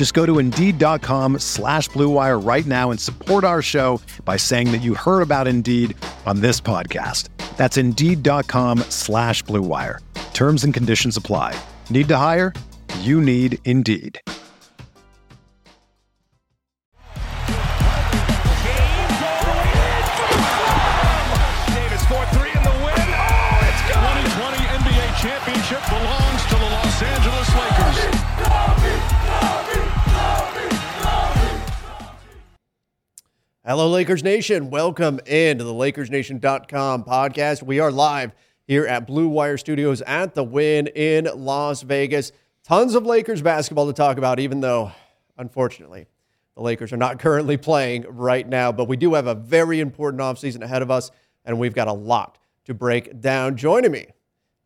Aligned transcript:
Just 0.00 0.14
go 0.14 0.24
to 0.24 0.38
Indeed.com 0.38 1.40
slash 1.40 1.90
BlueWire 1.90 2.42
right 2.42 2.64
now 2.64 2.90
and 2.90 2.98
support 2.98 3.44
our 3.44 3.60
show 3.60 4.00
by 4.24 4.38
saying 4.38 4.72
that 4.72 4.78
you 4.78 4.94
heard 4.94 5.20
about 5.20 5.46
Indeed 5.46 5.94
on 6.24 6.40
this 6.40 6.58
podcast. 6.58 7.28
That's 7.58 7.76
Indeed.com 7.76 8.78
slash 8.88 9.44
BlueWire. 9.44 9.98
Terms 10.32 10.64
and 10.64 10.72
conditions 10.72 11.18
apply. 11.18 11.54
Need 11.90 12.08
to 12.08 12.16
hire? 12.16 12.54
You 13.00 13.20
need 13.20 13.58
Indeed. 13.66 14.18
Davis 21.76 22.04
4-3 22.08 22.56
in 22.56 22.62
the 22.64 22.76
win. 22.80 23.04
Oh, 23.04 23.68
it's 23.68 23.82
gone. 23.92 24.16
2020 24.16 24.64
NBA 24.64 25.20
championship 25.20 25.84
belongs 25.90 26.42
to 26.46 26.59
Hello, 33.70 33.88
Lakers 33.88 34.24
Nation. 34.24 34.68
Welcome 34.68 35.20
into 35.26 35.62
the 35.62 35.72
LakersNation.com 35.72 37.04
podcast. 37.04 37.62
We 37.62 37.78
are 37.78 37.92
live 37.92 38.32
here 38.66 38.84
at 38.84 39.06
Blue 39.06 39.28
Wire 39.28 39.56
Studios 39.56 40.02
at 40.02 40.34
the 40.34 40.42
Wynn 40.42 40.88
in 40.88 41.28
Las 41.36 41.82
Vegas. 41.82 42.32
Tons 42.64 42.96
of 42.96 43.06
Lakers 43.06 43.42
basketball 43.42 43.86
to 43.86 43.92
talk 43.92 44.18
about, 44.18 44.40
even 44.40 44.60
though, 44.60 44.90
unfortunately, 45.38 46.08
the 46.56 46.62
Lakers 46.62 46.92
are 46.92 46.96
not 46.96 47.20
currently 47.20 47.56
playing 47.56 48.06
right 48.08 48.48
now. 48.48 48.72
But 48.72 48.88
we 48.88 48.96
do 48.96 49.14
have 49.14 49.28
a 49.28 49.36
very 49.36 49.78
important 49.78 50.20
offseason 50.20 50.62
ahead 50.62 50.82
of 50.82 50.90
us, 50.90 51.12
and 51.44 51.56
we've 51.60 51.72
got 51.72 51.86
a 51.86 51.92
lot 51.92 52.38
to 52.64 52.74
break 52.74 53.20
down. 53.20 53.56
Joining 53.56 53.92
me, 53.92 54.06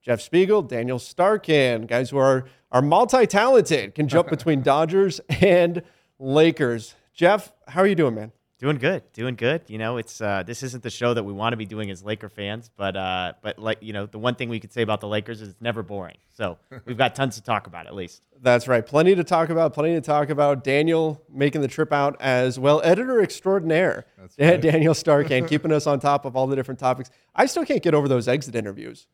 Jeff 0.00 0.22
Spiegel, 0.22 0.62
Daniel 0.62 0.98
Starkand, 0.98 1.88
guys 1.88 2.08
who 2.08 2.16
are, 2.16 2.46
are 2.72 2.80
multi 2.80 3.26
talented, 3.26 3.94
can 3.94 4.08
jump 4.08 4.28
between 4.30 4.62
Dodgers 4.62 5.20
and 5.28 5.82
Lakers. 6.18 6.94
Jeff, 7.12 7.52
how 7.68 7.82
are 7.82 7.86
you 7.86 7.94
doing, 7.94 8.14
man? 8.14 8.32
Doing 8.64 8.78
good, 8.78 9.02
doing 9.12 9.34
good. 9.34 9.60
You 9.66 9.76
know, 9.76 9.98
it's 9.98 10.22
uh, 10.22 10.42
this 10.42 10.62
isn't 10.62 10.82
the 10.82 10.88
show 10.88 11.12
that 11.12 11.22
we 11.22 11.34
want 11.34 11.52
to 11.52 11.58
be 11.58 11.66
doing 11.66 11.90
as 11.90 12.02
Laker 12.02 12.30
fans, 12.30 12.70
but 12.74 12.96
uh, 12.96 13.34
but 13.42 13.58
like 13.58 13.76
you 13.82 13.92
know, 13.92 14.06
the 14.06 14.18
one 14.18 14.36
thing 14.36 14.48
we 14.48 14.58
could 14.58 14.72
say 14.72 14.80
about 14.80 15.02
the 15.02 15.06
Lakers 15.06 15.42
is 15.42 15.50
it's 15.50 15.60
never 15.60 15.82
boring. 15.82 16.16
So 16.32 16.56
we've 16.86 16.96
got 16.96 17.14
tons 17.14 17.34
to 17.34 17.42
talk 17.42 17.66
about 17.66 17.86
at 17.86 17.94
least. 17.94 18.22
That's 18.40 18.66
right. 18.66 18.86
Plenty 18.86 19.16
to 19.16 19.22
talk 19.22 19.50
about. 19.50 19.74
Plenty 19.74 19.92
to 19.96 20.00
talk 20.00 20.30
about. 20.30 20.64
Daniel 20.64 21.22
making 21.30 21.60
the 21.60 21.68
trip 21.68 21.92
out 21.92 22.16
as 22.22 22.58
well. 22.58 22.80
Editor 22.82 23.20
extraordinaire. 23.20 24.06
That's 24.16 24.38
right. 24.38 24.58
Daniel 24.72 24.94
Starkand 24.94 25.46
keeping 25.46 25.70
us 25.70 25.86
on 25.86 26.00
top 26.00 26.24
of 26.24 26.34
all 26.34 26.46
the 26.46 26.56
different 26.56 26.80
topics. 26.80 27.10
I 27.34 27.44
still 27.44 27.66
can't 27.66 27.82
get 27.82 27.92
over 27.92 28.08
those 28.08 28.28
exit 28.28 28.54
interviews. 28.54 29.08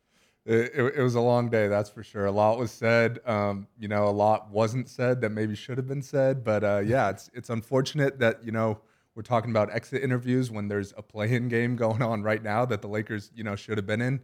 It, 0.45 0.71
it, 0.73 0.93
it 0.95 1.03
was 1.03 1.15
a 1.15 1.21
long 1.21 1.49
day, 1.49 1.67
that's 1.67 1.89
for 1.89 2.03
sure. 2.03 2.25
A 2.25 2.31
lot 2.31 2.57
was 2.57 2.71
said. 2.71 3.19
Um, 3.25 3.67
you 3.77 3.89
know, 3.89 4.05
a 4.05 4.15
lot 4.15 4.49
wasn't 4.49 4.87
said 4.87 5.19
that 5.19 5.31
maybe 5.31 5.55
should 5.55 5.77
have 5.77 5.89
been 5.89 6.01
said. 6.01 6.45
But 6.45 6.63
uh, 6.63 6.81
yeah, 6.85 7.09
it's 7.09 7.29
it's 7.33 7.49
unfortunate 7.49 8.17
that 8.19 8.45
you 8.45 8.53
know 8.53 8.79
we're 9.15 9.23
talking 9.23 9.51
about 9.51 9.73
exit 9.73 10.03
interviews 10.03 10.51
when 10.51 10.67
there's 10.67 10.93
a 10.97 11.01
play-in 11.01 11.49
game 11.49 11.75
going 11.75 12.01
on 12.01 12.23
right 12.23 12.41
now 12.41 12.65
that 12.65 12.81
the 12.81 12.87
Lakers 12.87 13.31
you 13.35 13.43
know 13.43 13.55
should 13.55 13.77
have 13.77 13.87
been 13.87 14.01
in. 14.01 14.21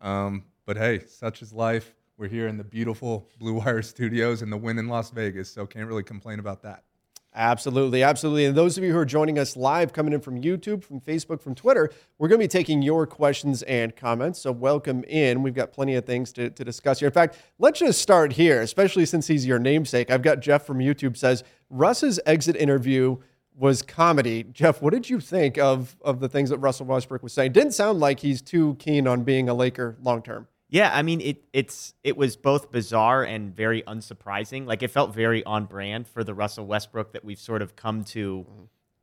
Um, 0.00 0.44
but 0.66 0.76
hey, 0.76 1.00
such 1.06 1.42
is 1.42 1.52
life. 1.52 1.94
We're 2.16 2.28
here 2.28 2.48
in 2.48 2.56
the 2.56 2.64
beautiful 2.64 3.28
Blue 3.38 3.54
Wire 3.54 3.82
Studios 3.82 4.42
and 4.42 4.52
the 4.52 4.56
Wynn 4.56 4.78
in 4.78 4.88
Las 4.88 5.10
Vegas, 5.10 5.50
so 5.50 5.66
can't 5.66 5.86
really 5.86 6.02
complain 6.02 6.38
about 6.38 6.62
that. 6.62 6.84
Absolutely, 7.32 8.02
absolutely. 8.02 8.46
And 8.46 8.56
those 8.56 8.76
of 8.76 8.82
you 8.82 8.90
who 8.90 8.98
are 8.98 9.04
joining 9.04 9.38
us 9.38 9.56
live, 9.56 9.92
coming 9.92 10.12
in 10.12 10.20
from 10.20 10.42
YouTube, 10.42 10.82
from 10.82 11.00
Facebook, 11.00 11.40
from 11.40 11.54
Twitter, 11.54 11.90
we're 12.18 12.26
going 12.26 12.40
to 12.40 12.44
be 12.44 12.48
taking 12.48 12.82
your 12.82 13.06
questions 13.06 13.62
and 13.62 13.94
comments. 13.94 14.40
So 14.40 14.50
welcome 14.50 15.04
in. 15.04 15.44
We've 15.44 15.54
got 15.54 15.72
plenty 15.72 15.94
of 15.94 16.04
things 16.04 16.32
to, 16.32 16.50
to 16.50 16.64
discuss 16.64 16.98
here. 16.98 17.06
In 17.06 17.12
fact, 17.12 17.38
let's 17.60 17.78
just 17.78 18.02
start 18.02 18.32
here, 18.32 18.60
especially 18.62 19.06
since 19.06 19.28
he's 19.28 19.46
your 19.46 19.60
namesake. 19.60 20.10
I've 20.10 20.22
got 20.22 20.40
Jeff 20.40 20.66
from 20.66 20.78
YouTube 20.78 21.16
says 21.16 21.44
Russ's 21.70 22.18
exit 22.26 22.56
interview 22.56 23.18
was 23.60 23.82
comedy. 23.82 24.42
Jeff, 24.42 24.80
what 24.80 24.92
did 24.92 25.10
you 25.10 25.20
think 25.20 25.58
of 25.58 25.96
of 26.00 26.18
the 26.18 26.28
things 26.28 26.50
that 26.50 26.58
Russell 26.58 26.86
Westbrook 26.86 27.22
was 27.22 27.32
saying? 27.32 27.52
Didn't 27.52 27.72
sound 27.72 28.00
like 28.00 28.20
he's 28.20 28.40
too 28.40 28.74
keen 28.78 29.06
on 29.06 29.22
being 29.22 29.48
a 29.48 29.54
Laker 29.54 29.96
long 30.02 30.22
term. 30.22 30.48
Yeah, 30.70 30.90
I 30.94 31.02
mean 31.02 31.20
it 31.20 31.44
it's 31.52 31.94
it 32.02 32.16
was 32.16 32.36
both 32.36 32.72
bizarre 32.72 33.22
and 33.22 33.54
very 33.54 33.82
unsurprising. 33.82 34.66
Like 34.66 34.82
it 34.82 34.88
felt 34.88 35.14
very 35.14 35.44
on 35.44 35.66
brand 35.66 36.08
for 36.08 36.24
the 36.24 36.32
Russell 36.32 36.66
Westbrook 36.66 37.12
that 37.12 37.24
we've 37.24 37.38
sort 37.38 37.60
of 37.60 37.76
come 37.76 38.02
to 38.04 38.46
mm-hmm. 38.48 38.62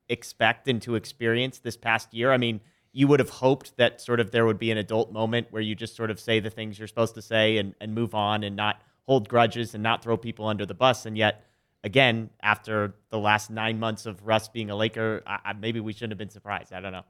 expect 0.10 0.68
and 0.68 0.82
to 0.82 0.96
experience 0.96 1.60
this 1.60 1.78
past 1.78 2.14
year. 2.14 2.32
I 2.32 2.38
mean, 2.38 2.62
you 2.94 3.08
would 3.08 3.20
have 3.20 3.30
hoped 3.30 3.78
that 3.78 4.02
sort 4.02 4.20
of 4.20 4.32
there 4.32 4.46
would 4.46 4.58
be 4.58 4.72
an 4.72 4.78
adult 4.80 5.12
moment 5.12 5.48
where 5.52 5.62
you 5.62 5.76
just 5.76 5.96
sort 5.96 6.10
of 6.10 6.20
say 6.20 6.40
the 6.40 6.50
things 6.50 6.80
you're 6.80 6.88
supposed 6.88 7.14
to 7.14 7.22
say 7.22 7.58
and, 7.58 7.76
and 7.80 7.94
move 7.94 8.16
on 8.16 8.44
and 8.44 8.56
not 8.56 8.82
hold 9.06 9.30
grudges 9.30 9.76
and 9.76 9.84
not 9.84 10.02
throw 10.02 10.18
people 10.18 10.48
under 10.48 10.66
the 10.66 10.74
bus. 10.74 11.06
And 11.06 11.16
yet, 11.16 11.47
again, 11.88 12.30
after 12.44 12.94
the 13.10 13.18
last 13.18 13.50
nine 13.50 13.80
months 13.80 14.06
of 14.06 14.22
Russ 14.28 14.50
being 14.50 14.70
a 14.70 14.76
Laker, 14.76 15.24
I, 15.26 15.40
I, 15.46 15.54
maybe 15.54 15.80
we 15.80 15.94
shouldn't 15.94 16.12
have 16.12 16.18
been 16.18 16.30
surprised. 16.30 16.74
I 16.74 16.82
don't 16.82 16.92
know. 16.92 17.06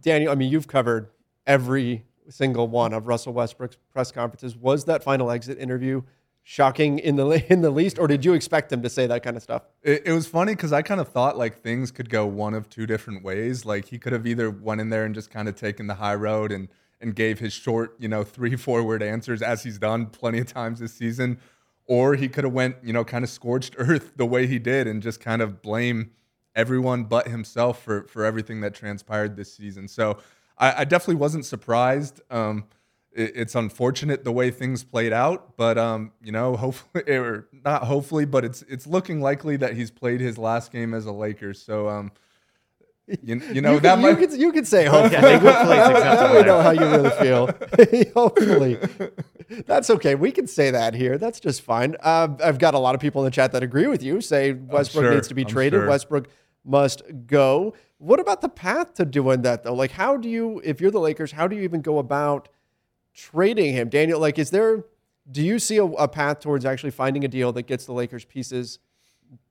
Daniel, 0.00 0.30
I 0.30 0.36
mean, 0.36 0.50
you've 0.50 0.68
covered 0.68 1.10
every 1.44 2.04
single 2.28 2.68
one 2.68 2.92
of 2.92 3.08
Russell 3.08 3.32
Westbrook's 3.32 3.76
press 3.92 4.12
conferences. 4.12 4.56
Was 4.56 4.84
that 4.84 5.02
final 5.02 5.30
exit 5.30 5.58
interview 5.58 6.02
shocking 6.44 7.00
in 7.00 7.16
the 7.16 7.44
in 7.52 7.62
the 7.62 7.70
least, 7.70 7.98
or 7.98 8.06
did 8.06 8.24
you 8.24 8.32
expect 8.32 8.72
him 8.72 8.80
to 8.82 8.88
say 8.88 9.08
that 9.08 9.24
kind 9.24 9.36
of 9.36 9.42
stuff? 9.42 9.62
It, 9.82 10.02
it 10.06 10.12
was 10.12 10.28
funny 10.28 10.54
because 10.54 10.72
I 10.72 10.82
kind 10.82 11.00
of 11.00 11.08
thought 11.08 11.36
like 11.36 11.60
things 11.60 11.90
could 11.90 12.08
go 12.08 12.26
one 12.26 12.54
of 12.54 12.68
two 12.68 12.86
different 12.86 13.24
ways. 13.24 13.66
Like 13.66 13.86
he 13.86 13.98
could 13.98 14.12
have 14.12 14.24
either 14.24 14.50
went 14.50 14.80
in 14.80 14.90
there 14.90 15.04
and 15.04 15.14
just 15.14 15.30
kind 15.30 15.48
of 15.48 15.56
taken 15.56 15.88
the 15.88 15.94
high 15.96 16.14
road 16.14 16.52
and 16.52 16.68
and 17.00 17.16
gave 17.16 17.40
his 17.40 17.52
short, 17.52 17.96
you 17.98 18.08
know, 18.08 18.22
three 18.22 18.54
four 18.54 18.84
word 18.84 19.02
answers 19.02 19.42
as 19.42 19.64
he's 19.64 19.78
done 19.78 20.06
plenty 20.06 20.38
of 20.38 20.46
times 20.46 20.78
this 20.78 20.92
season, 20.94 21.40
or 21.90 22.14
he 22.14 22.28
could 22.28 22.44
have 22.44 22.52
went, 22.52 22.76
you 22.84 22.92
know, 22.92 23.02
kind 23.02 23.24
of 23.24 23.28
scorched 23.28 23.74
earth 23.78 24.12
the 24.14 24.24
way 24.24 24.46
he 24.46 24.60
did 24.60 24.86
and 24.86 25.02
just 25.02 25.20
kind 25.20 25.42
of 25.42 25.60
blame 25.60 26.12
everyone 26.54 27.02
but 27.02 27.26
himself 27.26 27.82
for 27.82 28.04
for 28.04 28.24
everything 28.24 28.60
that 28.60 28.74
transpired 28.74 29.34
this 29.36 29.52
season. 29.52 29.88
So 29.88 30.18
I, 30.56 30.82
I 30.82 30.84
definitely 30.84 31.16
wasn't 31.16 31.44
surprised. 31.44 32.20
Um, 32.30 32.66
it, 33.10 33.32
it's 33.34 33.56
unfortunate 33.56 34.22
the 34.22 34.30
way 34.30 34.52
things 34.52 34.84
played 34.84 35.12
out, 35.12 35.56
but 35.56 35.78
um, 35.78 36.12
you 36.22 36.30
know, 36.30 36.56
hopefully 36.64 37.02
or 37.08 37.48
not 37.64 37.82
hopefully, 37.82 38.24
but 38.24 38.44
it's 38.44 38.62
it's 38.62 38.86
looking 38.86 39.20
likely 39.20 39.56
that 39.56 39.74
he's 39.74 39.90
played 39.90 40.20
his 40.20 40.38
last 40.38 40.70
game 40.70 40.94
as 40.94 41.06
a 41.06 41.12
Lakers. 41.12 41.60
So 41.60 41.88
um, 41.88 42.12
you, 43.22 43.36
you 43.52 43.60
know 43.60 43.74
you 43.74 43.80
that 43.80 43.94
can, 43.94 44.02
might 44.02 44.20
you 44.20 44.26
can, 44.28 44.40
you 44.40 44.52
can 44.52 44.64
say 44.64 44.86
hopefully. 44.86 45.16
I 45.18 45.20
think 45.20 45.42
hopefully 45.42 45.76
it's 45.76 45.88
Now- 45.88 45.90
now 45.90 45.96
acceptable 45.98 46.36
we 46.36 46.42
know 46.46 46.60
how 46.62 46.70
you 46.70 46.80
really 46.80 47.10
feel. 48.04 48.12
hopefully, 48.14 48.78
that's 49.66 49.90
okay. 49.90 50.14
We 50.14 50.30
can 50.32 50.46
say 50.46 50.70
that 50.70 50.94
here. 50.94 51.18
That's 51.18 51.40
just 51.40 51.62
fine. 51.62 51.96
Uh, 52.00 52.28
I've 52.42 52.58
got 52.58 52.74
a 52.74 52.78
lot 52.78 52.94
of 52.94 53.00
people 53.00 53.22
in 53.22 53.24
the 53.26 53.30
chat 53.30 53.52
that 53.52 53.62
agree 53.62 53.86
with 53.86 54.02
you. 54.02 54.20
Say 54.20 54.52
Westbrook 54.52 55.04
sure. 55.04 55.14
needs 55.14 55.28
to 55.28 55.34
be 55.34 55.42
I'm 55.42 55.48
traded. 55.48 55.80
sure. 55.80 55.88
Westbrook 55.88 56.28
must 56.64 57.02
go. 57.26 57.74
What 57.98 58.20
about 58.20 58.40
the 58.40 58.48
path 58.48 58.94
to 58.94 59.04
doing 59.04 59.42
that 59.42 59.62
though? 59.64 59.74
Like, 59.74 59.90
how 59.92 60.16
do 60.16 60.28
you, 60.28 60.60
if 60.64 60.80
you're 60.80 60.90
the 60.90 61.00
Lakers, 61.00 61.32
how 61.32 61.46
do 61.48 61.56
you 61.56 61.62
even 61.62 61.80
go 61.82 61.98
about 61.98 62.48
trading 63.14 63.74
him, 63.74 63.88
Daniel? 63.88 64.20
Like, 64.20 64.38
is 64.38 64.50
there? 64.50 64.84
Do 65.30 65.42
you 65.42 65.58
see 65.58 65.76
a, 65.76 65.84
a 65.84 66.08
path 66.08 66.40
towards 66.40 66.64
actually 66.64 66.90
finding 66.90 67.24
a 67.24 67.28
deal 67.28 67.52
that 67.52 67.62
gets 67.66 67.84
the 67.84 67.92
Lakers 67.92 68.24
pieces 68.24 68.78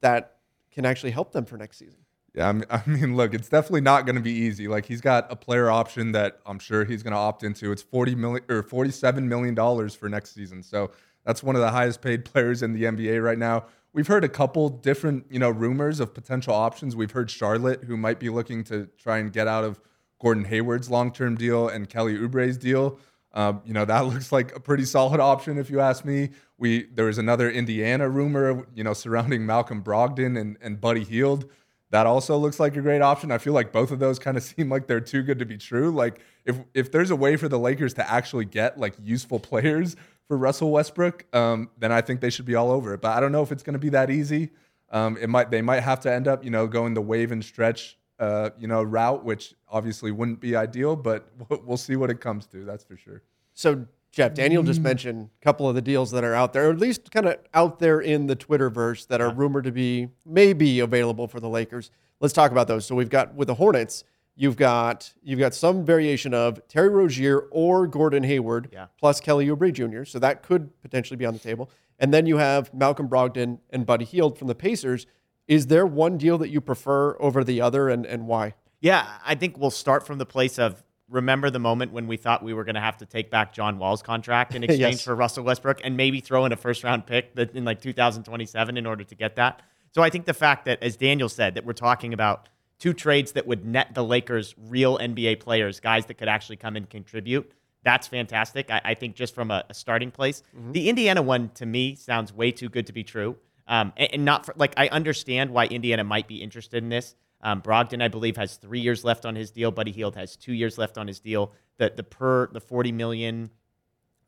that 0.01 0.37
can 0.71 0.85
actually 0.85 1.11
help 1.11 1.31
them 1.31 1.45
for 1.45 1.57
next 1.57 1.77
season? 1.77 1.99
Yeah, 2.33 2.49
I 2.49 2.51
mean, 2.51 2.65
I 2.69 2.83
mean, 2.85 3.15
look, 3.15 3.33
it's 3.33 3.49
definitely 3.49 3.81
not 3.81 4.05
going 4.05 4.15
to 4.15 4.21
be 4.21 4.31
easy. 4.31 4.67
Like 4.67 4.85
he's 4.85 5.01
got 5.01 5.31
a 5.31 5.35
player 5.35 5.69
option 5.69 6.11
that 6.13 6.39
I'm 6.45 6.59
sure 6.59 6.85
he's 6.85 7.03
going 7.03 7.13
to 7.13 7.19
opt 7.19 7.43
into. 7.43 7.71
It's 7.71 7.81
40 7.81 8.15
million 8.15 8.43
or 8.49 8.63
47 8.63 9.27
million 9.27 9.55
dollars 9.55 9.95
for 9.95 10.09
next 10.09 10.33
season. 10.33 10.63
So 10.63 10.91
that's 11.25 11.43
one 11.43 11.55
of 11.55 11.61
the 11.61 11.71
highest 11.71 12.01
paid 12.01 12.25
players 12.31 12.63
in 12.63 12.73
the 12.73 12.83
NBA 12.83 13.23
right 13.23 13.37
now. 13.37 13.65
We've 13.91 14.07
heard 14.07 14.23
a 14.23 14.29
couple 14.29 14.69
different, 14.69 15.25
you 15.31 15.39
know, 15.39 15.49
rumors 15.49 15.99
of 15.99 16.13
potential 16.13 16.53
options. 16.53 16.95
We've 16.95 17.11
heard 17.11 17.31
Charlotte, 17.31 17.83
who 17.83 17.97
might 17.97 18.19
be 18.19 18.29
looking 18.29 18.63
to 18.65 18.87
try 18.99 19.17
and 19.17 19.33
get 19.33 19.47
out 19.47 19.63
of 19.63 19.81
Gordon 20.19 20.45
Hayward's 20.45 20.89
long 20.89 21.11
term 21.11 21.35
deal 21.35 21.69
and 21.69 21.89
Kelly 21.89 22.15
Oubre's 22.15 22.57
deal. 22.57 22.99
Um, 23.33 23.61
you 23.63 23.73
know 23.73 23.85
that 23.85 23.99
looks 24.05 24.31
like 24.31 24.55
a 24.55 24.59
pretty 24.59 24.85
solid 24.85 25.19
option 25.19 25.57
if 25.57 25.69
you 25.69 25.79
ask 25.79 26.05
me. 26.05 26.29
We 26.57 26.85
there 26.93 27.05
was 27.05 27.17
another 27.17 27.49
Indiana 27.49 28.09
rumor, 28.09 28.67
you 28.75 28.83
know, 28.83 28.93
surrounding 28.93 29.45
Malcolm 29.45 29.83
Brogdon 29.83 30.39
and, 30.39 30.57
and 30.61 30.79
Buddy 30.79 31.03
Hield. 31.03 31.49
That 31.91 32.05
also 32.05 32.37
looks 32.37 32.59
like 32.59 32.75
a 32.75 32.81
great 32.81 33.01
option. 33.01 33.31
I 33.31 33.39
feel 33.39 33.53
like 33.53 33.71
both 33.71 33.91
of 33.91 33.99
those 33.99 34.19
kind 34.19 34.37
of 34.37 34.43
seem 34.55 34.69
like 34.69 34.87
they're 34.87 34.99
too 34.99 35.23
good 35.23 35.39
to 35.39 35.45
be 35.45 35.57
true. 35.57 35.91
Like 35.91 36.19
if 36.45 36.59
if 36.73 36.91
there's 36.91 37.11
a 37.11 37.15
way 37.15 37.35
for 37.35 37.47
the 37.47 37.59
Lakers 37.59 37.93
to 37.95 38.09
actually 38.09 38.45
get 38.45 38.79
like 38.79 38.95
useful 39.01 39.39
players 39.39 39.95
for 40.27 40.37
Russell 40.37 40.71
Westbrook, 40.71 41.25
um, 41.35 41.69
then 41.77 41.91
I 41.91 42.01
think 42.01 42.21
they 42.21 42.29
should 42.29 42.45
be 42.45 42.55
all 42.55 42.71
over 42.71 42.93
it. 42.93 43.01
But 43.01 43.17
I 43.17 43.19
don't 43.19 43.31
know 43.31 43.41
if 43.41 43.51
it's 43.51 43.63
going 43.63 43.73
to 43.73 43.79
be 43.79 43.89
that 43.89 44.09
easy. 44.09 44.51
Um, 44.91 45.17
it 45.17 45.27
might 45.27 45.51
they 45.51 45.61
might 45.61 45.81
have 45.81 45.99
to 46.01 46.13
end 46.13 46.27
up 46.27 46.43
you 46.43 46.51
know 46.51 46.67
going 46.67 46.93
the 46.93 47.01
wave 47.01 47.31
and 47.31 47.43
stretch 47.43 47.97
uh, 48.19 48.51
you 48.59 48.67
know 48.67 48.83
route, 48.83 49.23
which 49.23 49.55
obviously 49.67 50.11
wouldn't 50.11 50.39
be 50.39 50.55
ideal. 50.55 50.95
But 50.95 51.31
we'll 51.65 51.77
see 51.77 51.95
what 51.95 52.09
it 52.11 52.21
comes 52.21 52.45
to. 52.47 52.65
That's 52.65 52.83
for 52.83 52.97
sure. 52.97 53.23
So 53.53 53.85
Jeff, 54.11 54.33
Daniel 54.33 54.63
just 54.63 54.79
mm. 54.79 54.85
mentioned 54.85 55.29
a 55.39 55.43
couple 55.43 55.69
of 55.69 55.75
the 55.75 55.81
deals 55.81 56.11
that 56.11 56.23
are 56.23 56.33
out 56.33 56.53
there, 56.53 56.67
or 56.67 56.71
at 56.71 56.79
least 56.79 57.11
kind 57.11 57.27
of 57.27 57.37
out 57.53 57.79
there 57.79 57.99
in 58.01 58.27
the 58.27 58.35
Twitterverse 58.35 59.07
that 59.07 59.21
are 59.21 59.31
rumored 59.31 59.65
to 59.65 59.71
be 59.71 60.09
maybe 60.25 60.79
available 60.79 61.27
for 61.27 61.39
the 61.39 61.49
Lakers. 61.49 61.91
Let's 62.19 62.33
talk 62.33 62.51
about 62.51 62.67
those. 62.67 62.85
So 62.85 62.95
we've 62.95 63.09
got 63.09 63.35
with 63.35 63.47
the 63.47 63.55
Hornets, 63.55 64.03
you've 64.35 64.57
got 64.57 65.13
you've 65.21 65.39
got 65.39 65.53
some 65.53 65.85
variation 65.85 66.33
of 66.33 66.65
Terry 66.67 66.89
Rozier 66.89 67.39
or 67.51 67.85
Gordon 67.85 68.23
Hayward 68.23 68.69
Yeah. 68.73 68.87
plus 68.97 69.19
Kelly 69.19 69.47
Oubre 69.47 69.71
Jr. 69.71 70.05
So 70.05 70.17
that 70.19 70.41
could 70.41 70.81
potentially 70.81 71.17
be 71.17 71.25
on 71.25 71.33
the 71.33 71.39
table. 71.39 71.69
And 71.99 72.13
then 72.13 72.25
you 72.25 72.37
have 72.37 72.73
Malcolm 72.73 73.07
Brogdon 73.07 73.59
and 73.69 73.85
Buddy 73.85 74.05
Hield 74.05 74.37
from 74.37 74.47
the 74.47 74.55
Pacers. 74.55 75.05
Is 75.47 75.67
there 75.67 75.85
one 75.85 76.17
deal 76.17 76.37
that 76.37 76.49
you 76.49 76.61
prefer 76.61 77.17
over 77.19 77.43
the 77.43 77.59
other, 77.59 77.89
and, 77.89 78.05
and 78.05 78.27
why? 78.27 78.53
Yeah, 78.79 79.05
I 79.25 79.35
think 79.35 79.57
we'll 79.57 79.71
start 79.71 80.05
from 80.05 80.17
the 80.17 80.25
place 80.25 80.57
of 80.57 80.83
remember 81.09 81.49
the 81.49 81.59
moment 81.59 81.91
when 81.91 82.07
we 82.07 82.17
thought 82.17 82.43
we 82.43 82.53
were 82.53 82.63
going 82.63 82.75
to 82.75 82.81
have 82.81 82.97
to 82.97 83.05
take 83.05 83.29
back 83.31 83.53
John 83.53 83.79
Wall's 83.79 84.01
contract 84.01 84.55
in 84.55 84.63
exchange 84.65 84.95
Yes. 84.95 85.03
for 85.03 85.15
Russell 85.15 85.43
Westbrook 85.43 85.81
and 85.83 85.97
maybe 85.97 86.19
throw 86.19 86.45
in 86.45 86.51
a 86.51 86.55
first 86.57 86.83
round 86.83 87.05
pick 87.05 87.35
that 87.35 87.55
in 87.55 87.65
like 87.65 87.81
2027 87.81 88.77
in 88.77 88.85
order 88.85 89.03
to 89.03 89.15
get 89.15 89.35
that. 89.35 89.61
So 89.91 90.03
I 90.03 90.09
think 90.09 90.25
the 90.25 90.33
fact 90.33 90.65
that, 90.65 90.81
as 90.83 90.95
Daniel 90.95 91.29
said, 91.29 91.55
that 91.55 91.65
we're 91.65 91.73
talking 91.73 92.13
about 92.13 92.47
two 92.77 92.93
trades 92.93 93.31
that 93.33 93.47
would 93.47 93.65
net 93.65 93.93
the 93.93 94.03
Lakers 94.03 94.53
real 94.57 94.97
NBA 94.99 95.39
players, 95.39 95.79
guys 95.79 96.05
that 96.05 96.13
could 96.17 96.27
actually 96.29 96.57
come 96.57 96.75
and 96.75 96.89
contribute. 96.89 97.51
That's 97.83 98.07
fantastic. 98.07 98.69
I, 98.69 98.81
I 98.85 98.93
think 98.93 99.15
just 99.15 99.33
from 99.33 99.51
a, 99.51 99.63
a 99.69 99.73
starting 99.73 100.11
place, 100.11 100.43
the 100.71 100.89
Indiana 100.89 101.21
one 101.21 101.49
to 101.55 101.65
me 101.65 101.95
sounds 101.95 102.31
way 102.33 102.51
too 102.51 102.69
good 102.69 102.85
to 102.87 102.93
be 102.93 103.03
true. 103.03 103.37
Um, 103.67 103.93
and, 103.97 104.13
and 104.13 104.25
not 104.25 104.45
for 104.45 104.53
like 104.57 104.73
I 104.77 104.87
understand 104.89 105.51
why 105.51 105.65
Indiana 105.65 106.03
might 106.03 106.27
be 106.27 106.41
interested 106.41 106.83
in 106.83 106.89
this. 106.89 107.15
Um, 107.41 107.61
Brogdon, 107.61 108.01
I 108.01 108.07
believe, 108.07 108.37
has 108.37 108.55
three 108.55 108.79
years 108.81 109.03
left 109.03 109.25
on 109.25 109.35
his 109.35 109.51
deal. 109.51 109.71
Buddy 109.71 109.91
Hield 109.91 110.15
has 110.15 110.35
two 110.35 110.53
years 110.53 110.77
left 110.77 110.97
on 110.97 111.07
his 111.07 111.19
deal. 111.19 111.53
The 111.77 111.93
the 111.95 112.03
per 112.03 112.47
the 112.47 112.59
forty 112.59 112.91
million 112.91 113.51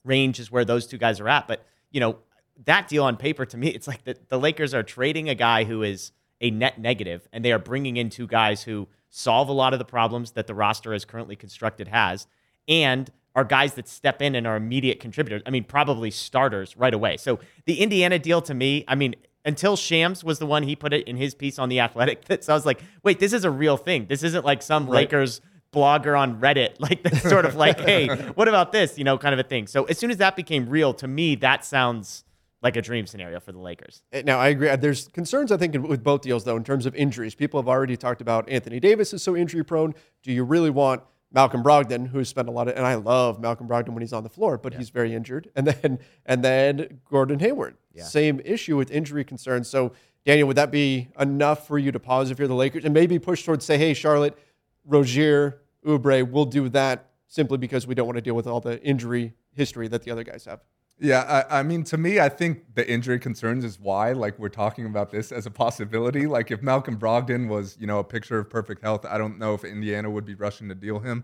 range 0.03 0.39
is 0.39 0.51
where 0.51 0.65
those 0.65 0.87
two 0.87 0.97
guys 0.97 1.19
are 1.19 1.27
at. 1.27 1.47
But 1.47 1.65
you 1.91 1.99
know 1.99 2.17
that 2.65 2.87
deal 2.87 3.03
on 3.03 3.17
paper 3.17 3.45
to 3.45 3.57
me, 3.57 3.67
it's 3.69 3.87
like 3.87 4.03
the, 4.03 4.17
the 4.29 4.39
Lakers 4.39 4.73
are 4.73 4.83
trading 4.83 5.29
a 5.29 5.35
guy 5.35 5.63
who 5.63 5.83
is 5.83 6.11
a 6.39 6.51
net 6.51 6.79
negative, 6.79 7.27
and 7.33 7.43
they 7.43 7.51
are 7.51 7.59
bringing 7.59 7.97
in 7.97 8.09
two 8.09 8.27
guys 8.27 8.63
who 8.63 8.87
solve 9.09 9.49
a 9.49 9.53
lot 9.53 9.73
of 9.73 9.79
the 9.79 9.85
problems 9.85 10.31
that 10.31 10.47
the 10.47 10.55
roster 10.55 10.93
as 10.93 11.05
currently 11.05 11.35
constructed 11.35 11.87
has, 11.87 12.27
and 12.67 13.11
are 13.35 13.43
guys 13.43 13.75
that 13.75 13.87
step 13.87 14.21
in 14.21 14.35
and 14.35 14.45
are 14.45 14.57
immediate 14.57 14.99
contributors. 14.99 15.41
I 15.45 15.51
mean, 15.51 15.63
probably 15.63 16.11
starters 16.11 16.75
right 16.75 16.93
away. 16.93 17.17
So 17.17 17.39
the 17.65 17.79
Indiana 17.79 18.19
deal 18.19 18.41
to 18.41 18.53
me, 18.53 18.83
I 18.87 18.95
mean, 18.95 19.15
until 19.45 19.75
Shams 19.75 20.23
was 20.23 20.39
the 20.39 20.45
one 20.45 20.63
he 20.63 20.75
put 20.75 20.93
it 20.93 21.07
in 21.07 21.17
his 21.17 21.33
piece 21.33 21.57
on 21.59 21.69
the 21.69 21.79
Athletic. 21.79 22.25
That 22.25 22.43
so 22.43 22.53
I 22.53 22.55
was 22.55 22.65
like, 22.65 22.81
wait, 23.03 23.19
this 23.19 23.33
is 23.33 23.43
a 23.43 23.51
real 23.51 23.77
thing. 23.77 24.05
This 24.07 24.23
isn't 24.23 24.45
like 24.45 24.61
some 24.61 24.87
Lakers 24.87 25.41
blogger 25.73 26.19
on 26.19 26.39
Reddit, 26.41 26.75
like 26.79 27.01
that's 27.03 27.27
sort 27.29 27.45
of 27.45 27.55
like, 27.55 27.79
hey, 27.79 28.07
what 28.35 28.47
about 28.47 28.71
this? 28.71 28.97
You 28.97 29.03
know, 29.03 29.17
kind 29.17 29.33
of 29.33 29.39
a 29.39 29.43
thing. 29.47 29.67
So 29.67 29.85
as 29.85 29.97
soon 29.97 30.11
as 30.11 30.17
that 30.17 30.35
became 30.35 30.69
real, 30.69 30.93
to 30.95 31.07
me, 31.07 31.35
that 31.35 31.63
sounds 31.63 32.23
like 32.61 32.75
a 32.75 32.81
dream 32.81 33.07
scenario 33.07 33.39
for 33.39 33.51
the 33.51 33.59
Lakers. 33.59 34.03
Uh, 34.13 34.21
Now, 34.23 34.37
I 34.37 34.49
agree. 34.49 34.75
There's 34.75 35.07
concerns, 35.07 35.51
I 35.51 35.57
think, 35.57 35.73
with 35.87 36.03
both 36.03 36.21
deals, 36.21 36.43
though, 36.43 36.57
in 36.57 36.63
terms 36.63 36.85
of 36.85 36.93
injuries. 36.95 37.33
People 37.33 37.59
have 37.59 37.67
already 37.67 37.97
talked 37.97 38.21
about 38.21 38.47
Anthony 38.49 38.79
Davis 38.79 39.13
is 39.13 39.23
so 39.23 39.35
injury 39.35 39.63
prone. 39.63 39.95
Do 40.23 40.31
you 40.31 40.43
really 40.43 40.69
want 40.69 41.01
Malcolm 41.33 41.63
Brogdon, 41.63 42.07
who's 42.07 42.27
spent 42.27 42.49
a 42.49 42.51
lot 42.51 42.67
of, 42.67 42.75
and 42.75 42.85
I 42.85 42.95
love 42.95 43.39
Malcolm 43.39 43.67
Brogdon 43.67 43.89
when 43.93 44.01
he's 44.01 44.13
on 44.13 44.23
the 44.23 44.29
floor, 44.29 44.57
but 44.57 44.73
he's 44.73 44.89
very 44.89 45.13
injured. 45.15 45.49
And 45.55 45.65
then, 45.67 45.99
and 46.25 46.43
then 46.43 46.99
Gordon 47.09 47.39
Hayward, 47.39 47.77
same 47.95 48.41
issue 48.43 48.75
with 48.77 48.91
injury 48.91 49.23
concerns. 49.23 49.69
So, 49.69 49.93
Daniel, 50.25 50.47
would 50.47 50.57
that 50.57 50.71
be 50.71 51.09
enough 51.19 51.67
for 51.67 51.79
you 51.79 51.91
to 51.91 51.99
pause 51.99 52.31
if 52.31 52.37
you're 52.37 52.47
the 52.47 52.53
Lakers 52.53 52.83
and 52.85 52.93
maybe 52.93 53.17
push 53.17 53.43
towards 53.43 53.65
say, 53.65 53.77
hey, 53.77 53.93
Charlotte, 53.93 54.37
Rozier, 54.85 55.61
Oubre, 55.85 56.29
we'll 56.29 56.45
do 56.45 56.69
that 56.69 57.11
simply 57.27 57.57
because 57.57 57.87
we 57.87 57.95
don't 57.95 58.05
want 58.05 58.17
to 58.17 58.21
deal 58.21 58.35
with 58.35 58.45
all 58.45 58.59
the 58.59 58.81
injury 58.83 59.33
history 59.53 59.87
that 59.87 60.03
the 60.03 60.11
other 60.11 60.23
guys 60.23 60.45
have. 60.45 60.59
Yeah, 61.03 61.45
I, 61.49 61.61
I 61.61 61.63
mean, 61.63 61.83
to 61.85 61.97
me, 61.97 62.19
I 62.19 62.29
think 62.29 62.75
the 62.75 62.87
injury 62.89 63.17
concerns 63.17 63.65
is 63.65 63.79
why, 63.79 64.11
like, 64.11 64.37
we're 64.37 64.49
talking 64.49 64.85
about 64.85 65.09
this 65.09 65.31
as 65.31 65.47
a 65.47 65.49
possibility. 65.51 66.27
Like, 66.27 66.51
if 66.51 66.61
Malcolm 66.61 66.95
Brogdon 66.99 67.47
was, 67.47 67.75
you 67.79 67.87
know, 67.87 67.97
a 67.97 68.03
picture 68.03 68.37
of 68.37 68.51
perfect 68.51 68.83
health, 68.83 69.03
I 69.09 69.17
don't 69.17 69.39
know 69.39 69.55
if 69.55 69.63
Indiana 69.63 70.11
would 70.11 70.25
be 70.25 70.35
rushing 70.35 70.69
to 70.69 70.75
deal 70.75 70.99
him. 70.99 71.23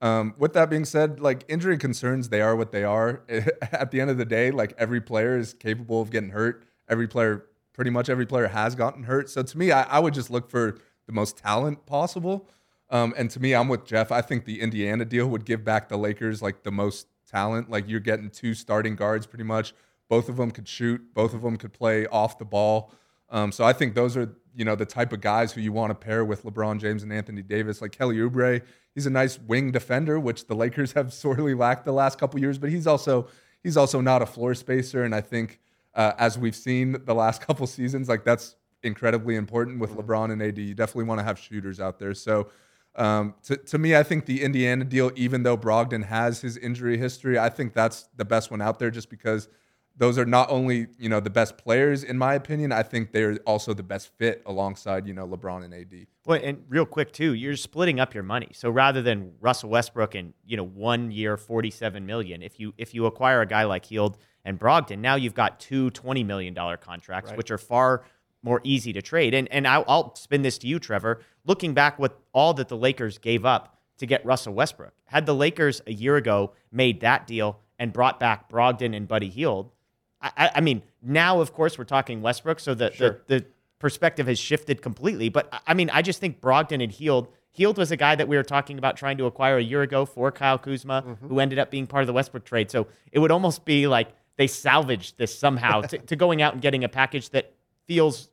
Um, 0.00 0.34
with 0.36 0.52
that 0.54 0.68
being 0.68 0.84
said, 0.84 1.20
like, 1.20 1.44
injury 1.48 1.78
concerns, 1.78 2.30
they 2.30 2.40
are 2.40 2.56
what 2.56 2.72
they 2.72 2.82
are. 2.82 3.22
At 3.72 3.92
the 3.92 4.00
end 4.00 4.10
of 4.10 4.18
the 4.18 4.24
day, 4.24 4.50
like, 4.50 4.74
every 4.78 5.00
player 5.00 5.38
is 5.38 5.54
capable 5.54 6.02
of 6.02 6.10
getting 6.10 6.30
hurt. 6.30 6.64
Every 6.88 7.06
player, 7.06 7.46
pretty 7.72 7.90
much 7.90 8.08
every 8.08 8.26
player 8.26 8.48
has 8.48 8.74
gotten 8.74 9.04
hurt. 9.04 9.30
So 9.30 9.44
to 9.44 9.58
me, 9.58 9.70
I, 9.70 9.84
I 9.84 10.00
would 10.00 10.14
just 10.14 10.30
look 10.30 10.50
for 10.50 10.78
the 11.06 11.12
most 11.12 11.36
talent 11.36 11.86
possible. 11.86 12.48
Um, 12.90 13.14
and 13.16 13.30
to 13.30 13.40
me, 13.40 13.54
I'm 13.54 13.68
with 13.68 13.84
Jeff. 13.86 14.10
I 14.10 14.22
think 14.22 14.44
the 14.44 14.60
Indiana 14.60 15.04
deal 15.04 15.28
would 15.28 15.44
give 15.44 15.64
back 15.64 15.88
the 15.88 15.96
Lakers 15.96 16.42
like 16.42 16.64
the 16.64 16.72
most 16.72 17.06
talent. 17.24 17.70
Like 17.70 17.88
you're 17.88 18.00
getting 18.00 18.30
two 18.30 18.54
starting 18.54 18.96
guards 18.96 19.26
pretty 19.26 19.44
much. 19.44 19.74
Both 20.08 20.28
of 20.28 20.36
them 20.36 20.50
could 20.50 20.68
shoot. 20.68 21.14
Both 21.14 21.34
of 21.34 21.42
them 21.42 21.56
could 21.56 21.72
play 21.72 22.06
off 22.06 22.38
the 22.38 22.44
ball. 22.44 22.92
Um, 23.30 23.52
so 23.52 23.64
I 23.64 23.72
think 23.72 23.94
those 23.94 24.16
are 24.16 24.34
you 24.54 24.64
know 24.64 24.76
the 24.76 24.86
type 24.86 25.12
of 25.12 25.20
guys 25.20 25.52
who 25.52 25.60
you 25.60 25.72
want 25.72 25.90
to 25.90 25.94
pair 25.94 26.24
with 26.24 26.44
LeBron 26.44 26.80
James 26.80 27.02
and 27.02 27.12
Anthony 27.12 27.42
Davis. 27.42 27.82
Like 27.82 27.92
Kelly 27.92 28.16
Oubre, 28.16 28.62
he's 28.94 29.06
a 29.06 29.10
nice 29.10 29.38
wing 29.38 29.72
defender, 29.72 30.20
which 30.20 30.46
the 30.46 30.54
Lakers 30.54 30.92
have 30.92 31.12
sorely 31.22 31.54
lacked 31.54 31.84
the 31.84 31.92
last 31.92 32.18
couple 32.18 32.38
years. 32.40 32.58
But 32.58 32.70
he's 32.70 32.86
also 32.86 33.28
he's 33.62 33.76
also 33.76 34.00
not 34.00 34.22
a 34.22 34.26
floor 34.26 34.54
spacer, 34.54 35.04
and 35.04 35.14
I 35.14 35.20
think 35.20 35.60
uh, 35.94 36.12
as 36.18 36.38
we've 36.38 36.56
seen 36.56 36.96
the 37.04 37.14
last 37.14 37.40
couple 37.46 37.66
seasons, 37.66 38.08
like 38.08 38.24
that's 38.24 38.56
incredibly 38.82 39.36
important 39.36 39.80
with 39.80 39.96
LeBron 39.96 40.30
and 40.30 40.42
AD. 40.42 40.58
You 40.58 40.74
definitely 40.74 41.04
want 41.04 41.18
to 41.20 41.24
have 41.24 41.38
shooters 41.38 41.80
out 41.80 41.98
there. 41.98 42.14
So 42.14 42.48
um, 42.96 43.34
to, 43.44 43.56
to 43.56 43.78
me, 43.78 43.96
I 43.96 44.02
think 44.02 44.26
the 44.26 44.42
Indiana 44.42 44.84
deal, 44.84 45.10
even 45.16 45.42
though 45.42 45.56
Brogdon 45.56 46.04
has 46.04 46.40
his 46.40 46.56
injury 46.56 46.96
history, 46.96 47.38
I 47.38 47.48
think 47.48 47.74
that's 47.74 48.08
the 48.16 48.24
best 48.24 48.50
one 48.50 48.60
out 48.60 48.78
there 48.78 48.90
just 48.90 49.10
because 49.10 49.48
those 49.96 50.18
are 50.18 50.24
not 50.24 50.50
only, 50.50 50.88
you 50.98 51.08
know, 51.08 51.20
the 51.20 51.30
best 51.30 51.56
players, 51.56 52.02
in 52.02 52.18
my 52.18 52.34
opinion, 52.34 52.72
I 52.72 52.82
think 52.82 53.12
they're 53.12 53.38
also 53.46 53.74
the 53.74 53.82
best 53.82 54.08
fit 54.16 54.42
alongside, 54.46 55.06
you 55.06 55.14
know, 55.14 55.26
LeBron 55.26 55.64
and 55.64 55.72
AD. 55.72 56.06
Well, 56.26 56.40
and 56.42 56.64
real 56.68 56.86
quick 56.86 57.12
too, 57.12 57.34
you're 57.34 57.56
splitting 57.56 58.00
up 58.00 58.14
your 58.14 58.22
money. 58.22 58.50
So 58.54 58.70
rather 58.70 59.02
than 59.02 59.32
Russell 59.40 59.70
Westbrook 59.70 60.14
and 60.14 60.32
you 60.44 60.56
know 60.56 60.64
one 60.64 61.10
year, 61.10 61.36
forty-seven 61.36 62.06
million, 62.06 62.42
if 62.42 62.58
you 62.58 62.74
if 62.76 62.94
you 62.94 63.06
acquire 63.06 63.40
a 63.42 63.46
guy 63.46 63.64
like 63.64 63.84
Heald 63.84 64.18
and 64.44 64.58
Brogdon, 64.58 64.98
now 64.98 65.14
you've 65.14 65.34
got 65.34 65.60
two 65.60 65.90
$20 65.92 66.24
million 66.26 66.54
contracts, 66.80 67.32
which 67.32 67.50
are 67.50 67.58
far 67.58 68.04
more 68.42 68.60
easy 68.64 68.92
to 68.92 69.02
trade. 69.02 69.32
And 69.34 69.48
and 69.52 69.66
I'll, 69.66 69.84
I'll 69.86 70.14
spin 70.16 70.42
this 70.42 70.58
to 70.58 70.66
you, 70.66 70.78
Trevor. 70.78 71.20
Looking 71.46 71.74
back, 71.74 71.98
what 71.98 72.18
all 72.32 72.54
that 72.54 72.68
the 72.68 72.76
Lakers 72.76 73.18
gave 73.18 73.44
up 73.44 73.78
to 73.98 74.06
get 74.06 74.24
Russell 74.24 74.54
Westbrook, 74.54 74.92
had 75.06 75.26
the 75.26 75.34
Lakers 75.34 75.82
a 75.86 75.92
year 75.92 76.16
ago 76.16 76.52
made 76.72 77.00
that 77.00 77.26
deal 77.26 77.60
and 77.78 77.92
brought 77.92 78.18
back 78.18 78.48
Brogdon 78.48 78.96
and 78.96 79.06
Buddy 79.06 79.28
Hield, 79.28 79.70
I, 80.24 80.50
I- 80.56 80.60
mean, 80.60 80.82
now 81.02 81.40
of 81.40 81.52
course 81.52 81.78
we're 81.78 81.84
talking 81.84 82.22
Westbrook, 82.22 82.60
so 82.60 82.74
the, 82.74 82.90
the 82.98 83.20
the 83.26 83.46
perspective 83.78 84.26
has 84.26 84.38
shifted 84.38 84.80
completely. 84.80 85.28
But 85.28 85.52
I- 85.66 85.74
mean, 85.74 85.90
I 85.90 86.02
just 86.02 86.20
think 86.20 86.40
Brogdon 86.40 86.82
and 86.82 86.90
Hield. 86.90 87.28
Hield 87.50 87.78
was 87.78 87.92
a 87.92 87.96
guy 87.96 88.16
that 88.16 88.26
we 88.26 88.36
were 88.36 88.42
talking 88.42 88.78
about 88.78 88.96
trying 88.96 89.16
to 89.18 89.26
acquire 89.26 89.58
a 89.58 89.62
year 89.62 89.82
ago 89.82 90.04
for 90.04 90.32
Kyle 90.32 90.58
Kuzma, 90.58 91.02
mm-hmm. 91.02 91.28
who 91.28 91.38
ended 91.38 91.58
up 91.58 91.70
being 91.70 91.86
part 91.86 92.02
of 92.02 92.08
the 92.08 92.12
Westbrook 92.12 92.44
trade. 92.44 92.70
So 92.70 92.88
it 93.12 93.20
would 93.20 93.30
almost 93.30 93.64
be 93.64 93.86
like 93.86 94.08
they 94.36 94.48
salvaged 94.48 95.18
this 95.18 95.38
somehow 95.38 95.80
to, 95.82 95.98
to 95.98 96.16
going 96.16 96.42
out 96.42 96.54
and 96.54 96.62
getting 96.62 96.82
a 96.82 96.88
package 96.88 97.30
that 97.30 97.52
feels, 97.86 98.28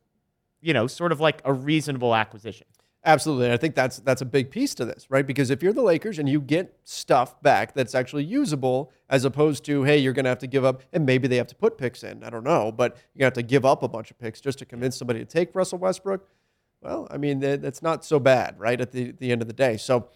you 0.59 0.73
know, 0.73 0.87
sort 0.87 1.11
of 1.11 1.19
like 1.19 1.41
a 1.45 1.53
reasonable 1.53 2.15
acquisition. 2.15 2.65
Absolutely. 3.03 3.45
And 3.45 3.53
I 3.53 3.57
think 3.57 3.73
that's 3.73 3.97
that's 3.99 4.21
a 4.21 4.25
big 4.25 4.51
piece 4.51 4.75
to 4.75 4.85
this, 4.85 5.07
right? 5.09 5.25
Because 5.25 5.49
if 5.49 5.63
you're 5.63 5.73
the 5.73 5.81
Lakers 5.81 6.19
and 6.19 6.29
you 6.29 6.39
get 6.39 6.77
stuff 6.83 7.41
back 7.41 7.73
that's 7.73 7.95
actually 7.95 8.23
usable, 8.25 8.91
as 9.09 9.25
opposed 9.25 9.65
to, 9.65 9.83
hey, 9.83 9.97
you're 9.97 10.13
gonna 10.13 10.29
have 10.29 10.39
to 10.39 10.47
give 10.47 10.63
up, 10.63 10.83
and 10.93 11.03
maybe 11.03 11.27
they 11.27 11.37
have 11.37 11.47
to 11.47 11.55
put 11.55 11.79
picks 11.79 12.03
in. 12.03 12.23
I 12.23 12.29
don't 12.29 12.43
know, 12.43 12.71
but 12.71 12.97
you're 13.13 13.21
gonna 13.21 13.27
have 13.27 13.33
to 13.33 13.43
give 13.43 13.65
up 13.65 13.81
a 13.81 13.87
bunch 13.87 14.11
of 14.11 14.19
picks 14.19 14.39
just 14.39 14.59
to 14.59 14.65
convince 14.65 14.97
somebody 14.97 15.19
to 15.19 15.25
take 15.25 15.55
Russell 15.55 15.79
Westbrook. 15.79 16.27
Well, 16.81 17.07
I 17.09 17.17
mean, 17.17 17.39
that's 17.39 17.81
not 17.81 18.05
so 18.05 18.19
bad, 18.19 18.59
right? 18.59 18.79
At 18.79 18.91
the, 18.91 19.11
the 19.11 19.31
end 19.31 19.41
of 19.41 19.47
the 19.47 19.53
day. 19.53 19.77
So 19.77 20.09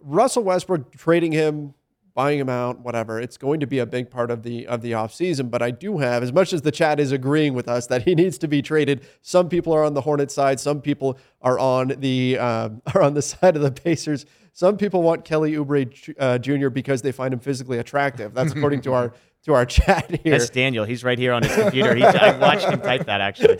Russell 0.00 0.42
Westbrook 0.44 0.92
trading 0.96 1.32
him, 1.32 1.74
buying 2.14 2.38
him 2.38 2.48
out, 2.48 2.80
whatever, 2.80 3.20
it's 3.20 3.36
going 3.36 3.60
to 3.60 3.66
be 3.66 3.78
a 3.80 3.86
big 3.86 4.10
part 4.10 4.30
of 4.30 4.42
the 4.42 4.66
of 4.66 4.82
the 4.82 4.92
offseason. 4.92 5.50
But 5.50 5.62
I 5.62 5.70
do 5.70 5.98
have, 5.98 6.22
as 6.22 6.32
much 6.32 6.52
as 6.52 6.62
the 6.62 6.70
chat 6.70 7.00
is 7.00 7.12
agreeing 7.12 7.54
with 7.54 7.68
us 7.68 7.86
that 7.88 8.02
he 8.02 8.14
needs 8.22 8.38
to 8.38 8.48
be 8.48 8.62
traded, 8.62 9.06
some 9.20 9.48
people 9.48 9.72
are 9.72 9.84
on 9.84 9.94
the 9.94 10.00
Hornet 10.00 10.30
side, 10.30 10.60
some 10.60 10.80
people 10.80 11.18
are 11.42 11.58
on 11.58 11.94
the 11.98 12.38
um, 12.38 12.82
are 12.94 13.02
on 13.02 13.14
the 13.14 13.22
side 13.22 13.56
of 13.56 13.62
the 13.62 13.72
Pacers. 13.72 14.26
some 14.52 14.76
people 14.76 15.02
want 15.02 15.24
Kelly 15.24 15.52
Oubre 15.52 16.14
uh, 16.18 16.38
Jr. 16.38 16.68
because 16.68 17.02
they 17.02 17.12
find 17.12 17.34
him 17.34 17.40
physically 17.40 17.78
attractive. 17.78 18.34
That's 18.34 18.52
according 18.52 18.82
to 18.82 18.92
our 18.92 19.12
to 19.44 19.52
our 19.52 19.66
chat 19.66 20.20
here. 20.22 20.38
That's 20.38 20.48
Daniel. 20.48 20.84
He's 20.84 21.04
right 21.04 21.18
here 21.18 21.32
on 21.32 21.42
his 21.42 21.54
computer. 21.54 21.94
He's, 21.94 22.04
I 22.06 22.38
watched 22.38 22.66
him 22.66 22.80
type 22.80 23.04
that 23.06 23.20
actually. 23.20 23.58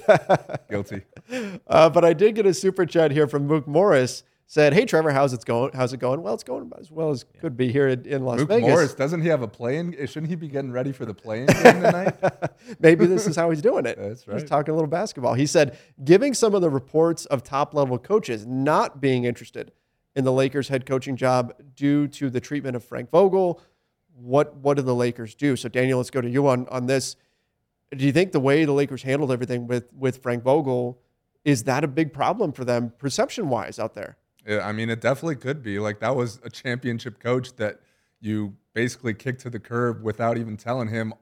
Guilty. 0.71 1.03
Uh, 1.67 1.91
but 1.91 2.05
I 2.07 2.15
did 2.15 2.37
get 2.37 2.47
a 2.47 2.55
super 2.55 2.87
chat 2.87 3.11
here 3.11 3.27
from 3.27 3.47
Mook 3.47 3.67
Morris. 3.67 4.23
Said, 4.47 4.75
"Hey 4.75 4.85
Trevor, 4.85 5.11
how's 5.11 5.33
it 5.33 5.45
going? 5.45 5.73
How's 5.73 5.93
it 5.95 6.01
going? 6.01 6.23
Well, 6.23 6.35
it's 6.35 6.45
going 6.45 6.63
about 6.63 6.81
as 6.81 6.91
well 6.91 7.11
as 7.11 7.25
could 7.41 7.57
be 7.57 7.73
here 7.73 7.89
in, 7.89 8.05
in 8.05 8.25
Las 8.25 8.39
Mook 8.41 8.49
Vegas. 8.49 8.69
Morris, 8.69 8.95
doesn't 8.95 9.23
he 9.23 9.29
have 9.29 9.43
a 9.43 9.49
play-in? 9.49 9.95
Eh, 9.99 10.07
shouldn't 10.07 10.29
he 10.29 10.37
be 10.37 10.49
getting 10.49 10.71
ready 10.71 10.93
for 10.93 11.07
the 11.07 11.15
play-in 11.15 11.47
game 11.47 11.83
tonight? 11.83 12.15
Maybe 12.79 13.07
this 13.07 13.27
is 13.27 13.37
how 13.37 13.49
he's 13.51 13.63
doing 13.63 13.87
it. 13.87 13.97
That's 13.99 14.25
He's 14.25 14.45
talking 14.45 14.73
a 14.73 14.75
little 14.75 14.89
basketball. 14.89 15.35
He 15.35 15.47
said, 15.47 15.79
giving 16.05 16.35
some 16.35 16.55
of 16.55 16.61
the 16.61 16.69
reports 16.69 17.25
of 17.27 17.43
top 17.43 17.75
level 17.75 17.99
coaches 17.99 18.47
not 18.47 19.01
being 19.01 19.25
interested 19.25 19.73
in 20.15 20.25
the 20.25 20.33
Lakers 20.33 20.69
head 20.69 20.85
coaching 20.85 21.17
job 21.17 21.55
due 21.75 22.07
to 22.09 22.29
the 22.29 22.41
treatment 22.41 22.77
of 22.77 22.85
Frank 22.85 23.11
Vogel. 23.11 23.63
What 24.15 24.57
what 24.57 24.77
do 24.77 24.83
the 24.83 24.95
Lakers 24.95 25.35
do? 25.35 25.57
So 25.57 25.69
Daniel, 25.69 25.99
let's 25.99 26.11
go 26.11 26.21
to 26.21 26.29
you 26.29 26.47
on 26.49 26.69
on 26.69 26.87
this. 26.87 27.17
Do 27.97 28.05
you 28.05 28.13
think 28.13 28.33
the 28.33 28.41
way 28.41 28.65
the 28.65 28.73
Lakers 28.73 29.03
handled 29.03 29.33
everything 29.33 29.67
with 29.67 29.93
with 29.93 30.23
Frank 30.23 30.45
Vogel 30.45 31.01
is 31.45 31.65
that 31.65 31.83
a 31.85 31.89
big 31.89 32.13
problem 32.13 32.53
for 32.53 32.65
them 32.65 32.93
perception 32.99 33.49
wise 33.49 33.79
out 33.79 33.95
there? 33.95 34.17
I 34.49 34.73
mean, 34.73 34.91
it 34.91 35.01
definitely 35.01 35.37
could 35.37 35.63
be. 35.63 35.79
Like 35.79 36.01
that 36.01 36.17
was 36.17 36.41
a 36.45 36.51
championship 36.51 37.19
coach 37.19 37.55
that 37.57 37.81
you 38.21 38.55
basically 38.75 39.15
kicked 39.15 39.41
to 39.43 39.51
the 39.51 39.59
curb 39.59 40.03
without 40.03 40.37
even 40.39 40.57
telling 40.57 40.89
him 40.89 41.15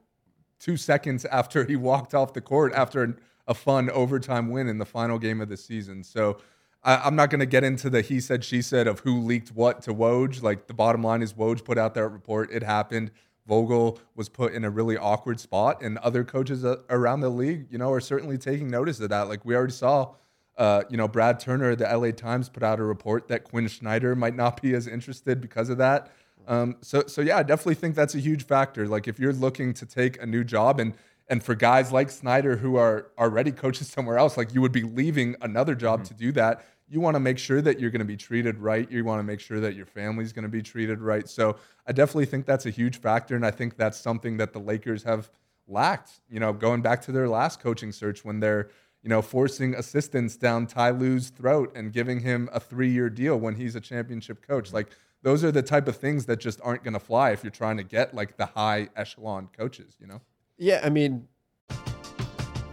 two 0.59 0.77
seconds 0.77 1.25
after 1.31 1.65
he 1.65 1.75
walked 1.75 2.13
off 2.13 2.33
the 2.33 2.41
court 2.41 2.73
after 2.73 3.17
a 3.47 3.53
fun 3.53 3.89
overtime 3.89 4.49
win 4.49 4.67
in 4.67 4.77
the 4.77 4.85
final 4.85 5.19
game 5.19 5.41
of 5.41 5.49
the 5.49 5.57
season. 5.57 6.03
So 6.03 6.37
I, 6.83 6.97
I'm 6.97 7.15
not 7.15 7.29
going 7.29 7.39
to 7.39 7.45
get 7.45 7.63
into 7.63 7.89
the 7.89 8.01
he 8.01 8.19
said 8.19 8.43
she 8.43 8.61
said 8.61 8.87
of 8.87 8.99
who 8.99 9.19
leaked 9.21 9.49
what 9.49 9.81
to 9.83 9.93
Woj. 9.93 10.41
Like 10.41 10.67
the 10.67 10.73
bottom 10.73 11.03
line 11.03 11.21
is 11.21 11.33
Woj 11.33 11.63
put 11.63 11.77
out 11.77 11.93
that 11.95 12.07
report. 12.07 12.51
It 12.51 12.63
happened. 12.63 13.11
Vogel 13.45 13.99
was 14.15 14.29
put 14.29 14.53
in 14.53 14.63
a 14.63 14.69
really 14.69 14.97
awkward 14.97 15.37
spot, 15.37 15.81
and 15.81 15.97
other 15.97 16.23
coaches 16.23 16.63
around 16.89 17.19
the 17.19 17.29
league, 17.29 17.67
you 17.69 17.77
know, 17.77 17.91
are 17.91 17.99
certainly 17.99 18.37
taking 18.37 18.69
notice 18.69 19.01
of 19.01 19.09
that. 19.09 19.27
Like 19.27 19.43
we 19.43 19.53
already 19.53 19.73
saw 19.73 20.13
uh, 20.57 20.83
you 20.89 20.97
know, 20.97 21.07
Brad 21.07 21.39
Turner, 21.39 21.75
the 21.75 21.85
LA 21.85 22.11
Times 22.11 22.49
put 22.49 22.63
out 22.63 22.79
a 22.79 22.83
report 22.83 23.27
that 23.27 23.43
Quin 23.43 23.67
Snyder 23.67 24.15
might 24.15 24.35
not 24.35 24.61
be 24.61 24.73
as 24.75 24.87
interested 24.87 25.41
because 25.41 25.69
of 25.69 25.77
that. 25.79 26.11
Um, 26.47 26.75
so, 26.81 27.03
so 27.07 27.21
yeah, 27.21 27.37
I 27.37 27.43
definitely 27.43 27.75
think 27.75 27.95
that's 27.95 28.15
a 28.15 28.19
huge 28.19 28.45
factor. 28.45 28.87
Like 28.87 29.07
if 29.07 29.19
you're 29.19 29.33
looking 29.33 29.73
to 29.75 29.85
take 29.85 30.21
a 30.21 30.25
new 30.25 30.43
job, 30.43 30.79
and 30.79 30.93
and 31.29 31.41
for 31.41 31.55
guys 31.55 31.91
like 31.91 32.09
Snyder 32.09 32.57
who 32.57 32.75
are 32.75 33.07
already 33.17 33.51
coaches 33.51 33.87
somewhere 33.87 34.17
else, 34.17 34.37
like 34.37 34.53
you 34.53 34.61
would 34.61 34.73
be 34.73 34.83
leaving 34.83 35.35
another 35.41 35.73
job 35.73 36.03
to 36.05 36.13
do 36.13 36.31
that. 36.33 36.65
You 36.89 36.99
want 36.99 37.15
to 37.15 37.19
make 37.19 37.39
sure 37.39 37.61
that 37.61 37.79
you're 37.79 37.89
going 37.89 37.99
to 37.99 38.05
be 38.05 38.17
treated 38.17 38.59
right. 38.59 38.91
You 38.91 39.03
want 39.05 39.19
to 39.19 39.23
make 39.23 39.39
sure 39.39 39.59
that 39.61 39.73
your 39.73 39.85
family's 39.85 40.33
going 40.33 40.43
to 40.43 40.49
be 40.49 40.61
treated 40.61 41.01
right. 41.01 41.27
So 41.27 41.55
I 41.87 41.93
definitely 41.93 42.25
think 42.25 42.45
that's 42.45 42.65
a 42.65 42.69
huge 42.69 42.99
factor, 42.99 43.35
and 43.35 43.45
I 43.45 43.51
think 43.51 43.77
that's 43.77 43.97
something 43.97 44.37
that 44.37 44.53
the 44.53 44.59
Lakers 44.59 45.03
have 45.03 45.29
lacked. 45.67 46.19
You 46.29 46.39
know, 46.39 46.51
going 46.51 46.81
back 46.81 47.01
to 47.03 47.11
their 47.11 47.29
last 47.29 47.61
coaching 47.61 47.91
search 47.91 48.25
when 48.25 48.41
they're 48.41 48.69
you 49.03 49.09
know, 49.09 49.21
forcing 49.21 49.75
assistants 49.75 50.37
down 50.37 50.65
Ty 50.65 50.91
Lue's 50.91 51.29
throat 51.29 51.71
and 51.75 51.91
giving 51.91 52.21
him 52.21 52.49
a 52.53 52.59
three-year 52.59 53.09
deal 53.09 53.37
when 53.37 53.55
he's 53.55 53.75
a 53.75 53.81
championship 53.81 54.45
coach. 54.47 54.71
Like 54.73 54.87
those 55.21 55.43
are 55.43 55.51
the 55.51 55.61
type 55.61 55.87
of 55.87 55.97
things 55.97 56.25
that 56.25 56.39
just 56.39 56.59
aren't 56.63 56.83
going 56.83 56.93
to 56.93 56.99
fly 56.99 57.31
if 57.31 57.43
you're 57.43 57.51
trying 57.51 57.77
to 57.77 57.83
get 57.83 58.15
like 58.15 58.37
the 58.37 58.45
high 58.45 58.89
echelon 58.95 59.49
coaches. 59.55 59.97
You 59.99 60.07
know. 60.07 60.21
Yeah, 60.57 60.81
I 60.83 60.89
mean, 60.89 61.27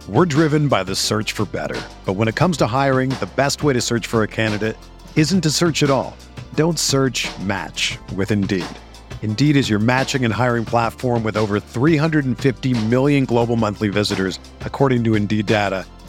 We're 0.07 0.25
driven 0.25 0.67
by 0.67 0.83
the 0.83 0.95
search 0.95 1.33
for 1.33 1.45
better. 1.45 1.79
But 2.05 2.13
when 2.13 2.27
it 2.27 2.35
comes 2.35 2.57
to 2.57 2.67
hiring, 2.67 3.09
the 3.11 3.29
best 3.35 3.63
way 3.63 3.73
to 3.73 3.81
search 3.81 4.07
for 4.07 4.23
a 4.23 4.27
candidate 4.27 4.75
isn't 5.15 5.41
to 5.41 5.51
search 5.51 5.83
at 5.83 5.89
all. 5.89 6.15
Don't 6.55 6.79
search 6.79 7.29
match 7.39 7.97
with 8.15 8.31
Indeed. 8.31 8.65
Indeed 9.21 9.55
is 9.55 9.69
your 9.69 9.79
matching 9.79 10.25
and 10.25 10.33
hiring 10.33 10.65
platform 10.65 11.23
with 11.23 11.37
over 11.37 11.59
350 11.59 12.85
million 12.87 13.25
global 13.25 13.55
monthly 13.55 13.89
visitors, 13.89 14.39
according 14.61 15.03
to 15.03 15.13
Indeed 15.15 15.45
data, 15.45 15.85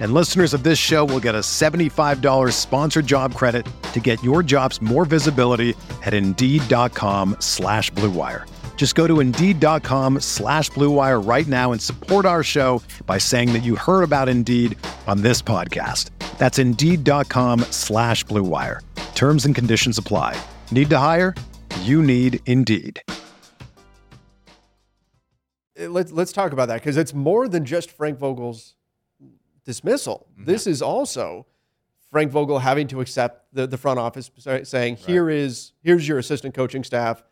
And 0.00 0.12
listeners 0.12 0.52
of 0.52 0.64
this 0.64 0.78
show 0.78 1.04
will 1.04 1.20
get 1.20 1.34
a 1.34 1.38
$75 1.38 2.52
sponsored 2.52 3.06
job 3.06 3.34
credit 3.34 3.64
to 3.94 4.00
get 4.00 4.22
your 4.22 4.42
jobs 4.42 4.82
more 4.82 5.06
visibility 5.06 5.74
at 6.02 6.12
Indeed.com 6.12 7.36
slash 7.40 7.90
Blue 7.90 8.10
Wire. 8.10 8.46
Just 8.76 8.96
go 8.96 9.06
to 9.06 9.20
Indeed.com 9.20 10.20
slash 10.20 10.68
Blue 10.70 10.90
Wire 10.90 11.20
right 11.20 11.46
now 11.46 11.72
and 11.72 11.80
support 11.80 12.26
our 12.26 12.42
show 12.42 12.82
by 13.06 13.18
saying 13.18 13.54
that 13.54 13.62
you 13.62 13.76
heard 13.76 14.02
about 14.02 14.28
Indeed 14.28 14.76
on 15.06 15.22
this 15.22 15.40
podcast. 15.40 16.10
That's 16.36 16.58
Indeed.com 16.58 17.60
slash 17.70 18.24
Blue 18.24 18.42
Wire. 18.42 18.82
Terms 19.14 19.46
and 19.46 19.54
conditions 19.54 19.96
apply. 19.96 20.36
Need 20.70 20.90
to 20.90 20.98
hire? 20.98 21.34
You 21.82 22.02
need 22.02 22.40
Indeed. 22.46 23.00
Let's 25.76 26.12
let's 26.12 26.32
talk 26.32 26.52
about 26.52 26.68
that 26.68 26.82
because 26.82 26.96
it's 26.96 27.14
more 27.14 27.48
than 27.48 27.64
just 27.64 27.90
Frank 27.90 28.18
Vogel's 28.18 28.74
dismissal. 29.64 30.26
Mm-hmm. 30.32 30.44
This 30.44 30.66
is 30.66 30.82
also 30.82 31.46
Frank 32.10 32.30
Vogel 32.30 32.60
having 32.60 32.86
to 32.88 33.00
accept 33.00 33.52
the, 33.52 33.66
the 33.66 33.76
front 33.76 33.98
office 33.98 34.30
say- 34.38 34.64
saying, 34.64 34.96
"Here 34.96 35.28
is 35.28 35.72
here's 35.82 36.06
your 36.06 36.18
assistant 36.18 36.54
coaching 36.54 36.84
staff, 36.84 37.22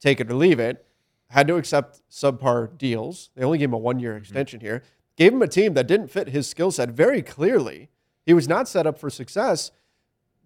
take 0.00 0.20
it 0.20 0.30
or 0.30 0.34
leave 0.34 0.58
it." 0.58 0.86
Had 1.28 1.46
to 1.46 1.56
accept 1.56 2.00
subpar 2.10 2.76
deals. 2.76 3.30
They 3.36 3.44
only 3.44 3.58
gave 3.58 3.68
him 3.68 3.74
a 3.74 3.78
one 3.78 4.00
year 4.00 4.12
mm-hmm. 4.12 4.22
extension 4.22 4.60
here. 4.60 4.82
Gave 5.16 5.32
him 5.32 5.42
a 5.42 5.48
team 5.48 5.74
that 5.74 5.86
didn't 5.86 6.08
fit 6.08 6.30
his 6.30 6.48
skill 6.48 6.70
set 6.70 6.90
very 6.90 7.22
clearly. 7.22 7.90
He 8.24 8.34
was 8.34 8.48
not 8.48 8.66
set 8.66 8.86
up 8.86 8.98
for 8.98 9.10
success. 9.10 9.70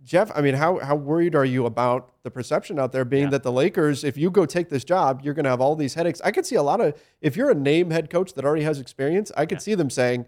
Jeff, 0.02 0.30
I 0.34 0.42
mean, 0.42 0.54
how 0.54 0.80
how 0.80 0.96
worried 0.96 1.34
are 1.34 1.44
you 1.44 1.64
about 1.64 2.12
the 2.22 2.30
perception 2.30 2.78
out 2.78 2.92
there 2.92 3.04
being 3.06 3.24
Yeah. 3.24 3.30
that 3.30 3.42
the 3.42 3.52
Lakers, 3.52 4.04
if 4.04 4.18
you 4.18 4.30
go 4.30 4.44
take 4.44 4.68
this 4.68 4.84
job, 4.84 5.20
you're 5.22 5.32
going 5.32 5.44
to 5.44 5.50
have 5.50 5.60
all 5.62 5.74
these 5.76 5.94
headaches? 5.94 6.20
I 6.22 6.30
could 6.30 6.44
see 6.44 6.56
a 6.56 6.62
lot 6.62 6.80
of 6.80 7.00
if 7.22 7.36
you're 7.36 7.50
a 7.50 7.54
name 7.54 7.90
head 7.90 8.10
coach 8.10 8.34
that 8.34 8.44
already 8.44 8.64
has 8.64 8.78
experience, 8.80 9.32
I 9.36 9.46
could 9.46 9.62
see 9.62 9.74
them 9.74 9.88
saying, 9.88 10.26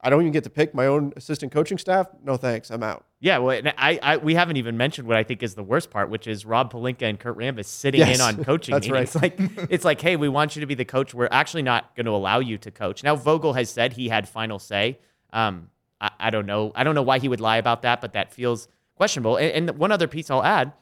"I 0.00 0.10
don't 0.10 0.20
even 0.20 0.32
get 0.32 0.44
to 0.44 0.50
pick 0.50 0.74
my 0.74 0.86
own 0.86 1.12
assistant 1.16 1.52
coaching 1.52 1.78
staff. 1.78 2.08
No 2.22 2.36
thanks, 2.36 2.70
I'm 2.70 2.82
out." 2.82 3.04
Yeah, 3.20 3.38
well, 3.38 3.56
and 3.56 3.72
I, 3.78 3.98
I 4.02 4.16
we 4.18 4.34
haven't 4.34 4.56
even 4.56 4.76
mentioned 4.76 5.08
what 5.08 5.16
I 5.16 5.22
think 5.22 5.42
is 5.42 5.54
the 5.54 5.62
worst 5.62 5.90
part, 5.90 6.10
which 6.10 6.26
is 6.26 6.44
Rob 6.44 6.72
Pelinka 6.72 7.02
and 7.02 7.18
Kurt 7.18 7.36
Rambis 7.36 7.66
sitting 7.66 8.00
Yes, 8.00 8.16
in 8.16 8.20
on 8.20 8.44
coaching 8.44 8.74
that's 8.74 8.88
meetings. 8.88 9.14
Like 9.14 9.38
it's 9.70 9.84
like, 9.84 10.00
hey, 10.00 10.16
we 10.16 10.28
want 10.28 10.56
you 10.56 10.60
to 10.60 10.66
be 10.66 10.74
the 10.74 10.84
coach. 10.84 11.14
We're 11.14 11.28
actually 11.30 11.62
not 11.62 11.94
going 11.96 12.06
to 12.06 12.12
allow 12.12 12.40
you 12.40 12.58
to 12.58 12.70
coach. 12.70 13.02
Now 13.02 13.16
Vogel 13.16 13.54
has 13.54 13.70
said 13.70 13.94
he 13.94 14.08
had 14.08 14.28
final 14.28 14.58
say. 14.58 14.98
Um, 15.32 15.70
I, 16.00 16.10
I 16.20 16.30
don't 16.30 16.46
know. 16.46 16.72
I 16.74 16.84
don't 16.84 16.94
know 16.94 17.02
why 17.02 17.18
he 17.18 17.28
would 17.28 17.40
lie 17.40 17.56
about 17.56 17.82
that, 17.82 18.00
but 18.00 18.12
that 18.12 18.32
feels 18.32 18.68
questionable. 18.96 19.36
And, 19.36 19.68
and 19.68 19.78
one 19.78 19.92
other 19.92 20.08
piece 20.08 20.30
I'll 20.30 20.44
add: 20.44 20.72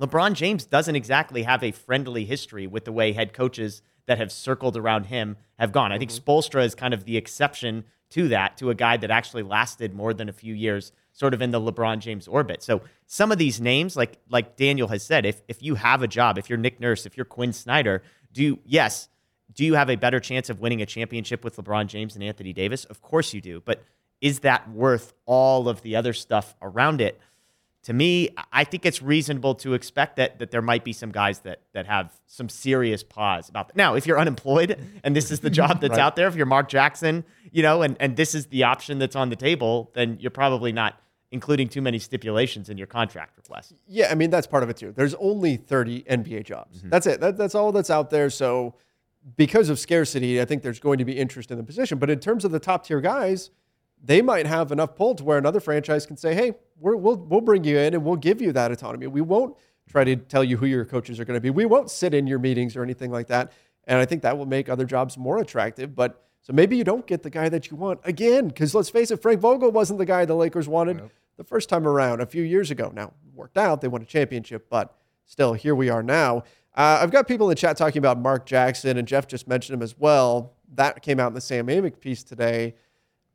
LeBron 0.00 0.32
James 0.32 0.64
doesn't 0.64 0.96
exactly 0.96 1.42
have 1.42 1.62
a 1.62 1.72
friendly 1.72 2.24
history 2.24 2.66
with 2.66 2.84
the 2.84 2.92
way 2.92 3.12
head 3.12 3.32
coaches 3.32 3.82
that 4.10 4.18
have 4.18 4.32
circled 4.32 4.76
around 4.76 5.06
him 5.06 5.36
have 5.56 5.70
gone. 5.70 5.92
I 5.92 5.98
think 5.98 6.10
mm-hmm. 6.10 6.28
Spoelstra 6.28 6.64
is 6.64 6.74
kind 6.74 6.92
of 6.92 7.04
the 7.04 7.16
exception 7.16 7.84
to 8.10 8.26
that, 8.26 8.56
to 8.56 8.68
a 8.70 8.74
guy 8.74 8.96
that 8.96 9.08
actually 9.08 9.44
lasted 9.44 9.94
more 9.94 10.12
than 10.12 10.28
a 10.28 10.32
few 10.32 10.52
years, 10.52 10.90
sort 11.12 11.32
of 11.32 11.40
in 11.40 11.52
the 11.52 11.60
LeBron 11.60 12.00
James 12.00 12.26
orbit. 12.26 12.60
So 12.60 12.82
some 13.06 13.30
of 13.30 13.38
these 13.38 13.60
names, 13.60 13.94
like 13.94 14.18
like 14.28 14.56
Daniel 14.56 14.88
has 14.88 15.04
said, 15.04 15.24
if 15.24 15.42
if 15.46 15.62
you 15.62 15.76
have 15.76 16.02
a 16.02 16.08
job, 16.08 16.38
if 16.38 16.50
you're 16.50 16.58
Nick 16.58 16.80
Nurse, 16.80 17.06
if 17.06 17.16
you're 17.16 17.24
Quin 17.24 17.52
Snyder, 17.52 18.02
do 18.32 18.42
you, 18.42 18.58
yes, 18.64 19.08
do 19.54 19.64
you 19.64 19.74
have 19.74 19.88
a 19.88 19.94
better 19.94 20.18
chance 20.18 20.50
of 20.50 20.58
winning 20.58 20.82
a 20.82 20.86
championship 20.86 21.44
with 21.44 21.54
LeBron 21.54 21.86
James 21.86 22.16
and 22.16 22.24
Anthony 22.24 22.52
Davis? 22.52 22.84
Of 22.86 23.00
course 23.02 23.32
you 23.32 23.40
do, 23.40 23.62
but 23.64 23.84
is 24.20 24.40
that 24.40 24.68
worth 24.68 25.12
all 25.24 25.68
of 25.68 25.82
the 25.82 25.94
other 25.94 26.14
stuff 26.14 26.56
around 26.60 27.00
it? 27.00 27.20
To 27.84 27.92
me, 27.94 28.28
I 28.52 28.64
think 28.64 28.84
it's 28.84 29.00
reasonable 29.00 29.54
to 29.56 29.72
expect 29.74 30.16
that 30.16 30.38
that 30.38 30.50
there 30.50 30.60
might 30.60 30.84
be 30.84 30.92
some 30.92 31.10
guys 31.10 31.40
that 31.40 31.62
that 31.72 31.86
have 31.86 32.12
some 32.26 32.48
serious 32.48 33.02
pause 33.02 33.48
about 33.48 33.68
that. 33.68 33.76
Now, 33.76 33.94
if 33.94 34.06
you're 34.06 34.18
unemployed 34.18 34.78
and 35.02 35.16
this 35.16 35.30
is 35.30 35.40
the 35.40 35.50
job 35.50 35.80
that's 35.80 35.98
out 36.04 36.16
there, 36.16 36.28
if 36.28 36.36
you're 36.36 36.46
Mark 36.46 36.68
Jackson, 36.68 37.24
you 37.50 37.62
know, 37.62 37.82
and 37.82 37.96
and 37.98 38.16
this 38.16 38.34
is 38.34 38.46
the 38.46 38.64
option 38.64 38.98
that's 38.98 39.16
on 39.16 39.30
the 39.30 39.36
table, 39.36 39.90
then 39.94 40.18
you're 40.20 40.30
probably 40.30 40.72
not 40.72 41.00
including 41.32 41.68
too 41.68 41.80
many 41.80 41.98
stipulations 41.98 42.68
in 42.68 42.76
your 42.76 42.86
contract 42.86 43.36
request. 43.36 43.72
Yeah, 43.86 44.08
I 44.10 44.14
mean 44.14 44.30
that's 44.30 44.46
part 44.46 44.62
of 44.62 44.68
it 44.68 44.76
too. 44.76 44.92
There's 44.92 45.14
only 45.14 45.56
30 45.56 46.02
NBA 46.02 46.44
jobs. 46.44 46.78
Mm-hmm. 46.78 46.90
That's 46.90 47.06
it. 47.06 47.20
That, 47.20 47.36
that's 47.36 47.54
all 47.54 47.72
that's 47.72 47.90
out 47.90 48.10
there. 48.10 48.28
So 48.30 48.74
because 49.36 49.68
of 49.68 49.78
scarcity, 49.78 50.40
I 50.40 50.44
think 50.44 50.62
there's 50.62 50.80
going 50.80 50.98
to 50.98 51.04
be 51.04 51.12
interest 51.12 51.50
in 51.50 51.58
the 51.58 51.64
position. 51.64 51.98
But 51.98 52.10
in 52.10 52.20
terms 52.20 52.44
of 52.44 52.52
the 52.52 52.60
top 52.60 52.86
tier 52.86 53.00
guys, 53.00 53.50
they 54.02 54.22
might 54.22 54.46
have 54.46 54.72
enough 54.72 54.96
pull 54.96 55.14
to 55.14 55.24
where 55.24 55.38
another 55.38 55.60
franchise 55.60 56.06
can 56.06 56.16
say, 56.16 56.34
"Hey, 56.34 56.54
we're, 56.78 56.96
we'll 56.96 57.16
we'll 57.16 57.40
bring 57.40 57.64
you 57.64 57.78
in 57.78 57.94
and 57.94 58.04
we'll 58.04 58.16
give 58.16 58.40
you 58.40 58.52
that 58.52 58.70
autonomy. 58.72 59.06
We 59.06 59.20
won't 59.20 59.56
try 59.88 60.04
to 60.04 60.16
tell 60.16 60.44
you 60.44 60.56
who 60.56 60.66
your 60.66 60.84
coaches 60.84 61.18
are 61.20 61.24
going 61.24 61.36
to 61.36 61.40
be. 61.40 61.50
We 61.50 61.66
won't 61.66 61.90
sit 61.90 62.14
in 62.14 62.26
your 62.26 62.38
meetings 62.38 62.76
or 62.76 62.82
anything 62.82 63.10
like 63.10 63.26
that. 63.26 63.52
And 63.84 63.98
I 63.98 64.04
think 64.04 64.22
that 64.22 64.38
will 64.38 64.46
make 64.46 64.68
other 64.68 64.84
jobs 64.84 65.18
more 65.18 65.38
attractive. 65.38 65.96
But 65.96 66.22
so 66.42 66.52
maybe 66.52 66.76
you 66.76 66.84
don't 66.84 67.06
get 67.06 67.22
the 67.22 67.30
guy 67.30 67.48
that 67.48 67.70
you 67.70 67.76
want 67.76 68.00
again, 68.04 68.48
because 68.48 68.74
let's 68.74 68.88
face 68.88 69.10
it, 69.10 69.20
Frank 69.20 69.40
Vogel 69.40 69.70
wasn't 69.72 69.98
the 69.98 70.06
guy 70.06 70.24
the 70.24 70.34
Lakers 70.34 70.68
wanted 70.68 70.98
Nope. 70.98 71.10
the 71.36 71.44
first 71.44 71.68
time 71.68 71.86
around 71.86 72.20
a 72.20 72.26
few 72.26 72.42
years 72.42 72.70
ago. 72.70 72.92
Now, 72.94 73.12
it 73.26 73.34
worked 73.34 73.58
out, 73.58 73.80
they 73.80 73.88
won 73.88 74.02
a 74.02 74.06
championship, 74.06 74.68
but 74.70 74.96
still, 75.26 75.54
here 75.54 75.74
we 75.74 75.90
are 75.90 76.02
now. 76.02 76.44
Uh, 76.74 77.00
I've 77.02 77.10
got 77.10 77.26
people 77.26 77.48
in 77.48 77.50
the 77.50 77.60
chat 77.60 77.76
talking 77.76 77.98
about 77.98 78.18
Mark 78.18 78.46
Jackson, 78.46 78.96
and 78.96 79.08
Jeff 79.08 79.26
just 79.26 79.48
mentioned 79.48 79.74
him 79.74 79.82
as 79.82 79.98
well. 79.98 80.52
That 80.74 81.02
came 81.02 81.18
out 81.18 81.28
in 81.28 81.34
the 81.34 81.40
Sam 81.40 81.66
Amick 81.66 81.98
piece 82.00 82.22
today. 82.22 82.74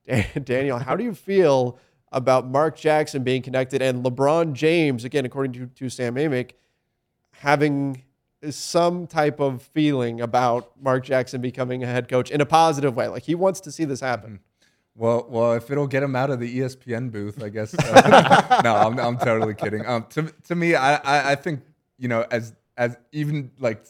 Daniel, 0.43 0.79
how 0.79 0.95
do 0.95 1.03
you 1.03 1.13
feel 1.13 1.79
about 2.11 2.47
Mark 2.47 2.77
Jackson 2.77 3.23
being 3.23 3.41
connected 3.41 3.81
and 3.81 4.03
LeBron 4.03 4.53
James, 4.53 5.03
again, 5.03 5.25
according 5.25 5.53
to, 5.53 5.67
to 5.67 5.89
Sam 5.89 6.15
Amick, 6.15 6.51
having 7.31 8.03
some 8.49 9.07
type 9.07 9.39
of 9.39 9.61
feeling 9.61 10.21
about 10.21 10.71
Mark 10.81 11.03
Jackson 11.03 11.41
becoming 11.41 11.83
a 11.83 11.87
head 11.87 12.07
coach 12.07 12.29
in 12.31 12.41
a 12.41 12.45
positive 12.45 12.95
way? 12.95 13.07
Like 13.07 13.23
he 13.23 13.35
wants 13.35 13.59
to 13.61 13.71
see 13.71 13.85
this 13.85 13.99
happen. 13.99 14.39
Well, 14.97 15.25
well, 15.27 15.53
if 15.53 15.69
it'll 15.69 15.87
get 15.87 16.03
him 16.03 16.15
out 16.15 16.29
of 16.29 16.39
the 16.39 16.59
ESPN 16.59 17.11
booth, 17.11 17.43
I 17.43 17.49
guess. 17.49 17.73
uh, 17.77 18.61
no, 18.63 18.75
I'm, 18.75 18.97
I'm 18.97 19.17
totally 19.17 19.53
kidding. 19.53 19.85
Um, 19.85 20.05
to 20.11 20.31
to 20.47 20.55
me, 20.55 20.75
I, 20.75 20.95
I 20.95 21.31
I 21.31 21.35
think 21.35 21.61
you 21.97 22.07
know 22.07 22.25
as 22.31 22.53
as 22.77 22.97
even 23.11 23.51
like 23.59 23.85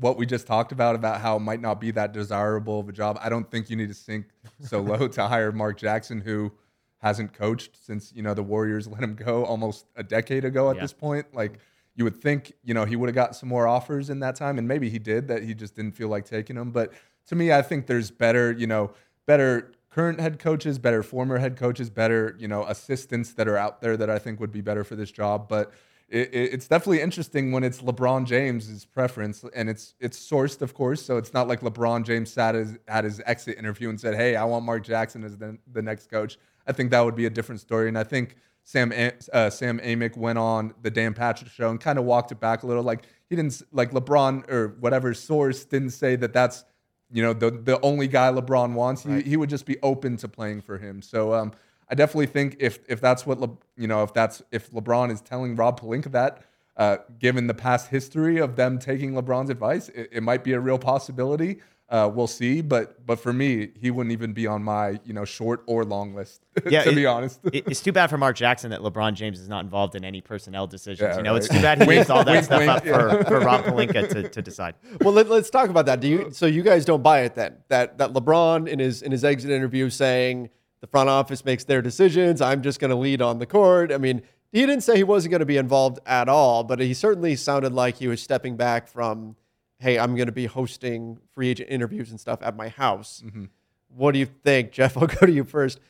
what 0.00 0.16
we 0.16 0.26
just 0.26 0.46
talked 0.46 0.72
about 0.72 0.94
about 0.94 1.20
how 1.20 1.36
it 1.36 1.40
might 1.40 1.60
not 1.60 1.80
be 1.80 1.90
that 1.92 2.12
desirable 2.12 2.80
of 2.80 2.88
a 2.88 2.92
job. 2.92 3.18
I 3.22 3.28
don't 3.28 3.50
think 3.50 3.70
you 3.70 3.76
need 3.76 3.88
to 3.88 3.94
sink 3.94 4.26
so 4.60 4.80
low 4.82 5.08
to 5.08 5.26
hire 5.26 5.52
Mark 5.52 5.78
Jackson, 5.78 6.20
who 6.20 6.52
hasn't 6.98 7.32
coached 7.32 7.76
since 7.84 8.12
you 8.14 8.22
know 8.22 8.34
the 8.34 8.42
Warriors 8.42 8.86
let 8.88 9.02
him 9.02 9.14
go 9.14 9.44
almost 9.44 9.86
a 9.96 10.02
decade 10.02 10.44
ago 10.44 10.70
at 10.70 10.76
Yeah. 10.76 10.82
this 10.82 10.92
point. 10.92 11.26
Like 11.34 11.58
you 11.94 12.04
would 12.04 12.16
think, 12.20 12.52
you 12.62 12.74
know, 12.74 12.84
he 12.84 12.94
would 12.96 13.08
have 13.08 13.14
got 13.14 13.34
some 13.34 13.48
more 13.48 13.66
offers 13.66 14.10
in 14.10 14.20
that 14.20 14.36
time, 14.36 14.58
and 14.58 14.68
maybe 14.68 14.90
he 14.90 14.98
did. 14.98 15.28
That 15.28 15.42
he 15.42 15.54
just 15.54 15.74
didn't 15.74 15.92
feel 15.92 16.08
like 16.08 16.24
taking 16.24 16.56
them. 16.56 16.70
But 16.70 16.92
to 17.28 17.34
me, 17.34 17.52
I 17.52 17.62
think 17.62 17.86
there's 17.86 18.10
better, 18.10 18.52
you 18.52 18.66
know, 18.66 18.92
better 19.26 19.72
current 19.90 20.20
head 20.20 20.38
coaches, 20.38 20.78
better 20.78 21.02
former 21.02 21.38
head 21.38 21.56
coaches, 21.56 21.88
better, 21.88 22.36
you 22.38 22.46
know, 22.48 22.64
assistants 22.66 23.32
that 23.32 23.48
are 23.48 23.56
out 23.56 23.80
there 23.80 23.96
that 23.96 24.10
I 24.10 24.18
think 24.18 24.40
would 24.40 24.52
be 24.52 24.60
better 24.60 24.84
for 24.84 24.94
this 24.94 25.10
job. 25.10 25.48
But 25.48 25.72
it, 26.08 26.28
it- 26.32 26.52
it's 26.54 26.68
definitely 26.68 27.00
interesting 27.00 27.52
when 27.52 27.64
it's 27.64 27.80
LeBron 27.82 28.26
James's 28.26 28.84
preference, 28.84 29.44
and 29.54 29.68
it's 29.68 29.94
it's 30.00 30.18
sourced, 30.18 30.62
of 30.62 30.74
course. 30.74 31.02
So 31.04 31.16
it's 31.16 31.32
not 31.34 31.48
like 31.48 31.60
LeBron 31.60 32.04
James 32.04 32.32
sat 32.32 32.54
his, 32.54 32.76
at 32.88 33.04
his 33.04 33.20
exit 33.26 33.58
interview 33.58 33.88
and 33.88 34.00
said, 34.00 34.14
"Hey, 34.14 34.36
I 34.36 34.44
want 34.44 34.64
Mark 34.64 34.84
Jackson 34.84 35.24
as 35.24 35.36
the, 35.36 35.58
the 35.72 35.82
next 35.82 36.10
coach." 36.10 36.38
I 36.66 36.72
think 36.72 36.90
that 36.90 37.00
would 37.04 37.16
be 37.16 37.26
a 37.26 37.30
different 37.30 37.60
story, 37.60 37.88
and 37.88 37.98
I 37.98 38.04
think 38.04 38.36
Sam 38.64 38.92
uh, 39.32 39.50
Sam 39.50 39.78
Amick 39.80 40.16
went 40.16 40.38
on 40.38 40.74
the 40.82 40.90
Dan 40.90 41.14
Patrick 41.14 41.50
show 41.50 41.70
and 41.70 41.80
kind 41.80 41.98
of 41.98 42.04
walked 42.04 42.32
it 42.32 42.40
back 42.40 42.62
a 42.62 42.66
little. 42.66 42.82
Like 42.82 43.04
he 43.28 43.36
didn't 43.36 43.62
like 43.72 43.92
LeBron 43.92 44.50
or 44.50 44.76
whatever 44.80 45.14
source 45.14 45.64
didn't 45.64 45.90
say 45.90 46.16
that 46.16 46.32
that's 46.32 46.64
you 47.12 47.22
know 47.22 47.32
the 47.32 47.50
the 47.52 47.80
only 47.82 48.08
guy 48.08 48.30
LeBron 48.32 48.72
wants. 48.74 49.04
He, 49.04 49.22
he 49.22 49.36
would 49.36 49.50
just 49.50 49.66
be 49.66 49.76
open 49.82 50.16
to 50.18 50.28
playing 50.28 50.62
for 50.62 50.78
him. 50.78 51.00
So 51.02 51.32
um, 51.34 51.52
I 51.88 51.94
definitely 51.94 52.26
think 52.26 52.56
if 52.60 52.78
if 52.88 53.00
that's 53.00 53.24
what 53.26 53.38
Le, 53.40 53.50
you 53.76 53.86
know 53.86 54.02
if 54.02 54.12
that's 54.12 54.42
if 54.50 54.70
LeBron 54.70 55.10
is 55.12 55.20
telling 55.20 55.56
Rob 55.56 55.80
Pelinka 55.80 56.10
that. 56.12 56.42
Uh, 56.78 56.98
given 57.18 57.46
the 57.46 57.54
past 57.54 57.88
history 57.88 58.36
of 58.36 58.54
them 58.56 58.78
taking 58.78 59.12
LeBron's 59.14 59.48
advice, 59.48 59.88
it, 59.88 60.10
it 60.12 60.22
might 60.22 60.44
be 60.44 60.52
a 60.52 60.60
real 60.60 60.78
possibility. 60.78 61.58
Uh, 61.88 62.10
we'll 62.12 62.26
see, 62.26 62.60
but 62.60 63.06
but 63.06 63.18
for 63.18 63.32
me, 63.32 63.70
he 63.80 63.90
wouldn't 63.90 64.12
even 64.12 64.32
be 64.34 64.46
on 64.46 64.62
my 64.62 64.98
you 65.04 65.14
know 65.14 65.24
short 65.24 65.62
or 65.66 65.84
long 65.84 66.14
list. 66.14 66.44
Yeah, 66.68 66.82
to 66.82 66.90
it- 66.90 66.94
be 66.96 67.06
honest. 67.06 67.40
it- 67.52 67.66
it's 67.68 67.80
too 67.80 67.92
bad 67.92 68.10
for 68.10 68.18
Mark 68.18 68.34
Jackson 68.36 68.72
that 68.72 68.80
LeBron 68.80 69.14
James 69.14 69.38
is 69.40 69.48
not 69.48 69.62
involved 69.64 69.94
in 69.94 70.04
any 70.04 70.20
personnel 70.20 70.66
decisions. 70.66 71.00
Yeah, 71.12 71.16
you 71.16 71.22
know, 71.22 71.36
it's 71.36 71.48
too 71.48 71.62
bad 71.62 71.78
he 71.80 71.86
Wink, 71.86 71.98
leaves 72.00 72.10
all 72.10 72.24
that 72.24 72.32
wink, 72.32 72.44
stuff 72.44 72.58
wink, 72.58 72.70
up 72.70 72.84
for, 72.84 73.24
for 73.24 73.40
Rob 73.40 73.64
Pelinka 73.64 74.08
to, 74.10 74.28
to 74.28 74.42
decide. 74.42 74.74
Well, 75.00 75.14
let, 75.14 75.30
us 75.30 75.48
talk 75.48 75.70
about 75.70 75.86
that. 75.86 76.00
Do 76.00 76.08
you? 76.08 76.30
So 76.32 76.44
you 76.46 76.62
guys 76.62 76.84
don't 76.84 77.02
buy 77.02 77.20
it 77.20 77.36
then? 77.36 77.56
That 77.68 77.96
that 77.98 78.12
LeBron 78.12 78.68
in 78.68 78.80
his 78.80 79.00
in 79.02 79.12
his 79.12 79.24
exit 79.24 79.50
interview 79.50 79.88
saying 79.88 80.50
the 80.86 80.90
front 80.90 81.08
office 81.08 81.44
makes 81.44 81.64
their 81.64 81.82
decisions. 81.82 82.40
I'm 82.40 82.62
just 82.62 82.78
going 82.78 82.90
to 82.90 82.96
lead 82.96 83.20
on 83.20 83.38
the 83.40 83.46
court. 83.46 83.92
I 83.92 83.98
mean, 83.98 84.22
he 84.52 84.60
didn't 84.60 84.82
say 84.82 84.96
he 84.96 85.04
wasn't 85.04 85.32
going 85.32 85.40
to 85.40 85.46
be 85.46 85.56
involved 85.56 85.98
at 86.06 86.28
all, 86.28 86.62
but 86.62 86.78
he 86.78 86.94
certainly 86.94 87.34
sounded 87.34 87.72
like 87.72 87.96
he 87.96 88.06
was 88.06 88.22
stepping 88.22 88.56
back 88.56 88.86
from, 88.86 89.34
"Hey, 89.80 89.98
I'm 89.98 90.14
going 90.14 90.26
to 90.26 90.32
be 90.32 90.46
hosting 90.46 91.18
free 91.34 91.48
agent 91.48 91.70
interviews 91.70 92.10
and 92.10 92.20
stuff 92.20 92.40
at 92.40 92.56
my 92.56 92.68
house." 92.68 93.22
Mm-hmm. 93.26 93.46
What 93.88 94.12
do 94.12 94.20
you 94.20 94.26
think, 94.26 94.70
Jeff? 94.72 94.96
I'll 94.96 95.08
go 95.08 95.26
to 95.26 95.32
you 95.32 95.44
first. 95.44 95.80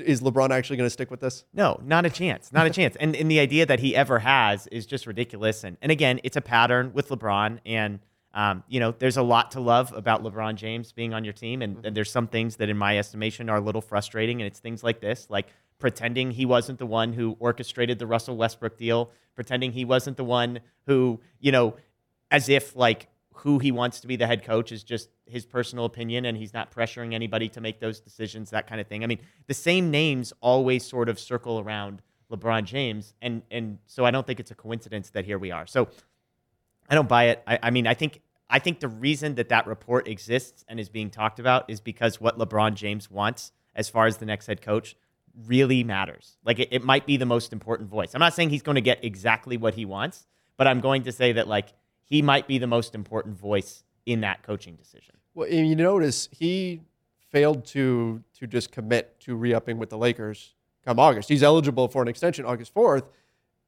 Is 0.00 0.20
LeBron 0.20 0.50
actually 0.50 0.76
going 0.76 0.86
to 0.86 0.92
stick 0.92 1.10
with 1.10 1.20
this? 1.20 1.44
No, 1.54 1.80
not 1.82 2.04
a 2.04 2.10
chance. 2.10 2.52
Not 2.52 2.66
a 2.66 2.70
chance. 2.70 2.94
And, 2.96 3.16
and 3.16 3.30
the 3.30 3.40
idea 3.40 3.64
that 3.64 3.80
he 3.80 3.96
ever 3.96 4.18
has 4.18 4.66
is 4.66 4.84
just 4.84 5.06
ridiculous. 5.06 5.64
And, 5.64 5.78
and 5.80 5.90
again, 5.90 6.20
it's 6.24 6.36
a 6.36 6.42
pattern 6.42 6.92
with 6.92 7.08
LeBron. 7.08 7.60
And, 7.64 8.00
um, 8.38 8.62
you 8.68 8.78
know, 8.78 8.94
there's 8.96 9.16
a 9.16 9.22
lot 9.22 9.50
to 9.50 9.60
love 9.60 9.92
about 9.92 10.22
LeBron 10.22 10.54
James 10.54 10.92
being 10.92 11.12
on 11.12 11.24
your 11.24 11.32
team. 11.32 11.60
And, 11.60 11.84
and 11.84 11.96
there's 11.96 12.12
some 12.12 12.28
things 12.28 12.54
that, 12.58 12.68
in 12.68 12.78
my 12.78 12.96
estimation, 12.96 13.50
are 13.50 13.56
a 13.56 13.60
little 13.60 13.80
frustrating. 13.80 14.40
And 14.40 14.46
it's 14.46 14.60
things 14.60 14.84
like 14.84 15.00
this, 15.00 15.26
like 15.28 15.48
pretending 15.80 16.30
he 16.30 16.46
wasn't 16.46 16.78
the 16.78 16.86
one 16.86 17.12
who 17.12 17.36
orchestrated 17.40 17.98
the 17.98 18.06
Russell 18.06 18.36
Westbrook 18.36 18.78
deal, 18.78 19.10
pretending 19.34 19.72
he 19.72 19.84
wasn't 19.84 20.16
the 20.16 20.22
one 20.22 20.60
who, 20.86 21.18
you 21.40 21.50
know, 21.50 21.74
as 22.30 22.48
if 22.48 22.76
like 22.76 23.08
who 23.34 23.58
he 23.58 23.72
wants 23.72 23.98
to 24.02 24.06
be 24.06 24.14
the 24.14 24.28
head 24.28 24.44
coach 24.44 24.70
is 24.70 24.84
just 24.84 25.08
his 25.26 25.44
personal 25.44 25.84
opinion 25.84 26.24
and 26.24 26.38
he's 26.38 26.54
not 26.54 26.72
pressuring 26.72 27.14
anybody 27.14 27.48
to 27.48 27.60
make 27.60 27.80
those 27.80 27.98
decisions, 27.98 28.50
that 28.50 28.68
kind 28.68 28.80
of 28.80 28.86
thing. 28.86 29.02
I 29.02 29.08
mean, 29.08 29.18
the 29.48 29.54
same 29.54 29.90
names 29.90 30.32
always 30.40 30.86
sort 30.86 31.08
of 31.08 31.18
circle 31.18 31.58
around 31.58 32.02
LeBron 32.30 32.66
James. 32.66 33.14
And, 33.20 33.42
and 33.50 33.78
so 33.86 34.04
I 34.04 34.12
don't 34.12 34.24
think 34.24 34.38
it's 34.38 34.52
a 34.52 34.56
coincidence 34.56 35.10
that 35.10 35.24
here 35.24 35.40
we 35.40 35.50
are. 35.50 35.66
So 35.66 35.88
I 36.88 36.94
don't 36.94 37.08
buy 37.08 37.30
it. 37.30 37.42
I, 37.44 37.58
I 37.64 37.70
mean, 37.70 37.88
I 37.88 37.94
think 37.94 38.20
I 38.50 38.58
think 38.58 38.80
the 38.80 38.88
reason 38.88 39.34
that 39.34 39.50
that 39.50 39.66
report 39.66 40.08
exists 40.08 40.64
and 40.68 40.80
is 40.80 40.88
being 40.88 41.10
talked 41.10 41.38
about 41.38 41.68
is 41.68 41.80
because 41.80 42.20
what 42.20 42.38
LeBron 42.38 42.74
James 42.74 43.10
wants 43.10 43.52
as 43.74 43.88
far 43.88 44.06
as 44.06 44.16
the 44.16 44.26
next 44.26 44.46
head 44.46 44.62
coach 44.62 44.96
really 45.46 45.84
matters. 45.84 46.36
Like 46.44 46.58
it, 46.58 46.68
it 46.70 46.82
might 46.82 47.06
be 47.06 47.16
the 47.16 47.26
most 47.26 47.52
important 47.52 47.88
voice. 47.88 48.14
I'm 48.14 48.20
not 48.20 48.34
saying 48.34 48.50
he's 48.50 48.62
going 48.62 48.76
to 48.76 48.80
get 48.80 49.04
exactly 49.04 49.56
what 49.56 49.74
he 49.74 49.84
wants, 49.84 50.26
but 50.56 50.66
I'm 50.66 50.80
going 50.80 51.04
to 51.04 51.12
say 51.12 51.32
that 51.32 51.46
like 51.46 51.68
he 52.04 52.22
might 52.22 52.48
be 52.48 52.58
the 52.58 52.66
most 52.66 52.94
important 52.94 53.38
voice 53.38 53.84
in 54.06 54.22
that 54.22 54.42
coaching 54.42 54.74
decision. 54.76 55.16
Well, 55.34 55.48
and 55.50 55.68
you 55.68 55.76
notice 55.76 56.28
he 56.32 56.80
failed 57.30 57.64
to 57.66 58.22
to 58.38 58.46
just 58.46 58.72
commit 58.72 59.20
to 59.20 59.36
re-upping 59.36 59.78
with 59.78 59.90
the 59.90 59.98
Lakers 59.98 60.54
come 60.84 60.98
August. 60.98 61.28
He's 61.28 61.42
eligible 61.42 61.88
for 61.88 62.02
an 62.02 62.08
extension 62.08 62.44
August 62.44 62.72
fourth, 62.72 63.04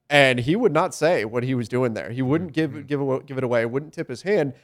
and 0.09 0.41
he 0.41 0.57
would 0.57 0.73
not 0.73 0.95
say 0.95 1.25
what 1.25 1.45
he 1.45 1.55
was 1.55 1.69
doing 1.69 1.95
there. 1.95 2.11
He 2.11 2.23
wouldn't 2.23 2.53
mm-hmm. 2.53 2.87
give 2.87 3.01
mm-hmm. 3.01 3.17
give 3.19 3.27
give 3.27 3.39
it 3.39 3.45
away. 3.45 3.65
Wouldn't 3.67 3.93
tip 3.93 4.09
his 4.09 4.23
hand. 4.23 4.55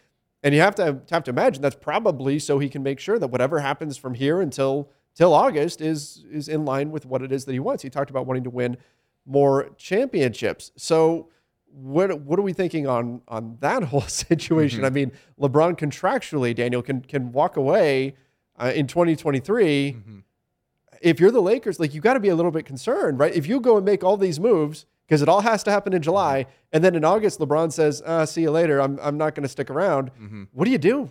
And 0.43 0.55
you 0.55 0.61
have 0.61 0.75
to 0.77 1.01
have 1.11 1.25
to 1.25 1.31
imagine 1.31 1.63
that's 1.63 1.77
probably 1.77 2.39
so 2.39 2.59
he 2.59 2.69
can 2.69 2.83
make 2.83 3.01
sure 3.01 3.19
that 3.19 3.29
whatever 3.29 3.61
happens 3.61 3.97
from 3.97 4.15
here 4.15 4.41
until 4.41 4.91
till 5.15 5.33
August 5.33 5.81
is 5.81 6.25
is 6.31 6.49
in 6.49 6.65
line 6.65 6.91
with 6.91 7.07
what 7.07 7.23
it 7.23 7.33
is 7.33 7.45
that 7.47 7.53
he 7.53 7.59
wants. 7.59 7.83
He 7.83 7.91
talked 7.91 8.11
about 8.11 8.27
wanting 8.27 8.45
to 8.45 8.51
win 8.51 8.77
more 9.25 9.71
championships. 9.77 10.71
So 10.77 11.31
what 11.73 12.21
what 12.21 12.39
are 12.39 12.43
we 12.43 12.53
thinking 12.53 12.87
on 12.87 13.23
on 13.29 13.57
that 13.61 13.83
whole 13.91 14.03
situation? 14.03 14.85
I 14.85 14.91
mean, 14.91 15.13
LeBron 15.41 15.77
contractually, 15.79 16.55
Daniel 16.55 16.83
can 16.83 17.01
can 17.01 17.33
walk 17.33 17.57
away 17.57 18.15
uh, 18.61 18.73
in 18.75 18.87
2023. 18.87 19.97
If 21.03 21.21
you're 21.21 21.31
the 21.31 21.43
Lakers, 21.43 21.79
like 21.79 21.93
you 21.93 22.01
got 22.01 22.15
to 22.15 22.21
be 22.21 22.31
a 22.31 22.35
little 22.35 22.51
bit 22.51 22.65
concerned, 22.65 23.19
right? 23.19 23.35
If 23.35 23.47
you 23.47 23.61
go 23.61 23.77
and 23.77 23.85
make 23.85 24.03
all 24.03 24.17
these 24.17 24.41
moves 24.41 24.87
because 25.07 25.23
it 25.23 25.29
all 25.29 25.41
has 25.41 25.63
to 25.65 25.71
happen 25.71 25.93
in 25.93 25.99
mm-hmm. 25.99 26.05
July, 26.05 26.47
and 26.73 26.83
then 26.83 26.95
in 26.95 27.05
August 27.05 27.39
LeBron 27.39 27.73
says, 27.73 28.03
uh, 28.05 28.27
"See 28.27 28.43
you 28.43 28.51
later. 28.51 28.81
I'm 28.81 28.99
I'm 29.01 29.17
not 29.17 29.35
going 29.35 29.45
to 29.45 29.49
stick 29.49 29.71
around." 29.71 30.11
Mm-hmm. 30.15 30.45
What 30.53 30.65
do 30.65 30.71
you 30.71 30.79
do? 30.79 31.11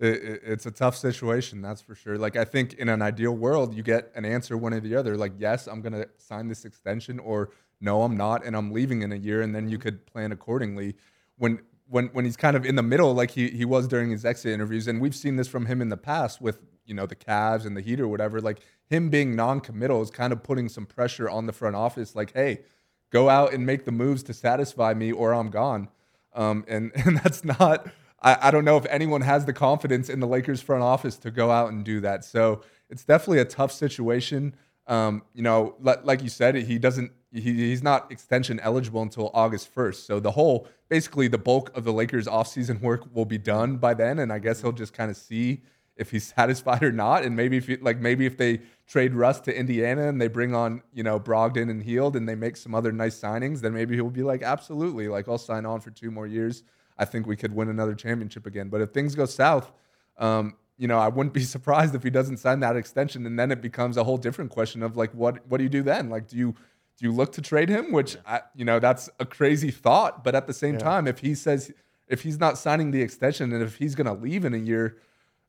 it, 0.00 0.24
it- 0.24 0.42
it's 0.44 0.66
a 0.66 0.70
tough 0.70 0.96
situation, 0.96 1.62
that's 1.62 1.80
for 1.80 1.94
sure. 1.94 2.18
Like 2.18 2.36
I 2.36 2.44
think 2.44 2.74
in 2.74 2.88
an 2.88 3.02
ideal 3.02 3.32
world, 3.32 3.74
you 3.74 3.82
get 3.82 4.10
an 4.14 4.24
answer 4.24 4.56
one 4.56 4.74
or 4.74 4.80
the 4.80 4.96
other. 4.96 5.16
Like 5.16 5.32
yes, 5.38 5.66
I'm 5.66 5.82
gonna 5.82 6.06
sign 6.16 6.48
this 6.48 6.64
extension, 6.64 7.18
or 7.18 7.50
no, 7.80 8.02
I'm 8.02 8.16
not, 8.16 8.44
and 8.44 8.56
I'm 8.56 8.72
leaving 8.72 9.02
in 9.02 9.12
a 9.12 9.16
year, 9.16 9.42
and 9.42 9.54
then 9.54 9.68
you 9.68 9.76
mm-hmm. 9.76 9.82
could 9.82 10.06
plan 10.06 10.32
accordingly. 10.32 10.96
When 11.36 11.60
when 11.88 12.06
when 12.08 12.24
he's 12.24 12.36
kind 12.36 12.56
of 12.56 12.64
in 12.64 12.76
the 12.76 12.82
middle, 12.82 13.14
like 13.14 13.30
he 13.30 13.50
he 13.50 13.64
was 13.64 13.86
during 13.86 14.10
his 14.10 14.24
exit 14.24 14.52
interviews, 14.52 14.88
and 14.88 15.00
we've 15.00 15.14
seen 15.14 15.36
this 15.36 15.48
from 15.48 15.66
him 15.66 15.82
in 15.82 15.90
the 15.90 15.96
past 15.96 16.40
with 16.40 16.60
you 16.86 16.94
know 16.94 17.06
the 17.06 17.16
Cavs 17.16 17.66
and 17.66 17.76
the 17.76 17.82
Heat 17.82 18.00
or 18.00 18.08
whatever. 18.08 18.40
Like 18.40 18.60
him 18.86 19.10
being 19.10 19.36
non-committal 19.36 20.02
is 20.02 20.10
kind 20.10 20.32
of 20.32 20.42
putting 20.42 20.68
some 20.68 20.86
pressure 20.86 21.28
on 21.28 21.46
the 21.46 21.52
front 21.52 21.76
office. 21.76 22.16
Like 22.16 22.32
hey, 22.32 22.62
go 23.10 23.28
out 23.28 23.52
and 23.52 23.66
make 23.66 23.84
the 23.84 23.92
moves 23.92 24.22
to 24.24 24.34
satisfy 24.34 24.94
me, 24.94 25.12
or 25.12 25.34
I'm 25.34 25.50
gone. 25.50 25.88
Um, 26.34 26.64
and 26.68 26.92
and 27.06 27.18
that's 27.18 27.44
not. 27.44 27.88
I, 28.22 28.48
I 28.48 28.50
don't 28.50 28.64
know 28.64 28.76
if 28.76 28.86
anyone 28.86 29.22
has 29.22 29.44
the 29.44 29.52
confidence 29.52 30.08
in 30.08 30.20
the 30.20 30.26
Lakers 30.26 30.60
front 30.60 30.82
office 30.82 31.16
to 31.18 31.30
go 31.30 31.50
out 31.50 31.72
and 31.72 31.84
do 31.84 32.00
that. 32.00 32.24
So 32.24 32.62
it's 32.90 33.04
definitely 33.04 33.38
a 33.38 33.46
tough 33.46 33.72
situation. 33.72 34.54
Um, 34.86 35.22
you 35.34 35.42
know, 35.42 35.76
like, 35.80 36.22
you 36.22 36.28
said, 36.28 36.54
he 36.56 36.78
doesn't. 36.78 37.12
He, 37.32 37.40
he's 37.40 37.82
not 37.82 38.10
extension 38.10 38.58
eligible 38.58 39.02
until 39.02 39.30
August 39.32 39.72
1st. 39.72 40.04
So 40.04 40.18
the 40.18 40.32
whole, 40.32 40.66
basically, 40.88 41.28
the 41.28 41.38
bulk 41.38 41.70
of 41.76 41.84
the 41.84 41.92
Lakers 41.92 42.26
offseason 42.26 42.80
work 42.80 43.04
will 43.14 43.24
be 43.24 43.38
done 43.38 43.76
by 43.76 43.94
then, 43.94 44.18
and 44.18 44.32
I 44.32 44.40
guess 44.40 44.62
he'll 44.62 44.72
just 44.72 44.92
kind 44.92 45.12
of 45.12 45.16
see 45.16 45.62
if 46.00 46.10
he's 46.10 46.26
satisfied 46.36 46.82
or 46.82 46.90
not. 46.90 47.22
And 47.24 47.36
maybe 47.36 47.56
if 47.56 47.68
he, 47.68 47.76
like 47.76 47.98
maybe 48.00 48.26
if 48.26 48.36
they 48.36 48.62
trade 48.88 49.14
Russ 49.14 49.40
to 49.42 49.56
Indiana 49.56 50.08
and 50.08 50.20
they 50.20 50.26
bring 50.28 50.54
on 50.54 50.82
you 50.92 51.04
know 51.04 51.20
Brogdon 51.20 51.70
and 51.70 51.82
Hield 51.82 52.16
and 52.16 52.28
they 52.28 52.34
make 52.34 52.56
some 52.56 52.74
other 52.74 52.90
nice 52.90 53.18
signings, 53.20 53.60
then 53.60 53.72
maybe 53.72 53.94
he'll 53.94 54.10
be 54.10 54.24
like, 54.24 54.42
absolutely, 54.42 55.06
like 55.06 55.28
I'll 55.28 55.38
sign 55.38 55.64
on 55.64 55.80
for 55.80 55.90
two 55.90 56.10
more 56.10 56.26
years. 56.26 56.64
I 56.98 57.04
think 57.04 57.26
we 57.26 57.36
could 57.36 57.54
win 57.54 57.68
another 57.68 57.94
championship 57.94 58.46
again. 58.46 58.68
But 58.68 58.80
if 58.80 58.90
things 58.90 59.14
go 59.14 59.24
south, 59.26 59.72
um, 60.18 60.56
you 60.76 60.88
know, 60.88 60.98
I 60.98 61.08
wouldn't 61.08 61.32
be 61.34 61.44
surprised 61.56 61.94
if 61.94 62.02
he 62.02 62.10
doesn't 62.10 62.38
sign 62.38 62.60
that 62.60 62.76
extension, 62.76 63.26
and 63.26 63.38
then 63.38 63.52
it 63.52 63.60
becomes 63.62 63.96
a 63.96 64.04
whole 64.04 64.18
different 64.18 64.50
question 64.50 64.82
of 64.82 64.96
like, 64.96 65.12
what 65.12 65.46
what 65.46 65.58
do 65.58 65.64
you 65.64 65.70
do 65.70 65.82
then? 65.82 66.10
Like, 66.10 66.26
do 66.26 66.36
you 66.36 66.54
do 66.98 67.06
you 67.06 67.12
look 67.12 67.32
to 67.32 67.42
trade 67.42 67.68
him? 67.68 67.92
Which 67.92 68.16
I, 68.26 68.40
you 68.54 68.64
know, 68.64 68.78
that's 68.78 69.08
a 69.18 69.24
crazy 69.24 69.70
thought. 69.70 70.24
But 70.24 70.34
at 70.34 70.46
the 70.46 70.52
same 70.52 70.74
Yeah. 70.74 70.80
time, 70.80 71.06
if 71.06 71.20
he 71.20 71.34
says 71.34 71.72
if 72.08 72.22
he's 72.22 72.38
not 72.40 72.58
signing 72.58 72.90
the 72.90 73.00
extension 73.00 73.52
and 73.52 73.62
if 73.62 73.76
he's 73.76 73.94
going 73.94 74.08
to 74.08 74.12
leave 74.12 74.44
in 74.44 74.52
a 74.52 74.58
year, 74.58 74.96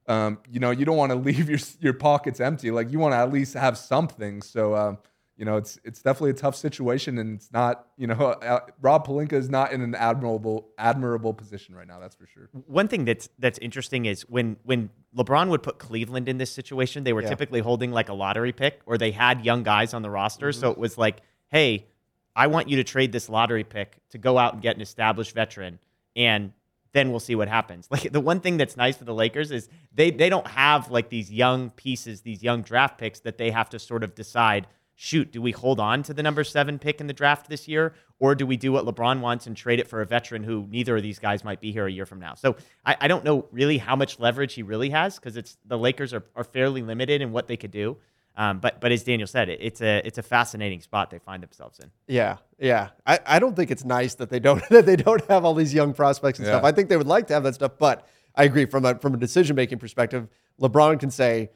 um, 0.08 0.40
you 0.50 0.60
know, 0.60 0.72
you 0.72 0.86
don't 0.86 0.98
want 0.98 1.12
to 1.12 1.16
leave 1.18 1.50
your 1.50 1.60
your 1.80 1.94
pockets 1.94 2.40
empty. 2.40 2.72
Like 2.72 2.92
you 2.92 3.00
want 3.00 3.14
to 3.14 3.18
at 3.18 3.32
least 3.32 3.54
have 3.54 3.78
something. 3.78 4.42
So, 4.42 4.76
um, 4.76 4.98
you 5.38 5.46
know, 5.46 5.58
it's 5.58 5.80
it's 5.84 6.02
definitely 6.02 6.32
a 6.32 6.36
tough 6.36 6.56
situation, 6.56 7.18
and 7.18 7.36
it's 7.36 7.52
not, 7.52 7.88
you 7.98 8.06
know, 8.08 8.14
uh, 8.44 8.60
Rob 8.82 9.08
Pelinka 9.08 9.34
is 9.34 9.50
not 9.50 9.72
in 9.72 9.82
an 9.82 9.96
admirable 9.96 10.70
admirable 10.78 11.34
position 11.34 11.76
right 11.76 11.88
now. 11.88 12.00
That's 12.00 12.16
for 12.16 12.28
sure. 12.28 12.50
One 12.68 12.88
thing 12.88 13.06
that's 13.06 13.30
that's 13.40 13.58
interesting 13.60 14.06
is 14.06 14.22
when 14.30 14.58
when 14.64 14.90
LeBron 15.18 15.50
would 15.50 15.64
put 15.64 15.80
Cleveland 15.80 16.28
in 16.30 16.38
this 16.38 16.52
situation, 16.52 17.04
they 17.04 17.14
were 17.14 17.22
Yeah. 17.24 17.30
typically 17.30 17.60
holding 17.62 17.92
like 17.92 18.10
a 18.10 18.14
lottery 18.14 18.52
pick, 18.52 18.82
or 18.86 18.98
they 18.98 19.12
had 19.12 19.44
young 19.46 19.64
guys 19.64 19.94
on 19.94 20.02
the 20.04 20.10
roster. 20.10 20.52
So 20.52 20.70
it 20.72 20.78
was 20.78 20.98
like, 20.98 21.22
hey, 21.50 21.88
I 22.36 22.48
want 22.48 22.70
you 22.70 22.78
to 22.78 22.84
trade 22.84 23.12
this 23.12 23.28
lottery 23.28 23.64
pick 23.64 23.98
to 24.12 24.18
go 24.18 24.38
out 24.38 24.54
and 24.54 24.62
get 24.62 24.76
an 24.76 24.82
established 24.82 25.34
veteran, 25.34 25.80
and 26.16 26.54
then 26.94 27.10
we'll 27.10 27.20
see 27.20 27.36
what 27.36 27.48
happens. 27.48 27.88
Like 27.92 28.12
the 28.12 28.22
one 28.22 28.40
thing 28.40 28.58
that's 28.58 28.78
nice 28.78 28.98
for 28.98 29.04
the 29.04 29.14
Lakers 29.14 29.52
is 29.52 29.70
they 29.94 30.12
they 30.12 30.30
don't 30.30 30.48
have 30.48 30.90
like 30.90 31.10
these 31.10 31.32
young 31.32 31.72
pieces, 31.72 32.22
these 32.22 32.42
young 32.42 32.62
draft 32.62 32.98
picks 32.98 33.20
that 33.22 33.38
they 33.38 33.52
have 33.52 33.70
to 33.72 33.80
sort 33.80 34.04
of 34.04 34.16
decide. 34.16 34.68
Shoot, 34.96 35.32
do 35.32 35.42
we 35.42 35.52
hold 35.52 35.80
on 35.80 36.04
to 36.04 36.14
the 36.14 36.22
number 36.22 36.44
seven 36.44 36.78
pick 36.78 37.02
in 37.02 37.08
the 37.08 37.14
draft 37.14 37.50
this 37.50 37.68
year, 37.68 37.96
or 38.20 38.36
do 38.36 38.46
we 38.46 38.56
do 38.56 38.72
what 38.72 38.86
LeBron 38.86 39.20
wants 39.20 39.48
and 39.48 39.58
trade 39.58 39.80
it 39.80 39.88
for 39.88 40.02
a 40.02 40.06
veteran 40.06 40.44
who 40.44 40.68
neither 40.70 40.96
of 40.96 41.02
these 41.02 41.18
guys 41.18 41.44
might 41.44 41.60
be 41.60 41.72
here 41.72 41.88
a 41.88 41.92
year 41.92 42.06
from 42.06 42.20
now? 42.20 42.36
So 42.36 42.56
I, 42.86 42.96
I 43.02 43.08
don't 43.08 43.24
know 43.24 43.48
really 43.52 43.80
how 43.80 43.96
much 43.96 44.20
leverage 44.20 44.54
he 44.54 44.62
really 44.62 44.92
has 44.92 45.16
because 45.16 45.38
it's 45.38 45.58
the 45.66 45.78
Lakers 45.78 46.14
are, 46.14 46.24
are 46.36 46.44
fairly 46.44 46.84
limited 46.84 47.20
in 47.22 47.32
what 47.32 47.48
they 47.48 47.58
could 47.58 47.72
do. 47.72 47.98
Um, 48.38 48.60
but 48.60 48.80
but 48.80 48.92
as 48.92 49.04
Daniel 49.04 49.28
said, 49.28 49.50
it, 49.50 49.60
it's 49.62 49.82
a 49.82 50.02
it's 50.06 50.18
a 50.18 50.24
fascinating 50.24 50.82
spot 50.82 51.10
they 51.12 51.20
find 51.20 51.44
themselves 51.44 51.80
in. 51.80 51.92
Yeah, 52.08 52.38
yeah. 52.58 52.90
I, 53.06 53.20
I 53.26 53.40
don't 53.40 53.56
think 53.56 53.72
it's 53.72 53.84
nice 53.84 54.16
that 54.16 54.30
they 54.30 54.40
don't 54.40 54.64
that 54.70 54.86
they 54.86 54.96
don't 54.96 55.26
have 55.28 55.44
all 55.46 55.54
these 55.54 55.74
young 55.74 55.94
prospects 55.94 56.40
and 56.40 56.48
stuff. 56.48 56.64
I 56.64 56.72
think 56.72 56.90
they 56.90 56.98
would 56.98 57.08
like 57.08 57.28
to 57.28 57.34
have 57.34 57.44
that 57.44 57.56
stuff, 57.56 57.74
but 57.78 58.08
I 58.36 58.46
agree 58.46 58.66
from 58.66 58.86
a 58.86 58.96
from 58.96 59.14
a 59.14 59.18
decision 59.18 59.56
making 59.56 59.80
perspective. 59.80 60.28
LeBron 60.62 61.00
can 61.00 61.12
say, 61.12 61.50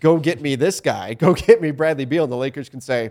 "Go 0.00 0.18
get 0.18 0.40
me 0.40 0.56
this 0.56 0.80
guy. 0.80 1.14
Go 1.24 1.32
get 1.34 1.60
me 1.60 1.70
Bradley 1.70 2.06
Beal," 2.06 2.24
and 2.24 2.32
the 2.32 2.36
Lakers 2.36 2.68
can 2.68 2.80
say, 2.80 3.10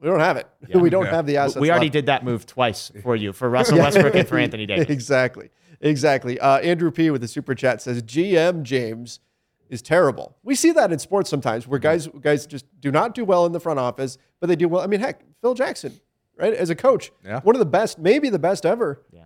"We 0.00 0.08
don't 0.08 0.20
have 0.20 0.36
it. 0.36 0.48
we 0.74 0.90
don't 0.90 1.04
Yeah. 1.04 1.10
have 1.12 1.26
the 1.26 1.36
assets." 1.36 1.60
we 1.60 1.70
already 1.70 1.86
left." 1.86 1.92
did 1.92 2.06
that 2.06 2.24
move 2.24 2.46
twice 2.46 2.90
for 3.02 3.14
you 3.14 3.32
for 3.32 3.48
Russell 3.48 3.78
Westbrook 3.78 4.14
and 4.16 4.28
for 4.28 4.38
Anthony 4.38 4.66
Davis. 4.66 4.88
Exactly. 4.88 5.50
Exactly. 5.80 6.40
Uh, 6.40 6.58
Andrew 6.58 6.90
P 6.90 7.10
with 7.10 7.20
the 7.20 7.28
super 7.28 7.54
chat 7.54 7.80
says 7.82 8.02
GM 8.02 8.62
James 8.64 9.20
is 9.68 9.82
terrible. 9.82 10.36
We 10.42 10.54
see 10.54 10.72
that 10.72 10.92
in 10.92 10.98
sports 10.98 11.28
sometimes 11.30 11.66
where 11.66 11.78
guys 11.78 12.08
guys 12.20 12.46
just 12.46 12.66
do 12.80 12.90
not 12.90 13.14
do 13.14 13.24
well 13.24 13.46
in 13.46 13.52
the 13.52 13.60
front 13.60 13.78
office, 13.78 14.18
but 14.40 14.46
they 14.48 14.56
do 14.56 14.68
well. 14.68 14.82
I 14.82 14.86
mean, 14.86 15.00
heck, 15.00 15.22
Phil 15.40 15.54
Jackson, 15.54 15.92
right? 16.38 16.52
As 16.54 16.70
a 16.70 16.74
coach, 16.74 17.12
Yeah. 17.24 17.40
one 17.40 17.54
of 17.54 17.60
the 17.60 17.66
best, 17.66 17.98
maybe 17.98 18.28
the 18.30 18.38
best 18.38 18.64
ever. 18.66 19.02
Yeah. 19.12 19.24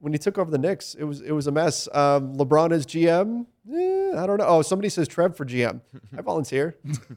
When 0.00 0.12
he 0.12 0.18
took 0.18 0.38
over 0.38 0.48
the 0.50 0.58
Knicks, 0.58 0.94
it 0.94 1.02
was 1.04 1.20
it 1.22 1.32
was 1.32 1.48
a 1.48 1.50
mess. 1.50 1.88
Um, 1.92 2.36
LeBron 2.36 2.70
as 2.70 2.86
GM, 2.86 3.46
eh, 3.72 4.12
I 4.16 4.26
don't 4.28 4.36
know. 4.38 4.46
Oh, 4.46 4.62
somebody 4.62 4.88
says 4.90 5.08
Trev 5.08 5.36
for 5.36 5.44
GM. 5.44 5.80
I 6.16 6.22
volunteer. 6.22 6.76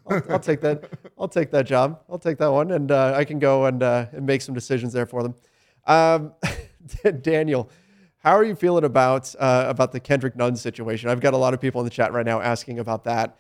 I'll, 0.10 0.24
I'll 0.32 0.40
take 0.40 0.62
that. 0.62 0.90
I'll 1.20 1.28
take 1.28 1.52
that 1.52 1.68
job. 1.68 2.00
I'll 2.10 2.18
take 2.18 2.40
that 2.40 2.52
one, 2.52 2.72
and 2.72 2.92
uh, 2.92 3.14
I 3.16 3.24
can 3.24 3.38
go 3.38 3.66
and 3.66 3.84
uh, 3.84 4.08
and 4.14 4.26
make 4.26 4.42
some 4.42 4.56
decisions 4.56 4.94
there 4.94 5.06
for 5.06 5.22
them. 5.22 5.36
Um, 5.86 6.34
Daniel, 7.22 7.70
how 8.22 8.32
are 8.36 8.44
you 8.44 8.56
feeling 8.56 8.84
about 8.84 9.34
uh, 9.40 9.66
about 9.68 9.92
the 9.92 10.00
Kendrick 10.00 10.36
Nunn 10.36 10.56
situation? 10.56 11.10
I've 11.10 11.20
got 11.22 11.34
a 11.34 11.38
lot 11.38 11.54
of 11.54 11.62
people 11.62 11.82
in 11.82 11.86
the 11.86 11.92
chat 11.92 12.14
right 12.14 12.26
now 12.26 12.40
asking 12.42 12.80
about 12.80 13.04
that. 13.06 13.38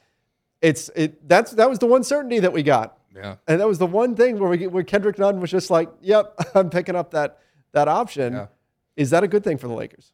It's 0.61 0.89
it 0.95 1.27
that's 1.27 1.51
that 1.51 1.69
was 1.69 1.79
the 1.79 1.87
one 1.87 2.03
certainty 2.03 2.39
that 2.39 2.51
we 2.53 2.63
got, 2.63 2.97
Yeah. 3.15 3.35
and 3.47 3.59
that 3.61 3.67
was 3.67 3.77
the 3.79 3.87
one 3.87 4.15
thing 4.15 4.39
where 4.39 4.49
we 4.49 4.67
where 4.67 4.83
Kendrick 4.83 5.17
Nunn 5.17 5.39
was 5.39 5.49
just 5.51 5.69
like, 5.69 5.89
"Yep, 6.01 6.35
I'm 6.55 6.69
picking 6.69 6.95
up 6.95 7.11
that 7.11 7.39
that 7.73 7.87
option." 7.87 8.33
Yeah. 8.33 8.47
Is 8.95 9.09
that 9.11 9.23
a 9.23 9.27
good 9.27 9.43
thing 9.43 9.57
for 9.57 9.67
the 9.67 9.73
Lakers? 9.73 10.11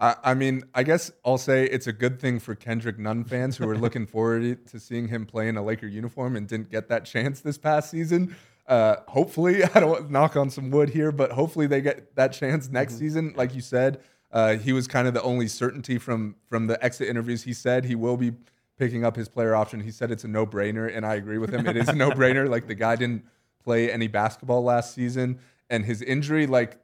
I, 0.00 0.14
I 0.22 0.34
mean, 0.34 0.62
I 0.74 0.84
guess 0.84 1.10
I'll 1.24 1.38
say 1.38 1.64
it's 1.64 1.86
a 1.88 1.92
good 1.92 2.20
thing 2.20 2.38
for 2.38 2.54
Kendrick 2.54 2.98
Nunn 2.98 3.24
fans 3.24 3.56
who 3.56 3.68
are 3.68 3.76
looking 3.76 4.06
forward 4.14 4.66
to 4.68 4.78
seeing 4.78 5.08
him 5.08 5.26
play 5.26 5.48
in 5.48 5.56
a 5.56 5.62
Laker 5.62 5.88
uniform 5.88 6.36
and 6.36 6.46
didn't 6.46 6.70
get 6.70 6.88
that 6.88 7.04
chance 7.04 7.40
this 7.40 7.58
past 7.58 7.90
season. 7.90 8.36
Uh, 8.68 8.96
hopefully, 9.08 9.64
I 9.74 9.80
don't 9.80 10.10
knock 10.10 10.36
on 10.36 10.50
some 10.50 10.70
wood 10.70 10.90
here, 10.90 11.10
but 11.10 11.32
hopefully 11.32 11.66
they 11.66 11.80
get 11.80 12.14
that 12.14 12.32
chance 12.32 12.68
next 12.68 12.98
season. 12.98 13.32
Like 13.36 13.54
you 13.54 13.62
said, 13.62 14.00
uh, 14.30 14.56
he 14.56 14.72
was 14.72 14.86
kind 14.86 15.08
of 15.08 15.14
the 15.14 15.22
only 15.22 15.48
certainty 15.48 15.98
from 15.98 16.36
from 16.46 16.66
the 16.66 16.82
exit 16.84 17.08
interviews. 17.08 17.42
He 17.42 17.54
said 17.54 17.86
he 17.86 17.94
will 17.94 18.16
be 18.16 18.32
picking 18.78 19.04
up 19.04 19.16
his 19.16 19.28
player 19.28 19.54
option. 19.56 19.80
He 19.80 19.90
said 19.90 20.10
it's 20.10 20.24
a 20.24 20.28
no 20.28 20.46
brainer, 20.46 20.94
and 20.94 21.04
I 21.04 21.14
agree 21.14 21.38
with 21.38 21.50
him. 21.50 21.66
It 21.66 21.76
is 21.76 21.88
a 21.88 21.94
no 21.94 22.10
brainer. 22.10 22.48
Like 22.48 22.68
the 22.68 22.74
guy 22.74 22.94
didn't 22.94 23.24
play 23.64 23.90
any 23.90 24.06
basketball 24.06 24.62
last 24.62 24.94
season, 24.94 25.40
and 25.70 25.84
his 25.84 26.02
injury, 26.02 26.46
like 26.46 26.78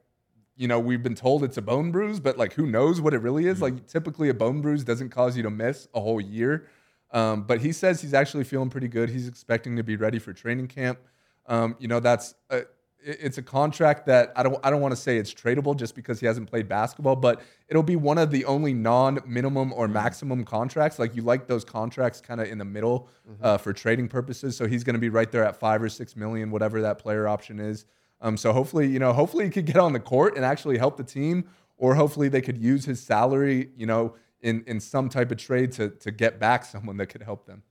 you 0.57 0.67
know, 0.67 0.79
we've 0.79 1.03
been 1.03 1.15
told 1.15 1.43
it's 1.43 1.57
a 1.57 1.61
bone 1.61 1.91
bruise, 1.91 2.19
but 2.19 2.37
like 2.37 2.53
who 2.53 2.65
knows 2.65 3.01
what 3.01 3.13
it 3.13 3.19
really 3.19 3.45
is? 3.45 3.61
Like 3.61 3.87
typically 3.87 4.29
a 4.29 4.33
bone 4.33 4.61
bruise 4.61 4.83
doesn't 4.83 5.09
cause 5.09 5.37
you 5.37 5.43
to 5.43 5.49
miss 5.49 5.87
a 5.93 5.99
whole 5.99 6.21
year. 6.21 6.65
Um, 7.11 7.43
but 7.43 7.61
he 7.61 7.71
says 7.71 8.01
he's 8.01 8.13
actually 8.13 8.43
feeling 8.43 8.69
pretty 8.69 8.87
good. 8.87 9.09
He's 9.09 9.27
expecting 9.27 9.75
to 9.77 9.83
be 9.83 9.95
ready 9.95 10.17
for 10.17 10.33
training 10.33 10.67
camp. 10.67 10.99
Um, 11.47 11.75
you 11.79 11.87
know, 11.87 11.99
that's 11.99 12.35
a, 12.49 12.63
it's 13.05 13.37
a 13.37 13.41
contract 13.41 14.07
that 14.07 14.33
I 14.35 14.41
don't 14.41 14.59
I 14.63 14.71
don't 14.71 14.81
want 14.81 14.93
to 14.93 14.99
say 14.99 15.17
it's 15.17 15.33
tradable 15.33 15.77
just 15.77 15.93
because 15.93 16.19
he 16.19 16.25
hasn't 16.25 16.49
played 16.49 16.67
basketball, 16.67 17.15
but 17.15 17.41
it'll 17.67 17.83
be 17.83 17.95
one 17.95 18.17
of 18.17 18.31
the 18.31 18.45
only 18.45 18.73
non-minimum 18.73 19.73
or 19.73 19.87
maximum 19.87 20.43
contracts. 20.43 20.97
Like 20.97 21.15
you 21.15 21.21
like 21.21 21.47
those 21.47 21.63
contracts 21.63 22.19
kind 22.19 22.41
of 22.41 22.47
in 22.47 22.57
the 22.57 22.65
middle 22.65 23.07
uh, 23.43 23.57
for 23.57 23.73
trading 23.73 24.07
purposes. 24.07 24.57
So 24.57 24.67
he's 24.67 24.83
going 24.83 24.95
to 24.95 24.99
be 24.99 25.09
right 25.09 25.31
there 25.31 25.45
at 25.45 25.55
five 25.55 25.83
or 25.83 25.89
six 25.89 26.15
million, 26.15 26.49
whatever 26.49 26.81
that 26.81 26.97
player 26.97 27.27
option 27.27 27.59
is. 27.59 27.85
Um, 28.21 28.37
so 28.37 28.51
hopefully, 28.51 28.87
you 28.87 28.97
know, 28.97 29.13
hopefully 29.13 29.45
he 29.45 29.51
could 29.51 29.65
get 29.65 29.77
on 29.77 29.93
the 29.93 29.99
court 29.99 30.35
and 30.35 30.43
actually 30.43 30.79
help 30.79 30.97
the 30.97 31.03
team, 31.03 31.45
or 31.77 31.93
hopefully 31.93 32.27
they 32.27 32.41
could 32.41 32.57
use 32.57 32.85
his 32.85 33.01
salary, 33.01 33.69
you 33.77 33.85
know, 33.85 34.15
in 34.41 34.63
in 34.65 34.79
some 34.79 35.09
type 35.09 35.31
of 35.31 35.37
trade 35.37 35.71
to 35.73 35.89
to 35.89 36.11
get 36.11 36.39
back 36.39 36.65
someone 36.65 36.97
that 36.97 37.07
could 37.07 37.21
help 37.21 37.45
them. 37.45 37.61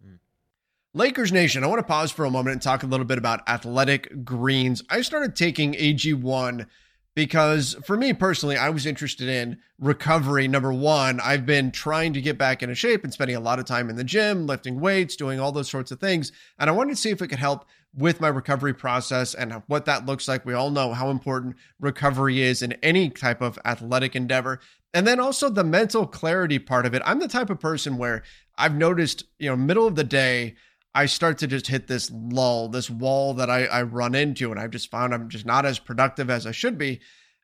Lakers 0.96 1.32
Nation, 1.32 1.64
I 1.64 1.66
want 1.66 1.80
to 1.80 1.86
pause 1.86 2.12
for 2.12 2.24
a 2.24 2.30
moment 2.30 2.52
and 2.52 2.62
talk 2.62 2.84
a 2.84 2.86
little 2.86 3.04
bit 3.04 3.18
about 3.18 3.48
athletic 3.48 4.24
greens. 4.24 4.80
I 4.88 5.00
started 5.00 5.34
taking 5.34 5.72
AG1 5.72 6.68
because 7.16 7.74
for 7.84 7.96
me 7.96 8.12
personally, 8.12 8.56
I 8.56 8.70
was 8.70 8.86
interested 8.86 9.28
in 9.28 9.58
recovery. 9.80 10.46
Number 10.46 10.72
one, 10.72 11.18
I've 11.18 11.44
been 11.44 11.72
trying 11.72 12.12
to 12.12 12.20
get 12.20 12.38
back 12.38 12.62
into 12.62 12.76
shape 12.76 13.02
and 13.02 13.12
spending 13.12 13.34
a 13.34 13.40
lot 13.40 13.58
of 13.58 13.64
time 13.64 13.90
in 13.90 13.96
the 13.96 14.04
gym, 14.04 14.46
lifting 14.46 14.78
weights, 14.78 15.16
doing 15.16 15.40
all 15.40 15.50
those 15.50 15.68
sorts 15.68 15.90
of 15.90 15.98
things. 15.98 16.30
And 16.60 16.70
I 16.70 16.72
wanted 16.72 16.90
to 16.90 17.00
see 17.02 17.10
if 17.10 17.20
it 17.20 17.26
could 17.26 17.40
help 17.40 17.66
with 17.92 18.20
my 18.20 18.28
recovery 18.28 18.72
process 18.72 19.34
and 19.34 19.64
what 19.66 19.86
that 19.86 20.06
looks 20.06 20.28
like. 20.28 20.46
We 20.46 20.54
all 20.54 20.70
know 20.70 20.92
how 20.92 21.10
important 21.10 21.56
recovery 21.80 22.40
is 22.40 22.62
in 22.62 22.74
any 22.84 23.10
type 23.10 23.42
of 23.42 23.58
athletic 23.64 24.14
endeavor. 24.14 24.60
And 24.92 25.08
then 25.08 25.18
also 25.18 25.48
the 25.48 25.64
mental 25.64 26.06
clarity 26.06 26.60
part 26.60 26.86
of 26.86 26.94
it. 26.94 27.02
I'm 27.04 27.18
the 27.18 27.26
type 27.26 27.50
of 27.50 27.58
person 27.58 27.98
where 27.98 28.22
I've 28.56 28.76
noticed, 28.76 29.24
you 29.40 29.50
know, 29.50 29.56
middle 29.56 29.88
of 29.88 29.96
the 29.96 30.04
day, 30.04 30.54
I 30.94 31.06
start 31.06 31.38
to 31.38 31.46
just 31.46 31.66
hit 31.66 31.88
this 31.88 32.10
lull, 32.10 32.68
this 32.68 32.88
wall 32.88 33.34
that 33.34 33.50
I, 33.50 33.64
I 33.64 33.82
run 33.82 34.14
into, 34.14 34.50
and 34.50 34.60
I've 34.60 34.70
just 34.70 34.90
found 34.90 35.12
I'm 35.12 35.28
just 35.28 35.44
not 35.44 35.66
as 35.66 35.78
productive 35.78 36.30
as 36.30 36.46
I 36.46 36.52
should 36.52 36.78
be. 36.78 37.00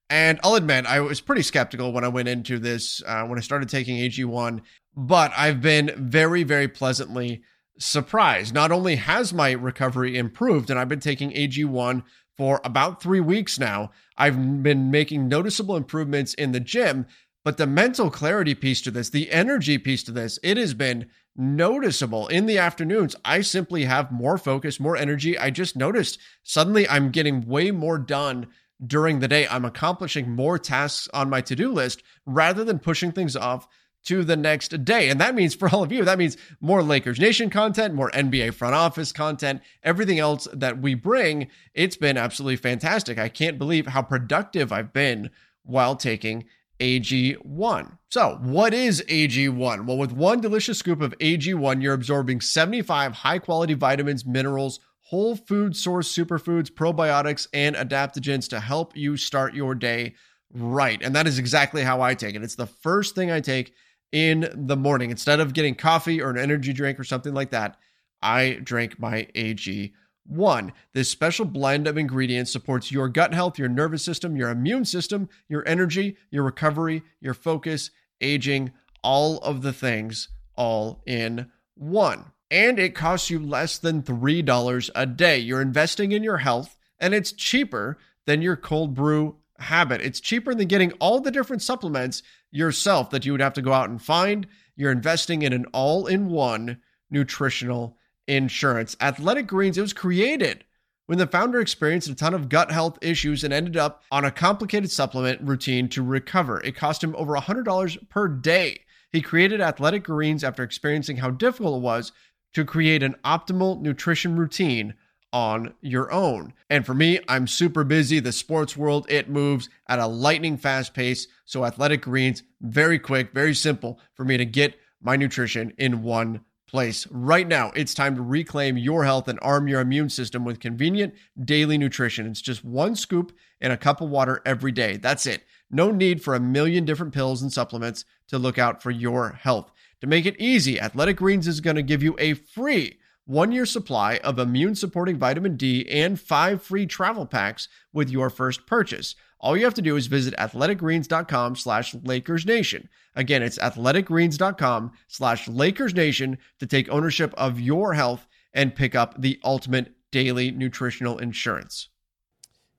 And 0.08 0.40
I'll 0.42 0.54
admit, 0.56 0.86
I 0.86 1.00
was 1.00 1.20
pretty 1.20 1.42
skeptical 1.42 1.92
when 1.92 2.04
I 2.04 2.08
went 2.08 2.28
into 2.28 2.58
this, 2.58 3.02
uh, 3.06 3.24
when 3.24 3.38
I 3.38 3.42
started 3.42 3.68
taking 3.68 3.98
AG1, 3.98 4.60
but 4.96 5.32
I've 5.36 5.60
been 5.60 5.92
very, 5.96 6.42
very 6.42 6.68
pleasantly 6.68 7.42
surprised. 7.78 8.54
Not 8.54 8.72
only 8.72 8.96
has 8.96 9.32
my 9.32 9.52
recovery 9.52 10.16
improved, 10.16 10.70
and 10.70 10.78
I've 10.78 10.88
been 10.88 11.00
taking 11.00 11.30
AG1 11.30 12.02
for 12.36 12.60
about 12.64 13.02
three 13.02 13.20
weeks 13.20 13.58
now, 13.58 13.90
I've 14.16 14.62
been 14.62 14.90
making 14.90 15.28
noticeable 15.28 15.76
improvements 15.76 16.34
in 16.34 16.52
the 16.52 16.60
gym, 16.60 17.06
but 17.44 17.56
the 17.56 17.66
mental 17.66 18.10
clarity 18.10 18.54
piece 18.54 18.82
to 18.82 18.90
this, 18.90 19.10
the 19.10 19.30
energy 19.30 19.78
piece 19.78 20.02
to 20.04 20.12
this, 20.12 20.38
it 20.42 20.56
has 20.56 20.74
been 20.74 21.08
noticeable 21.37 22.27
in 22.29 22.47
the 22.47 22.59
afternoons. 22.59 23.16
I 23.25 23.40
simply 23.40 23.85
have 23.85 24.12
more 24.12 24.38
focus, 24.38 24.81
more 24.81 24.97
energy. 24.97 25.38
I 25.38 25.51
just 25.51 25.77
noticed 25.77 26.19
suddenly 26.43 26.88
I'm 26.88 27.11
getting 27.11 27.47
way 27.47 27.71
more 27.71 27.99
done 27.99 28.49
during 28.85 29.21
the 29.21 29.29
day. 29.29 29.47
I'm 29.49 29.64
accomplishing 29.64 30.31
more 30.31 30.59
tasks 30.59 31.09
on 31.12 31.31
my 31.31 31.40
to 31.43 31.57
do 31.57 31.73
list 31.73 32.03
rather 32.27 32.64
than 32.64 32.79
pushing 32.79 33.12
things 33.12 33.37
off 33.37 33.66
to 34.03 34.25
the 34.25 34.37
next 34.37 34.85
day. 34.85 35.11
And 35.11 35.21
that 35.21 35.35
means 35.35 35.55
for 35.55 35.69
all 35.69 35.83
of 35.83 35.93
you, 35.93 36.05
that 36.05 36.19
means 36.19 36.37
more 36.61 36.83
Lakers 36.83 37.21
Nation 37.21 37.51
content, 37.51 37.95
more 37.95 38.11
NBA 38.11 38.55
front 38.55 38.75
office 38.75 39.12
content, 39.12 39.61
everything 39.83 40.19
else 40.19 40.49
that 40.55 40.81
we 40.81 40.95
bring. 40.95 41.49
It's 41.75 41.97
been 41.97 42.16
absolutely 42.16 42.57
fantastic. 42.57 43.19
I 43.19 43.29
can't 43.29 43.59
believe 43.59 43.87
how 43.87 44.03
productive 44.03 44.73
I've 44.73 44.93
been 44.93 45.31
while 45.64 45.97
taking 45.97 46.47
AG1. 46.81 47.99
So, 48.09 48.38
what 48.43 48.75
is 48.75 49.05
AG1? 49.09 49.87
Well, 49.87 49.99
with 49.99 50.12
one 50.12 50.40
delicious 50.40 50.79
scoop 50.79 51.01
of 51.01 51.16
AG1, 51.19 51.83
you're 51.83 51.95
absorbing 51.95 52.40
75 52.40 53.12
high 53.12 53.38
quality 53.38 53.75
vitamins, 53.75 54.27
minerals, 54.27 54.81
whole 55.01 55.37
food 55.37 55.77
source 55.77 56.12
superfoods, 56.14 56.71
probiotics, 56.71 57.47
and 57.53 57.77
adaptogens 57.77 58.49
to 58.49 58.61
help 58.61 58.97
you 58.97 59.16
start 59.16 59.55
your 59.55 59.75
day 59.75 60.14
right. 60.53 61.01
And 61.03 61.14
that 61.14 61.27
is 61.27 61.38
exactly 61.38 61.83
how 61.83 62.01
I 62.01 62.14
take 62.14 62.35
it. 62.35 62.43
It's 62.43 62.57
the 62.57 62.66
first 62.66 63.14
thing 63.14 63.31
I 63.31 63.40
take 63.40 63.75
in 64.12 64.49
the 64.55 64.77
morning. 64.77 65.11
Instead 65.11 65.40
of 65.40 65.53
getting 65.53 65.75
coffee 65.75 66.21
or 66.21 66.31
an 66.31 66.38
energy 66.38 66.73
drink 66.73 66.99
or 66.99 67.05
something 67.05 67.35
like 67.35 67.51
that, 67.51 67.77
I 68.23 68.61
drink 68.62 68.99
my 68.99 69.29
AG 69.35 69.93
one, 70.26 70.72
this 70.92 71.09
special 71.09 71.44
blend 71.44 71.87
of 71.87 71.98
ingredients 71.98 72.52
supports 72.52 72.92
your 72.92 73.09
gut 73.09 73.35
health, 73.35 73.59
your 73.59 73.68
nervous 73.68 74.04
system, 74.04 74.37
your 74.37 74.50
immune 74.50 74.85
system, 74.85 75.28
your 75.48 75.66
energy, 75.66 76.16
your 76.30 76.44
recovery, 76.44 77.02
your 77.20 77.35
focus, 77.35 77.90
aging, 78.20 78.72
all 79.02 79.38
of 79.38 79.62
the 79.62 79.72
things 79.72 80.28
all 80.56 81.02
in 81.06 81.50
one. 81.74 82.26
And 82.50 82.78
it 82.78 82.94
costs 82.94 83.30
you 83.30 83.38
less 83.38 83.78
than 83.78 84.02
$3 84.02 84.90
a 84.94 85.06
day. 85.06 85.38
You're 85.38 85.62
investing 85.62 86.12
in 86.12 86.22
your 86.22 86.38
health, 86.38 86.76
and 86.98 87.14
it's 87.14 87.33
cheaper 87.33 87.96
than 88.26 88.42
your 88.42 88.56
cold 88.56 88.94
brew 88.94 89.37
habit. 89.59 90.00
It's 90.00 90.20
cheaper 90.20 90.54
than 90.54 90.68
getting 90.68 90.92
all 90.92 91.20
the 91.20 91.30
different 91.30 91.62
supplements 91.62 92.22
yourself 92.50 93.11
that 93.11 93.24
you 93.24 93.33
would 93.33 93.40
have 93.40 93.54
to 93.54 93.62
go 93.62 93.72
out 93.72 93.88
and 93.88 94.02
find. 94.02 94.46
You're 94.76 94.90
investing 94.90 95.42
in 95.42 95.52
an 95.52 95.66
all 95.72 96.06
in 96.06 96.28
one 96.28 96.80
nutritional 97.11 97.96
insurance. 98.31 98.97
Athletic 99.01 99.47
Greens, 99.47 99.77
it 99.77 99.83
was 99.83 99.93
created 99.93 100.64
when 101.07 101.19
the 101.19 101.27
founder 101.27 101.61
experienced 101.61 102.09
a 102.09 102.14
ton 102.14 102.33
of 102.33 102.49
gut 102.49 102.71
health 102.71 102.97
issues 103.03 103.43
and 103.43 103.53
ended 103.53 103.77
up 103.77 104.05
on 104.12 104.25
a 104.25 104.31
complicated 104.31 104.90
supplement 104.90 105.40
routine 105.43 105.88
to 105.88 106.03
recover. 106.03 106.61
It 106.61 106.77
cost 106.77 107.03
him 107.03 107.16
over 107.16 107.35
$100 107.35 108.09
per 108.09 108.29
day. 108.29 108.83
He 109.11 109.21
created 109.21 109.61
Athletic 109.61 110.05
Greens 110.05 110.45
after 110.45 110.62
experiencing 110.62 111.16
how 111.16 111.31
difficult 111.31 111.79
it 111.79 111.83
was 111.83 112.12
to 112.55 112.64
create 112.64 113.03
an 113.03 113.16
optimal 113.25 113.81
nutrition 113.81 114.37
routine 114.37 114.95
on 115.33 115.75
your 115.81 116.12
own. 116.12 116.53
And 116.69 116.87
for 116.87 116.95
me, 116.95 117.19
I'm 117.29 117.49
super 117.49 117.83
busy. 117.83 118.21
The 118.21 118.33
sports 118.33 118.77
world, 118.77 119.07
it 119.09 119.29
moves 119.29 119.69
at 119.88 119.99
a 119.99 120.07
lightning 120.07 120.57
fast 120.57 120.95
pace. 120.95 121.27
So 121.45 121.64
Athletic 121.64 122.03
Greens, 122.03 122.45
very 122.61 123.01
quick, 123.01 123.33
very 123.33 123.55
simple 123.55 123.99
for 124.14 124.25
me 124.25 124.37
to 124.37 124.45
get 124.45 124.79
my 125.03 125.16
nutrition 125.16 125.73
in 125.79 126.03
one 126.03 126.43
place. 126.70 127.06
Right 127.11 127.46
now, 127.46 127.72
it's 127.74 127.94
time 127.94 128.14
to 128.14 128.22
reclaim 128.22 128.78
your 128.78 129.04
health 129.04 129.28
and 129.28 129.38
arm 129.42 129.66
your 129.68 129.80
immune 129.80 130.09
system 130.09 130.44
with 130.44 130.61
convenient 130.61 131.14
daily 131.44 131.76
nutrition. 131.76 132.26
It's 132.26 132.40
just 132.40 132.64
one 132.64 132.94
scoop 132.94 133.37
in 133.61 133.72
a 133.72 133.76
cup 133.76 134.00
of 134.00 134.09
water 134.09 134.40
every 134.46 134.72
day. 134.72 134.96
That's 134.96 135.26
it. 135.26 135.42
No 135.70 135.90
need 135.90 136.22
for 136.22 136.35
a 136.35 136.40
million 136.40 136.85
different 136.85 137.12
pills 137.12 137.42
and 137.42 137.52
supplements 137.52 138.04
to 138.28 138.38
look 138.38 138.59
out 138.59 138.83
for 138.83 138.90
your 138.90 139.30
health. 139.30 139.72
To 140.00 140.06
make 140.06 140.24
it 140.24 140.40
easy, 140.40 140.80
Athletic 140.80 141.16
Greens 141.16 141.48
is 141.48 141.61
going 141.61 141.76
to 141.76 141.83
give 141.83 142.02
you 142.02 142.16
a 142.18 142.35
free 142.35 142.99
one 143.31 143.53
year 143.53 143.64
supply 143.64 144.16
of 144.25 144.40
immune 144.40 144.75
supporting 144.75 145.16
vitamin 145.16 145.57
D 145.57 145.88
and 145.88 146.19
five 146.21 146.61
free 146.61 146.85
travel 146.85 147.27
packs 147.27 147.69
with 147.93 148.11
your 148.11 148.29
first 148.29 148.66
purchase. 148.66 149.14
All 149.38 149.57
you 149.57 149.64
have 149.64 149.75
to 149.75 149.83
do 149.83 149.95
is 149.95 150.09
visit 150.09 150.35
athleticgreens.com 150.37 151.55
slash 151.55 151.95
LakersNation. 151.95 152.88
Again, 153.14 153.45
it's 153.45 153.57
athleticgreens.com 153.59 154.90
slash 155.07 155.47
LakersNation 155.47 156.38
to 156.59 156.66
take 156.66 156.88
ownership 156.88 157.33
of 157.38 157.61
your 157.61 157.95
health 157.95 158.27
and 158.53 158.75
pick 158.75 158.97
up 158.97 159.14
the 159.21 159.38
ultimate 159.45 159.95
daily 160.11 160.51
nutritional 160.51 161.16
insurance. 161.19 161.88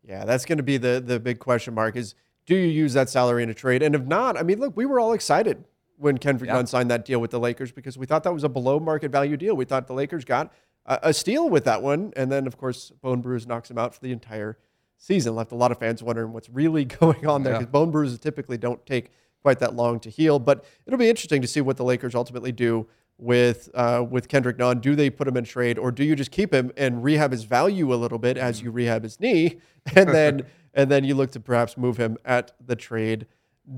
Yeah, 0.04 0.26
that's 0.26 0.44
going 0.44 0.58
to 0.58 0.64
be 0.64 0.76
the 0.76 1.02
the 1.04 1.22
big 1.22 1.40
question 1.40 1.74
mark 1.74 1.96
is 1.96 2.14
do 2.46 2.56
you 2.56 2.68
use 2.68 2.92
that 2.92 3.10
salary 3.10 3.44
in 3.44 3.50
a 3.50 3.54
trade? 3.54 3.82
And 3.82 3.96
if 3.96 4.04
not, 4.04 4.38
I 4.38 4.44
mean, 4.44 4.60
look, 4.60 4.76
we 4.76 4.86
were 4.86 5.00
all 5.00 5.14
excited 5.14 5.64
when 6.02 6.18
Kendrick. 6.18 6.50
Nunn 6.50 6.68
signed 6.68 6.92
that 6.92 7.06
deal 7.06 7.22
with 7.22 7.32
the 7.32 7.40
Lakers 7.40 7.72
because 7.72 7.98
we 7.98 8.06
thought 8.06 8.24
that 8.24 8.34
was 8.34 8.44
a 8.44 8.50
below 8.50 8.80
market 8.80 9.12
value 9.12 9.38
deal. 9.38 9.56
We 9.56 9.66
thought 9.66 9.88
the 9.88 9.94
Lakers 9.94 10.26
got 10.26 10.52
a, 10.86 11.00
a 11.04 11.14
steal 11.14 11.50
with 11.50 11.64
that 11.66 11.82
one. 11.82 12.12
And 12.16 12.32
then, 12.32 12.48
of 12.48 12.58
course, 12.58 12.92
Bone 13.02 13.22
Bruise 13.22 13.48
knocks 13.48 13.72
him 13.72 13.78
out 13.78 13.94
for 13.94 14.02
the 14.02 14.12
entire– 14.12 14.58
season. 15.02 15.36
Left 15.36 15.52
a 15.52 15.56
lot 15.56 15.72
of 15.72 15.80
fans 15.80 16.02
wondering 16.02 16.32
what's 16.32 16.50
really 16.50 16.86
going 17.00 17.28
on 17.28 17.44
there 17.44 17.54
because 17.54 17.66
yeah. 17.66 17.72
bone 17.72 17.92
bruises 17.92 18.20
typically 18.20 18.58
don't 18.58 18.86
take 18.86 19.12
quite 19.42 19.60
that 19.60 19.76
long 19.76 20.00
to 20.02 20.10
heal. 20.10 20.40
But 20.40 20.64
it'll 20.86 21.00
be 21.00 21.10
interesting 21.10 21.42
to 21.42 21.48
see 21.48 21.62
what 21.62 21.78
the 21.78 21.84
Lakers 21.84 22.16
ultimately 22.16 22.52
do 22.52 22.88
with 23.18 23.70
uh, 23.74 24.06
with 24.10 24.28
Kendrick 24.30 24.58
Nunn. 24.58 24.80
Do 24.80 24.96
they 24.96 25.10
put 25.10 25.28
him 25.28 25.36
in 25.36 25.44
trade, 25.44 25.78
or 25.78 25.92
do 25.92 26.04
you 26.04 26.16
just 26.16 26.32
keep 26.32 26.54
him 26.54 26.72
and 26.78 27.04
rehab 27.04 27.32
his 27.32 27.44
value 27.44 27.94
a 27.94 27.96
little 27.96 28.20
bit 28.20 28.38
as 28.38 28.58
mm-hmm. 28.58 28.66
you 28.66 28.72
rehab 28.72 29.04
his 29.04 29.20
knee, 29.20 29.60
and 29.96 30.10
then 30.10 30.46
and 30.74 30.90
then 30.90 31.04
you 31.04 31.16
look 31.16 31.32
to 31.32 31.40
perhaps 31.40 31.78
move 31.78 31.98
him 31.98 32.18
at 32.24 32.52
the 32.66 32.76
trade 32.76 33.26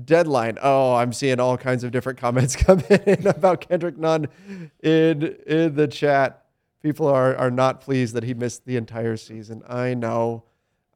deadline? 0.04 0.58
Oh, 0.62 0.94
I'm 0.94 1.12
seeing 1.12 1.40
all 1.40 1.56
kinds 1.56 1.84
of 1.84 1.90
different 1.90 2.18
comments 2.18 2.56
come 2.56 2.80
in 2.90 3.26
about 3.26 3.68
Kendrick 3.68 3.98
Nunn 3.98 4.28
in 4.82 5.36
in 5.46 5.74
the 5.74 5.88
chat. 5.88 6.44
People 6.82 7.06
are 7.06 7.36
are 7.36 7.50
not 7.50 7.80
pleased 7.80 8.14
that 8.14 8.24
he 8.24 8.34
missed 8.34 8.66
the 8.66 8.76
entire 8.76 9.16
season. 9.16 9.62
I 9.68 9.94
know. 9.94 10.44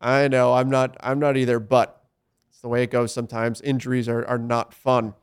I 0.00 0.28
know 0.28 0.54
I'm 0.54 0.70
not 0.70 0.96
I'm 1.00 1.18
not 1.18 1.36
either, 1.36 1.58
but 1.58 2.04
it's 2.48 2.60
the 2.60 2.68
way 2.68 2.82
it 2.82 2.90
goes 2.90 3.12
sometimes. 3.12 3.60
Injuries 3.60 4.08
are, 4.08 4.26
are 4.26 4.38
not 4.38 4.74
fun. 4.74 5.14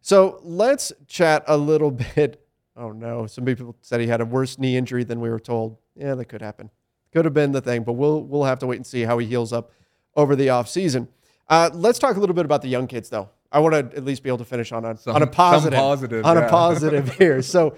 So 0.00 0.40
let's 0.44 0.92
chat 1.08 1.42
a 1.48 1.56
little 1.56 1.90
bit. 2.14 2.46
Oh 2.76 2.92
no, 2.92 3.26
some 3.26 3.44
people 3.44 3.76
said 3.80 4.00
he 4.00 4.06
had 4.06 4.20
a 4.20 4.24
worse 4.24 4.58
knee 4.58 4.76
injury 4.76 5.04
than 5.04 5.20
we 5.20 5.30
were 5.30 5.40
told. 5.40 5.78
Yeah, 5.94 6.14
that 6.14 6.26
could 6.26 6.42
happen. 6.42 6.70
Could 7.12 7.24
have 7.24 7.34
been 7.34 7.52
the 7.52 7.60
thing, 7.60 7.82
but 7.82 7.94
we'll 7.94 8.22
we'll 8.22 8.44
have 8.44 8.58
to 8.60 8.66
wait 8.66 8.76
and 8.76 8.86
see 8.86 9.02
how 9.02 9.18
he 9.18 9.26
heals 9.26 9.52
up 9.52 9.72
over 10.14 10.36
the 10.36 10.46
offseason. 10.48 11.08
Uh, 11.48 11.70
let's 11.74 11.98
talk 11.98 12.16
a 12.16 12.20
little 12.20 12.34
bit 12.34 12.44
about 12.44 12.62
the 12.62 12.68
young 12.68 12.86
kids, 12.86 13.08
though. 13.08 13.30
I 13.52 13.60
want 13.60 13.74
to 13.74 13.96
at 13.96 14.04
least 14.04 14.22
be 14.22 14.28
able 14.28 14.38
to 14.38 14.44
finish 14.44 14.72
on 14.72 14.84
a, 14.84 14.96
some, 14.96 15.14
on 15.14 15.22
a 15.22 15.26
positive, 15.26 15.78
positive 15.78 16.26
on 16.26 16.36
yeah. 16.36 16.46
a 16.46 16.50
positive 16.50 17.14
here. 17.18 17.42
So 17.42 17.76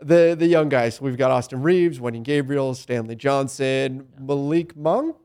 the 0.00 0.36
the 0.38 0.46
young 0.46 0.68
guys, 0.68 1.00
we've 1.00 1.16
got 1.16 1.30
Austin 1.30 1.62
Reaves, 1.62 1.98
Wenyen 1.98 2.22
Gabriel, 2.22 2.74
Stanley 2.74 3.16
Johnson, 3.16 4.06
Malik 4.18 4.76
Monk. 4.76 5.16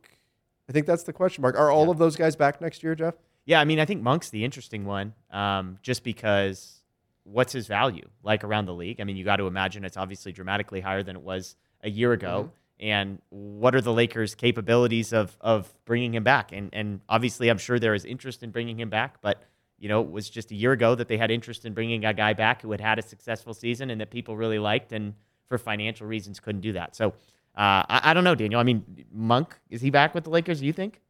I 0.69 0.71
think 0.71 0.87
that's 0.87 1.03
the 1.03 1.13
question 1.13 1.41
mark. 1.41 1.57
Are 1.57 1.69
all 1.69 1.85
yeah. 1.85 1.91
of 1.91 1.97
those 1.97 2.15
guys 2.15 2.35
back 2.35 2.61
next 2.61 2.81
year, 2.81 2.95
Jeff? 2.95 3.15
Yeah, 3.45 3.59
I 3.59 3.65
mean, 3.65 3.79
I 3.79 3.85
think 3.85 4.01
Monk's 4.01 4.29
the 4.29 4.45
interesting 4.45 4.85
one, 4.85 5.13
um, 5.31 5.77
just 5.81 6.03
because 6.03 6.81
what's 7.23 7.51
his 7.51 7.67
value 7.67 8.07
like 8.23 8.43
around 8.43 8.65
the 8.65 8.73
league? 8.73 9.01
I 9.01 9.03
mean, 9.03 9.17
you 9.17 9.25
got 9.25 9.37
to 9.37 9.47
imagine 9.47 9.83
it's 9.83 9.97
obviously 9.97 10.31
dramatically 10.31 10.79
higher 10.79 11.03
than 11.03 11.15
it 11.15 11.21
was 11.21 11.55
a 11.83 11.89
year 11.89 12.13
ago. 12.13 12.43
Mm-hmm. 12.43 12.55
And 12.81 13.21
what 13.29 13.75
are 13.75 13.81
the 13.81 13.93
Lakers' 13.93 14.33
capabilities 14.35 15.13
of 15.13 15.37
of 15.39 15.71
bringing 15.85 16.15
him 16.15 16.23
back? 16.23 16.51
And 16.51 16.69
and 16.73 17.01
obviously, 17.07 17.49
I'm 17.49 17.59
sure 17.59 17.79
there 17.79 17.93
is 17.93 18.05
interest 18.05 18.41
in 18.41 18.49
bringing 18.51 18.79
him 18.79 18.89
back, 18.89 19.21
but 19.21 19.43
you 19.77 19.89
know, 19.89 20.01
it 20.01 20.11
was 20.11 20.29
just 20.29 20.51
a 20.51 20.55
year 20.55 20.73
ago 20.73 20.93
that 20.95 21.07
they 21.07 21.17
had 21.17 21.31
interest 21.31 21.65
in 21.65 21.73
bringing 21.73 22.05
a 22.05 22.13
guy 22.13 22.33
back 22.33 22.61
who 22.61 22.71
had 22.71 22.79
had 22.79 22.99
a 22.99 23.01
successful 23.01 23.53
season 23.53 23.89
and 23.89 23.99
that 23.99 24.11
people 24.11 24.37
really 24.37 24.59
liked, 24.59 24.93
and 24.93 25.13
for 25.47 25.57
financial 25.57 26.07
reasons 26.07 26.39
couldn't 26.39 26.61
do 26.61 26.73
that. 26.73 26.95
So 26.95 27.09
uh, 27.55 27.83
I, 27.89 28.01
I, 28.05 28.13
don't 28.13 28.23
know, 28.23 28.35
Daniel. 28.35 28.59
I 28.59 28.63
mean, 28.63 29.05
Monk 29.11 29.59
is 29.69 29.81
he 29.81 29.89
back 29.89 30.13
with 30.15 30.23
the 30.23 30.29
Lakers? 30.29 30.59
Do 30.59 30.67
you 30.67 30.73
think? 30.73 31.01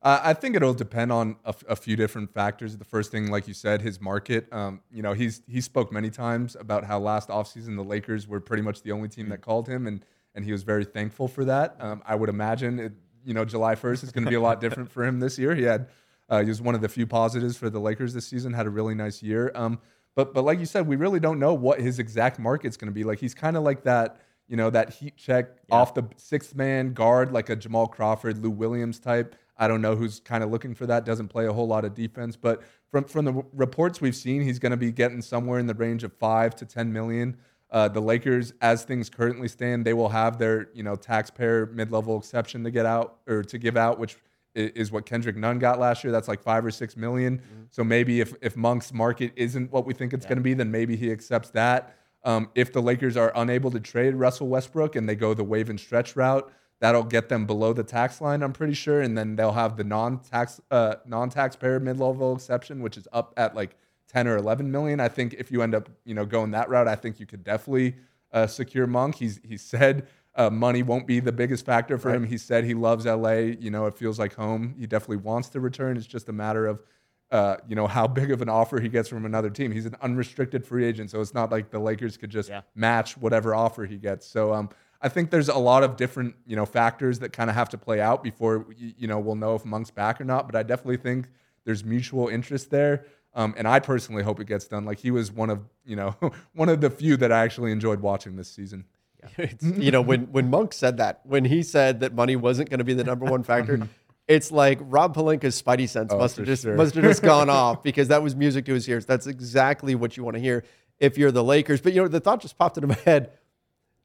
Uh, 0.00 0.20
I 0.22 0.34
think 0.34 0.54
it'll 0.54 0.74
depend 0.74 1.10
on 1.10 1.36
a, 1.44 1.48
f- 1.48 1.64
a 1.68 1.74
few 1.74 1.96
different 1.96 2.32
factors. 2.32 2.76
The 2.76 2.84
first 2.84 3.10
thing, 3.10 3.30
like 3.30 3.48
you 3.48 3.54
said, 3.54 3.82
his 3.82 4.00
market. 4.00 4.46
Um, 4.52 4.82
you 4.92 5.02
know, 5.02 5.14
he's 5.14 5.42
he 5.48 5.60
spoke 5.60 5.90
many 5.90 6.10
times 6.10 6.54
about 6.54 6.84
how 6.84 7.00
last 7.00 7.30
offseason 7.30 7.76
the 7.76 7.82
Lakers 7.82 8.28
were 8.28 8.40
pretty 8.40 8.62
much 8.62 8.82
the 8.82 8.92
only 8.92 9.08
team 9.08 9.28
that 9.30 9.40
called 9.40 9.68
him, 9.68 9.86
and 9.86 10.04
and 10.38 10.44
he 10.46 10.52
was 10.52 10.62
very 10.62 10.84
thankful 10.84 11.28
for 11.28 11.44
that. 11.44 11.76
Um, 11.80 12.00
I 12.06 12.14
would 12.14 12.28
imagine, 12.28 12.78
it, 12.78 12.92
you 13.24 13.34
know, 13.34 13.44
July 13.44 13.74
1st 13.74 14.04
is 14.04 14.12
going 14.12 14.24
to 14.24 14.30
be 14.30 14.36
a 14.36 14.40
lot 14.40 14.60
different 14.60 14.90
for 14.90 15.04
him 15.04 15.18
this 15.20 15.38
year. 15.38 15.54
He 15.54 15.64
had 15.64 15.88
uh, 16.30 16.42
he 16.42 16.48
was 16.48 16.62
one 16.62 16.74
of 16.74 16.80
the 16.80 16.88
few 16.88 17.06
positives 17.06 17.56
for 17.56 17.68
the 17.68 17.80
Lakers 17.80 18.14
this 18.14 18.26
season. 18.26 18.52
Had 18.52 18.66
a 18.66 18.70
really 18.70 18.94
nice 18.94 19.22
year. 19.22 19.50
Um, 19.54 19.80
but 20.14 20.32
but 20.32 20.44
like 20.44 20.60
you 20.60 20.66
said, 20.66 20.86
we 20.86 20.96
really 20.96 21.20
don't 21.20 21.40
know 21.40 21.54
what 21.54 21.80
his 21.80 21.98
exact 21.98 22.38
market's 22.38 22.76
going 22.76 22.88
to 22.88 22.94
be. 22.94 23.04
Like 23.04 23.18
he's 23.18 23.34
kind 23.34 23.56
of 23.56 23.64
like 23.64 23.82
that 23.82 24.20
you 24.48 24.56
know, 24.56 24.70
that 24.70 24.90
heat 24.90 25.16
check 25.16 25.50
yeah. 25.68 25.74
off 25.76 25.94
the 25.94 26.04
sixth 26.16 26.54
man 26.54 26.94
guard, 26.94 27.32
like 27.32 27.50
a 27.50 27.56
Jamal 27.56 27.86
Crawford, 27.86 28.38
Lou 28.38 28.50
Williams 28.50 28.98
type. 28.98 29.36
I 29.58 29.68
don't 29.68 29.82
know 29.82 29.94
who's 29.94 30.20
kind 30.20 30.42
of 30.42 30.50
looking 30.50 30.74
for 30.74 30.86
that. 30.86 31.04
Doesn't 31.04 31.28
play 31.28 31.46
a 31.46 31.52
whole 31.52 31.66
lot 31.66 31.84
of 31.84 31.94
defense, 31.94 32.34
but 32.36 32.62
from 32.90 33.04
from 33.04 33.24
the 33.26 33.44
reports 33.52 34.00
we've 34.00 34.16
seen, 34.16 34.42
he's 34.42 34.58
going 34.58 34.70
to 34.70 34.76
be 34.76 34.90
getting 34.90 35.20
somewhere 35.20 35.58
in 35.58 35.66
the 35.66 35.74
range 35.74 36.02
of 36.02 36.12
five 36.14 36.56
to 36.56 36.64
ten 36.64 36.92
million. 36.92 37.36
Uh, 37.70 37.88
the 37.88 38.00
Lakers, 38.00 38.54
as 38.62 38.84
things 38.84 39.10
currently 39.10 39.48
stand, 39.48 39.84
they 39.84 39.92
will 39.92 40.08
have 40.08 40.38
their 40.38 40.68
you 40.72 40.82
know 40.82 40.96
taxpayer 40.96 41.66
mid 41.66 41.92
level 41.92 42.18
exception 42.18 42.64
to 42.64 42.70
get 42.70 42.86
out 42.86 43.18
or 43.26 43.42
to 43.42 43.58
give 43.58 43.76
out, 43.76 43.98
which 43.98 44.16
is 44.54 44.90
what 44.90 45.06
Kendrick 45.06 45.36
Nunn 45.36 45.58
got 45.58 45.78
last 45.78 46.02
year. 46.02 46.12
That's 46.12 46.28
like 46.28 46.42
five 46.42 46.64
or 46.64 46.70
six 46.70 46.96
million. 46.96 47.38
Mm-hmm. 47.38 47.62
So 47.70 47.84
maybe 47.84 48.20
if 48.20 48.34
if 48.40 48.56
Monk's 48.56 48.92
market 48.92 49.32
isn't 49.36 49.70
what 49.70 49.86
we 49.86 49.94
think 49.94 50.12
it's 50.12 50.24
yeah. 50.24 50.30
going 50.30 50.38
to 50.38 50.42
be, 50.42 50.54
then 50.54 50.70
maybe 50.70 50.96
he 50.96 51.12
accepts 51.12 51.50
that. 51.50 51.94
Um, 52.24 52.50
if 52.54 52.72
the 52.72 52.82
Lakers 52.82 53.16
are 53.16 53.32
unable 53.36 53.70
to 53.70 53.80
trade 53.80 54.14
Russell 54.14 54.48
Westbrook 54.48 54.96
and 54.96 55.08
they 55.08 55.14
go 55.14 55.34
the 55.34 55.44
wave 55.44 55.70
and 55.70 55.78
stretch 55.78 56.16
route, 56.16 56.50
that'll 56.80 57.04
get 57.04 57.28
them 57.28 57.46
below 57.46 57.72
the 57.72 57.84
tax 57.84 58.20
line, 58.20 58.42
I'm 58.42 58.52
pretty 58.52 58.74
sure, 58.74 59.00
and 59.00 59.16
then 59.16 59.36
they'll 59.36 59.52
have 59.52 59.76
the 59.76 59.84
non-tax 59.84 60.60
uh, 60.70 60.96
non-taxpayer 61.06 61.80
mid-level 61.80 62.34
exception, 62.34 62.82
which 62.82 62.96
is 62.96 63.06
up 63.12 63.34
at 63.36 63.54
like 63.54 63.76
10 64.08 64.26
or 64.28 64.36
11 64.36 64.70
million. 64.70 65.00
I 65.00 65.08
think 65.08 65.34
if 65.34 65.50
you 65.50 65.62
end 65.62 65.74
up, 65.74 65.88
you 66.04 66.14
know, 66.14 66.24
going 66.24 66.50
that 66.52 66.68
route, 66.68 66.88
I 66.88 66.96
think 66.96 67.20
you 67.20 67.26
could 67.26 67.44
definitely 67.44 67.96
uh, 68.32 68.46
secure 68.46 68.86
Monk. 68.86 69.16
He's 69.16 69.40
he 69.44 69.56
said 69.56 70.06
uh, 70.34 70.50
money 70.50 70.82
won't 70.82 71.06
be 71.06 71.20
the 71.20 71.32
biggest 71.32 71.64
factor 71.64 71.98
for 71.98 72.08
right. 72.08 72.16
him. 72.16 72.24
He 72.24 72.38
said 72.38 72.64
he 72.64 72.74
loves 72.74 73.06
LA. 73.06 73.32
You 73.32 73.70
know, 73.70 73.86
it 73.86 73.96
feels 73.96 74.18
like 74.18 74.34
home. 74.34 74.74
He 74.78 74.86
definitely 74.86 75.18
wants 75.18 75.48
to 75.50 75.60
return. 75.60 75.96
It's 75.96 76.06
just 76.06 76.28
a 76.28 76.32
matter 76.32 76.66
of 76.66 76.82
uh, 77.30 77.56
you 77.66 77.76
know, 77.76 77.86
how 77.86 78.06
big 78.06 78.30
of 78.30 78.40
an 78.40 78.48
offer 78.48 78.80
he 78.80 78.88
gets 78.88 79.08
from 79.08 79.26
another 79.26 79.50
team. 79.50 79.70
He's 79.70 79.86
an 79.86 79.96
unrestricted 80.00 80.64
free 80.64 80.86
agent, 80.86 81.10
so 81.10 81.20
it's 81.20 81.34
not 81.34 81.50
like 81.52 81.70
the 81.70 81.78
Lakers 81.78 82.16
could 82.16 82.30
just 82.30 82.48
Yeah. 82.48 82.62
match 82.74 83.18
whatever 83.18 83.54
offer 83.54 83.84
he 83.84 83.98
gets. 83.98 84.26
So 84.26 84.54
um, 84.54 84.70
I 85.02 85.08
think 85.10 85.30
there's 85.30 85.50
a 85.50 85.58
lot 85.58 85.82
of 85.82 85.96
different 85.96 86.34
you 86.46 86.56
know 86.56 86.64
factors 86.66 87.18
that 87.18 87.32
kind 87.32 87.50
of 87.50 87.56
have 87.56 87.68
to 87.70 87.78
play 87.78 88.00
out 88.00 88.22
before 88.22 88.66
you 88.76 89.06
know 89.06 89.18
we'll 89.18 89.36
know 89.36 89.54
if 89.54 89.64
Monk's 89.64 89.90
back 89.90 90.20
or 90.20 90.24
not. 90.24 90.46
But 90.46 90.56
I 90.56 90.62
definitely 90.62 90.96
think 90.96 91.28
there's 91.64 91.84
mutual 91.84 92.28
interest 92.28 92.70
there. 92.70 93.04
Um, 93.38 93.54
and 93.56 93.68
I 93.68 93.78
personally 93.78 94.22
hope 94.24 94.40
it 94.40 94.46
gets 94.48 94.66
done. 94.66 94.84
Like 94.84 94.98
he 94.98 95.10
was 95.10 95.30
one 95.30 95.48
of 95.48 95.60
you 95.86 95.96
know 95.96 96.16
one 96.54 96.68
of 96.68 96.80
the 96.80 96.90
few 96.90 97.16
that 97.18 97.30
I 97.32 97.40
actually 97.44 97.72
enjoyed 97.72 98.00
watching 98.00 98.36
this 98.36 98.50
season. 98.50 98.84
It's, 99.36 99.64
you 99.64 99.90
know, 99.90 100.00
when 100.00 100.30
when 100.32 100.48
Monk 100.50 100.72
said 100.72 100.96
that, 100.98 101.20
when 101.24 101.44
he 101.44 101.62
said 101.62 102.00
that 102.00 102.14
money 102.14 102.36
wasn't 102.36 102.70
going 102.70 102.78
to 102.78 102.84
be 102.84 102.94
the 102.94 103.02
number 103.04 103.26
one 103.26 103.42
factor, 103.42 103.88
it's 104.28 104.52
like 104.52 104.78
Rob 104.80 105.14
Pelinka's 105.14 105.60
spidey 105.60 105.88
sense 105.88 106.12
Oh, 106.12 106.18
must 106.18 106.36
have 106.36 106.46
just 106.46 106.62
sure. 106.62 106.74
must 106.76 106.94
have 106.94 107.02
just 107.04 107.22
gone 107.22 107.50
off 107.50 107.82
because 107.82 108.08
that 108.08 108.22
was 108.22 108.36
music 108.36 108.64
to 108.66 108.74
his 108.74 108.88
ears. 108.88 109.06
That's 109.06 109.26
exactly 109.26 109.94
what 109.96 110.16
you 110.16 110.22
want 110.24 110.34
to 110.36 110.40
hear 110.40 110.64
if 110.98 111.18
you're 111.18 111.32
the 111.32 111.42
Lakers. 111.44 111.80
But 111.80 111.94
you 111.94 112.02
know, 112.02 112.08
the 112.08 112.20
thought 112.20 112.40
just 112.40 112.56
popped 112.58 112.76
into 112.76 112.86
my 112.88 112.98
head. 113.04 113.30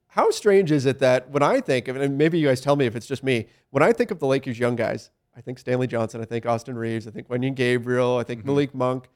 How 0.08 0.30
strange 0.32 0.72
is 0.72 0.86
it 0.86 1.00
that 1.00 1.30
when 1.30 1.42
I 1.44 1.60
think 1.60 1.88
of 1.88 1.96
and 1.96 2.18
maybe 2.18 2.38
you 2.40 2.48
guys 2.48 2.62
tell 2.62 2.76
me 2.76 2.86
if 2.86 2.96
it's 2.96 3.08
just 3.08 3.24
me, 3.24 3.48
when 3.72 3.82
I 3.84 3.94
think 3.94 4.12
of 4.12 4.20
the 4.20 4.28
Lakers 4.28 4.58
young 4.60 4.76
guys, 4.76 5.10
I 5.36 5.42
think 5.42 5.58
Stanley 5.60 5.88
Johnson, 5.88 6.22
I 6.22 6.26
think 6.26 6.46
Austin 6.46 6.76
Reaves, 6.76 7.08
I 7.08 7.12
think 7.12 7.28
Wenyen 7.30 7.56
Gabriel, 7.56 8.18
I 8.18 8.24
think 8.24 8.40
Mm-hmm. 8.42 8.48
Malik 8.50 8.76
Monk. 8.76 9.10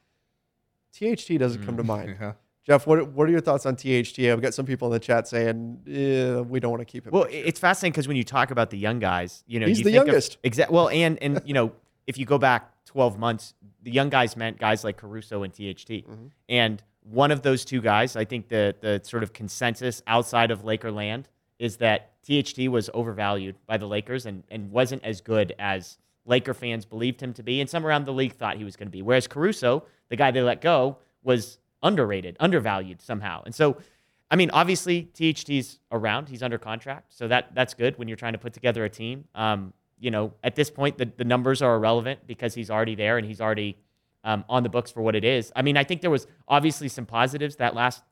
THT 0.93 1.37
doesn't 1.37 1.63
come 1.65 1.77
to 1.77 1.83
mind. 1.83 2.17
Yeah. 2.21 2.33
Jeff, 2.65 2.85
what 2.85 3.13
what 3.13 3.29
are 3.29 3.31
your 3.31 3.39
thoughts 3.39 3.65
on 3.65 3.77
THT? 3.77 4.19
I've 4.19 4.41
got 4.41 4.53
some 4.53 4.65
people 4.65 4.89
in 4.89 4.91
the 4.91 4.99
chat 4.99 5.25
saying 5.25 5.79
eh, 5.87 6.41
we 6.41 6.59
don't 6.59 6.69
want 6.71 6.81
to 6.81 6.85
keep 6.85 7.05
him. 7.05 7.11
Well, 7.13 7.25
it's 7.29 7.61
fascinating 7.61 7.93
because 7.93 8.09
when 8.09 8.17
you 8.17 8.25
talk 8.25 8.51
about 8.51 8.71
the 8.71 8.77
young 8.77 8.99
guys, 8.99 9.45
you 9.47 9.61
know, 9.61 9.67
He's 9.67 9.77
you 9.79 9.85
the 9.85 9.91
think 9.91 10.05
youngest. 10.07 10.37
Exact. 10.43 10.69
Well, 10.69 10.89
and 10.89 11.17
and 11.23 11.41
you 11.45 11.53
know, 11.53 11.71
if 12.07 12.17
you 12.17 12.25
go 12.25 12.37
back 12.37 12.69
12 12.87 13.17
months, 13.17 13.53
the 13.83 13.91
young 13.91 14.09
guys 14.09 14.35
meant 14.35 14.59
guys 14.59 14.83
like 14.83 14.97
Caruso 14.97 15.43
and 15.43 15.53
THT, 15.53 15.59
Mm-hmm. 16.03 16.25
and 16.49 16.83
one 17.03 17.31
of 17.31 17.41
those 17.41 17.63
two 17.63 17.79
guys, 17.79 18.17
I 18.17 18.25
think 18.25 18.49
the 18.49 18.75
the 18.81 18.99
sort 19.01 19.23
of 19.23 19.31
consensus 19.31 20.03
outside 20.05 20.51
of 20.51 20.65
Laker 20.65 20.91
land 20.91 21.29
is 21.59 21.77
that 21.77 22.11
THT 22.27 22.67
was 22.67 22.89
overvalued 22.93 23.55
by 23.65 23.77
the 23.77 23.87
Lakers 23.87 24.25
and 24.25 24.43
and 24.51 24.71
wasn't 24.71 25.05
as 25.05 25.21
good 25.21 25.55
as 25.57 25.99
Laker 26.27 26.53
fans 26.53 26.85
believed 26.85 27.21
him 27.21 27.33
to 27.33 27.43
be, 27.43 27.59
and 27.61 27.69
some 27.69 27.85
around 27.85 28.05
the 28.05 28.13
league 28.13 28.33
thought 28.33 28.57
he 28.57 28.63
was 28.63 28.75
going 28.75 28.87
to 28.87 28.91
be. 28.91 29.01
Whereas 29.01 29.27
Caruso, 29.27 29.83
the 30.09 30.15
guy 30.15 30.31
they 30.31 30.41
let 30.41 30.61
go, 30.61 30.97
was 31.23 31.57
underrated, 31.81 32.37
undervalued 32.39 33.01
somehow, 33.01 33.43
and 33.45 33.55
so. 33.55 33.77
I 34.29 34.35
mean, 34.35 34.49
obviously 34.51 35.03
THT's 35.03 35.79
around. 35.89 36.27
He's 36.27 36.43
under 36.43 36.57
contract, 36.57 37.13
so 37.13 37.29
that 37.29 37.55
that's 37.55 37.73
good 37.73 37.97
when 37.97 38.09
you're 38.09 38.17
trying 38.17 38.33
to 38.33 38.37
put 38.37 38.51
together 38.51 38.83
a 38.83 38.89
team. 38.89 39.23
Um, 39.33 39.71
you 39.99 40.11
know, 40.11 40.33
at 40.43 40.55
this 40.55 40.69
point, 40.69 40.97
the, 40.97 41.09
the 41.17 41.23
numbers 41.23 41.61
are 41.61 41.75
irrelevant 41.75 42.27
because 42.27 42.53
he's 42.53 42.69
already 42.69 42.95
there 42.95 43.17
and 43.17 43.25
he's 43.25 43.41
already 43.41 43.77
um, 44.23 44.43
on 44.49 44.63
the 44.63 44.69
books 44.69 44.91
for 44.91 45.01
what 45.01 45.15
it 45.15 45.23
is. 45.23 45.51
I 45.55 45.61
mean, 45.61 45.77
I 45.77 45.83
think 45.83 46.01
there 46.01 46.11
was 46.11 46.27
obviously 46.47 46.87
some 46.89 47.05
positives 47.05 47.55
that 47.57 47.73
last 47.73 48.03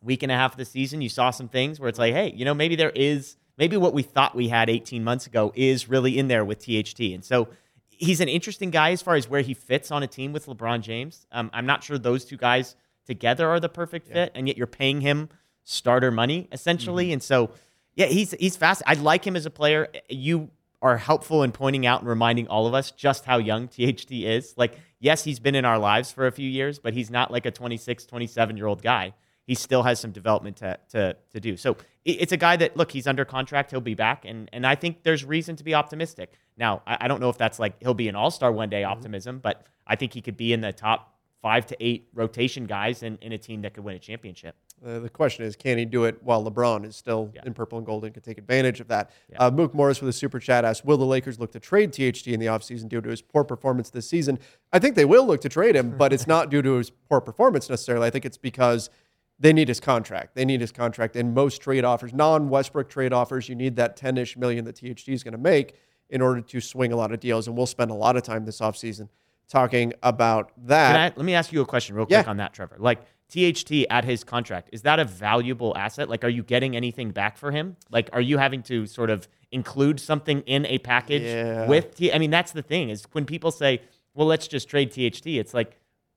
week 0.00 0.22
and 0.22 0.32
a 0.32 0.34
half 0.34 0.52
of 0.52 0.58
the 0.58 0.64
season. 0.64 1.02
You 1.02 1.08
saw 1.08 1.30
some 1.30 1.48
things 1.48 1.78
where 1.78 1.88
it's 1.88 1.98
like, 1.98 2.14
hey, 2.14 2.32
you 2.34 2.44
know, 2.44 2.54
maybe 2.54 2.76
there 2.76 2.90
is 2.90 3.36
maybe 3.56 3.76
what 3.76 3.94
we 3.94 4.02
thought 4.02 4.34
we 4.34 4.48
had 4.48 4.68
18 4.68 5.04
months 5.04 5.26
ago 5.26 5.52
is 5.54 5.88
really 5.88 6.18
in 6.18 6.28
there 6.28 6.44
with 6.44 6.58
THT, 6.60 7.00
and 7.00 7.24
so 7.24 7.48
he's 7.88 8.20
an 8.20 8.28
interesting 8.28 8.70
guy 8.70 8.90
as 8.90 9.02
far 9.02 9.14
as 9.14 9.28
where 9.28 9.40
he 9.40 9.54
fits 9.54 9.90
on 9.90 10.02
a 10.02 10.06
team 10.06 10.32
with 10.32 10.46
LeBron 10.46 10.80
James. 10.80 11.26
Um, 11.32 11.50
I'm 11.52 11.66
not 11.66 11.84
sure 11.84 11.96
those 11.98 12.24
two 12.24 12.36
guys 12.36 12.76
together 13.06 13.48
are 13.48 13.60
the 13.60 13.68
perfect 13.68 14.08
fit, 14.08 14.32
and 14.34 14.48
yet 14.48 14.56
you're 14.56 14.66
paying 14.66 15.00
him 15.00 15.28
starter 15.64 16.10
money 16.10 16.48
essentially. 16.52 17.12
And 17.12 17.22
so, 17.22 17.50
yeah, 17.94 18.06
he's 18.06 18.32
he's 18.32 18.56
fast. 18.56 18.82
I 18.86 18.94
like 18.94 19.26
him 19.26 19.36
as 19.36 19.46
a 19.46 19.50
player. 19.50 19.88
You 20.08 20.50
are 20.82 20.98
helpful 20.98 21.42
in 21.42 21.52
pointing 21.52 21.86
out 21.86 22.00
and 22.00 22.08
reminding 22.08 22.46
all 22.48 22.66
of 22.66 22.74
us 22.74 22.90
just 22.90 23.24
how 23.24 23.38
young 23.38 23.68
THT 23.68 24.10
is. 24.10 24.52
Like, 24.58 24.78
yes, 25.00 25.24
he's 25.24 25.40
been 25.40 25.54
in 25.54 25.64
our 25.64 25.78
lives 25.78 26.12
for 26.12 26.26
a 26.26 26.32
few 26.32 26.48
years, 26.48 26.78
but 26.78 26.92
he's 26.92 27.10
not 27.10 27.30
like 27.30 27.46
a 27.46 27.50
26, 27.50 28.04
27 28.04 28.56
year 28.56 28.66
old 28.66 28.82
guy. 28.82 29.14
He 29.46 29.54
still 29.54 29.82
has 29.82 30.00
some 30.00 30.10
development 30.10 30.56
to, 30.58 30.78
to, 30.90 31.16
to 31.32 31.40
do. 31.40 31.56
So 31.56 31.76
it's 32.04 32.32
a 32.32 32.36
guy 32.36 32.56
that, 32.56 32.76
look, 32.76 32.90
he's 32.92 33.06
under 33.06 33.24
contract. 33.24 33.70
He'll 33.70 33.80
be 33.80 33.94
back. 33.94 34.24
And, 34.24 34.48
and 34.52 34.66
I 34.66 34.74
think 34.74 35.02
there's 35.02 35.24
reason 35.24 35.54
to 35.56 35.64
be 35.64 35.74
optimistic. 35.74 36.32
Now, 36.56 36.82
I, 36.86 36.98
I 37.02 37.08
don't 37.08 37.20
know 37.20 37.28
if 37.28 37.36
that's 37.38 37.58
like 37.58 37.74
he'll 37.80 37.92
be 37.94 38.08
an 38.08 38.14
all 38.16 38.30
star 38.30 38.50
one 38.52 38.70
day 38.70 38.84
optimism, 38.84 39.38
but 39.40 39.66
I 39.86 39.96
think 39.96 40.14
he 40.14 40.22
could 40.22 40.36
be 40.36 40.52
in 40.54 40.60
the 40.62 40.72
top 40.72 41.10
five 41.42 41.66
to 41.66 41.76
eight 41.78 42.08
rotation 42.14 42.64
guys 42.64 43.02
in, 43.02 43.18
in 43.20 43.32
a 43.32 43.38
team 43.38 43.60
that 43.62 43.74
could 43.74 43.84
win 43.84 43.94
a 43.94 43.98
championship. 43.98 44.56
Uh, 44.84 44.98
the 44.98 45.08
question 45.10 45.44
is, 45.44 45.56
can 45.56 45.76
he 45.78 45.84
do 45.84 46.04
it 46.04 46.22
while 46.22 46.42
LeBron 46.44 46.84
is 46.86 46.96
still 46.96 47.30
Yeah. 47.34 47.42
in 47.46 47.52
purple 47.54 47.78
and 47.78 47.86
gold 47.86 48.04
and 48.04 48.12
can 48.14 48.22
take 48.22 48.38
advantage 48.38 48.80
of 48.80 48.88
that? 48.88 49.10
Uh, 49.36 49.50
Mook 49.50 49.74
Morris 49.74 50.00
with 50.00 50.08
a 50.08 50.12
super 50.12 50.38
chat 50.38 50.64
asks, 50.64 50.84
will 50.84 50.96
the 50.96 51.04
Lakers 51.06 51.38
look 51.38 51.52
to 51.52 51.60
trade 51.60 51.92
THT 51.92 52.28
in 52.28 52.40
the 52.40 52.46
offseason 52.46 52.88
due 52.88 53.00
to 53.02 53.08
his 53.10 53.20
poor 53.22 53.44
performance 53.44 53.90
this 53.90 54.08
season? 54.08 54.38
I 54.72 54.78
think 54.78 54.94
they 54.96 55.04
will 55.04 55.26
look 55.26 55.40
to 55.42 55.48
trade 55.50 55.76
him, 55.76 55.96
but 55.96 56.12
it's 56.14 56.26
not 56.26 56.50
due 56.50 56.62
to 56.62 56.72
his 56.74 56.90
poor 56.90 57.20
performance 57.20 57.68
necessarily. 57.70 58.06
I 58.06 58.10
think 58.10 58.24
it's 58.24 58.38
because 58.38 58.88
they 59.38 59.52
need 59.52 59.68
his 59.68 59.80
contract. 59.80 60.34
They 60.34 60.44
need 60.44 60.60
his 60.60 60.72
contract. 60.72 61.16
And 61.16 61.34
most 61.34 61.60
trade 61.60 61.84
offers, 61.84 62.12
non-Westbrook 62.12 62.88
trade 62.88 63.12
offers, 63.12 63.48
you 63.48 63.54
need 63.54 63.76
that 63.76 63.96
10-ish 63.98 64.36
million 64.36 64.64
that 64.66 64.76
THT 64.76 65.08
is 65.08 65.22
going 65.24 65.32
to 65.32 65.38
make 65.38 65.74
in 66.10 66.22
order 66.22 66.40
to 66.40 66.60
swing 66.60 66.92
a 66.92 66.96
lot 66.96 67.12
of 67.12 67.20
deals. 67.20 67.48
And 67.48 67.56
we'll 67.56 67.66
spend 67.66 67.90
a 67.90 67.94
lot 67.94 68.16
of 68.16 68.22
time 68.22 68.44
this 68.44 68.60
offseason 68.60 69.08
talking 69.48 69.92
about 70.02 70.52
that. 70.66 70.92
Can 70.92 71.00
I, 71.00 71.12
let 71.16 71.24
me 71.24 71.34
ask 71.34 71.52
you 71.52 71.60
a 71.60 71.66
question 71.66 71.96
real 71.96 72.06
Yeah. 72.08 72.22
quick 72.22 72.28
on 72.28 72.36
that, 72.38 72.52
Trevor. 72.54 72.76
Like 72.78 73.00
THT 73.28 73.86
at 73.90 74.04
his 74.04 74.22
contract, 74.22 74.68
is 74.72 74.82
that 74.82 75.00
a 75.00 75.04
valuable 75.04 75.76
asset? 75.76 76.08
Like, 76.08 76.24
are 76.24 76.28
you 76.28 76.42
getting 76.42 76.76
anything 76.76 77.10
back 77.10 77.36
for 77.36 77.50
him? 77.50 77.76
Like, 77.90 78.08
are 78.12 78.20
you 78.20 78.38
having 78.38 78.62
to 78.64 78.86
sort 78.86 79.10
of 79.10 79.26
include 79.50 79.98
something 80.00 80.40
in 80.42 80.64
a 80.66 80.78
package 80.78 81.22
Yeah. 81.22 81.66
with 81.66 81.96
T? 81.96 82.12
I 82.12 82.18
mean, 82.18 82.30
that's 82.30 82.52
the 82.52 82.62
thing 82.62 82.88
is 82.90 83.04
when 83.12 83.24
people 83.26 83.50
say, 83.50 83.82
well, 84.14 84.26
let's 84.26 84.46
just 84.46 84.68
trade 84.68 84.92
THT, 84.92 85.26
it's 85.26 85.52
like, 85.54 85.76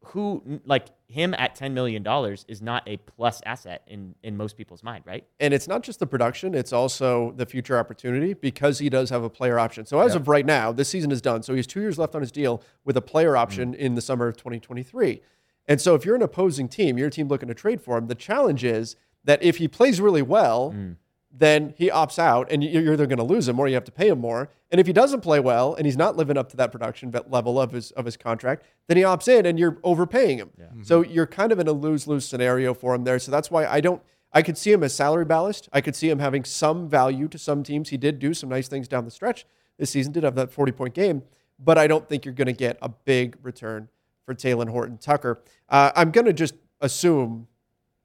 who, 0.09 0.61
like 0.65 0.87
him 1.07 1.33
at 1.37 1.57
$10 1.57 1.71
million 1.71 2.05
is 2.47 2.61
not 2.61 2.87
a 2.87 2.97
plus 2.97 3.41
asset 3.45 3.83
in, 3.87 4.15
in 4.23 4.35
most 4.35 4.57
people's 4.57 4.83
mind, 4.83 5.03
right? 5.05 5.25
and 5.39 5.53
it's 5.53 5.67
not 5.67 5.83
just 5.83 5.99
the 5.99 6.07
production, 6.07 6.53
it's 6.53 6.73
also 6.73 7.33
the 7.37 7.45
future 7.45 7.77
opportunity 7.77 8.33
because 8.33 8.79
he 8.79 8.89
does 8.89 9.09
have 9.09 9.23
a 9.23 9.29
player 9.29 9.59
option. 9.59 9.85
So 9.85 9.99
as 9.99 10.15
of 10.15 10.27
right 10.27 10.45
now, 10.45 10.71
this 10.71 10.89
season 10.89 11.11
is 11.11 11.21
done. 11.21 11.43
So 11.43 11.53
he 11.53 11.57
has 11.57 11.67
two 11.67 11.81
years 11.81 11.97
left 11.97 12.15
on 12.15 12.21
his 12.21 12.31
deal 12.31 12.63
with 12.83 12.97
a 12.97 13.01
player 13.01 13.33
mm. 13.33 13.39
option 13.39 13.73
in 13.73 13.95
the 13.95 14.01
summer 14.01 14.27
of 14.27 14.37
2023. 14.37 15.21
And 15.67 15.81
so 15.81 15.95
if 15.95 16.05
you're 16.05 16.15
an 16.15 16.21
opposing 16.21 16.67
team, 16.67 16.97
your 16.97 17.09
team 17.09 17.27
looking 17.27 17.49
to 17.49 17.53
trade 17.53 17.81
for 17.81 17.97
him, 17.97 18.07
the 18.07 18.15
challenge 18.15 18.63
is 18.63 18.95
that 19.23 19.43
if 19.43 19.57
he 19.57 19.67
plays 19.67 19.99
really 19.99 20.21
well, 20.21 20.71
mm. 20.71 20.95
Then 21.31 21.73
he 21.77 21.89
opts 21.89 22.17
out 22.17 22.51
and 22.51 22.63
you're 22.63 22.93
either 22.93 23.05
going 23.05 23.17
to 23.17 23.23
lose 23.23 23.47
him 23.47 23.59
or 23.59 23.67
you 23.67 23.75
have 23.75 23.83
to 23.83 23.91
pay 23.91 24.07
him 24.07 24.19
more. 24.19 24.49
And 24.71 24.79
if 24.81 24.87
he 24.87 24.93
doesn't 24.93 25.21
play 25.21 25.39
well 25.39 25.75
and 25.75 25.85
he's 25.85 25.97
not 25.97 26.15
living 26.15 26.37
up 26.37 26.49
to 26.49 26.57
that 26.57 26.71
production 26.71 27.13
level 27.27 27.59
of 27.59 27.71
his 27.71 27.91
of 27.91 28.05
his 28.05 28.17
contract, 28.17 28.65
then 28.87 28.97
he 28.97 29.03
opts 29.03 29.27
in 29.27 29.45
and 29.45 29.59
you're 29.59 29.77
overpaying 29.83 30.37
him. 30.39 30.51
So 30.83 31.01
you're 31.03 31.27
kind 31.27 31.51
of 31.51 31.59
in 31.59 31.67
a 31.67 31.73
lose-lose 31.73 32.25
scenario 32.25 32.73
for 32.73 32.95
him 32.95 33.03
there. 33.03 33.19
So 33.19 33.31
that's 33.31 33.51
why 33.51 33.65
I 33.65 33.81
don't 33.81 34.01
I 34.33 34.41
could 34.41 34.57
see 34.57 34.71
him 34.71 34.83
as 34.83 34.93
salary 34.93 35.25
ballast. 35.25 35.69
I 35.71 35.81
could 35.81 35.95
see 35.95 36.09
him 36.09 36.19
having 36.19 36.43
some 36.43 36.89
value 36.89 37.27
to 37.27 37.37
some 37.37 37.63
teams. 37.63 37.89
He 37.89 37.97
did 37.97 38.19
do 38.19 38.33
some 38.33 38.49
nice 38.49 38.67
things 38.67 38.87
down 38.87 39.05
the 39.05 39.11
stretch 39.11 39.45
this 39.77 39.91
season, 39.91 40.11
did 40.11 40.23
have 40.23 40.35
that 40.35 40.51
40-point 40.51 40.93
game, 40.93 41.23
but 41.59 41.77
I 41.77 41.87
don't 41.87 42.07
think 42.09 42.25
you're 42.25 42.33
going 42.33 42.47
to 42.47 42.53
get 42.53 42.77
a 42.81 42.89
big 42.89 43.37
return 43.41 43.89
for 44.25 44.33
Talen 44.33 44.69
Horton 44.69 44.97
Tucker. 44.97 45.41
Uh, 45.69 45.91
I'm 45.95 46.11
going 46.11 46.25
to 46.25 46.33
just 46.33 46.55
assume 46.81 47.47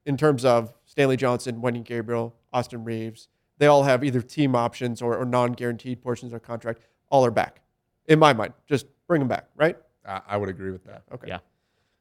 in 0.05 0.17
terms 0.17 0.45
of 0.45 0.73
Stanley 0.85 1.17
Johnson, 1.17 1.61
Wenyen 1.61 1.83
Gabriel, 1.83 2.35
Austin 2.53 2.83
Reaves, 2.83 3.27
they 3.57 3.67
all 3.67 3.83
have 3.83 4.03
either 4.03 4.21
team 4.21 4.55
options 4.55 5.01
or, 5.01 5.17
or 5.17 5.25
non-guaranteed 5.25 6.01
portions 6.01 6.27
of 6.27 6.31
their 6.31 6.39
contract. 6.39 6.81
All 7.09 7.25
are 7.25 7.31
back, 7.31 7.61
in 8.07 8.19
my 8.19 8.33
mind. 8.33 8.53
Just 8.67 8.87
bring 9.07 9.19
them 9.19 9.27
back, 9.27 9.47
right? 9.55 9.77
I, 10.05 10.21
I 10.29 10.37
would 10.37 10.49
agree 10.49 10.71
with 10.71 10.83
that. 10.85 11.03
Okay. 11.13 11.27
Yeah. 11.27 11.39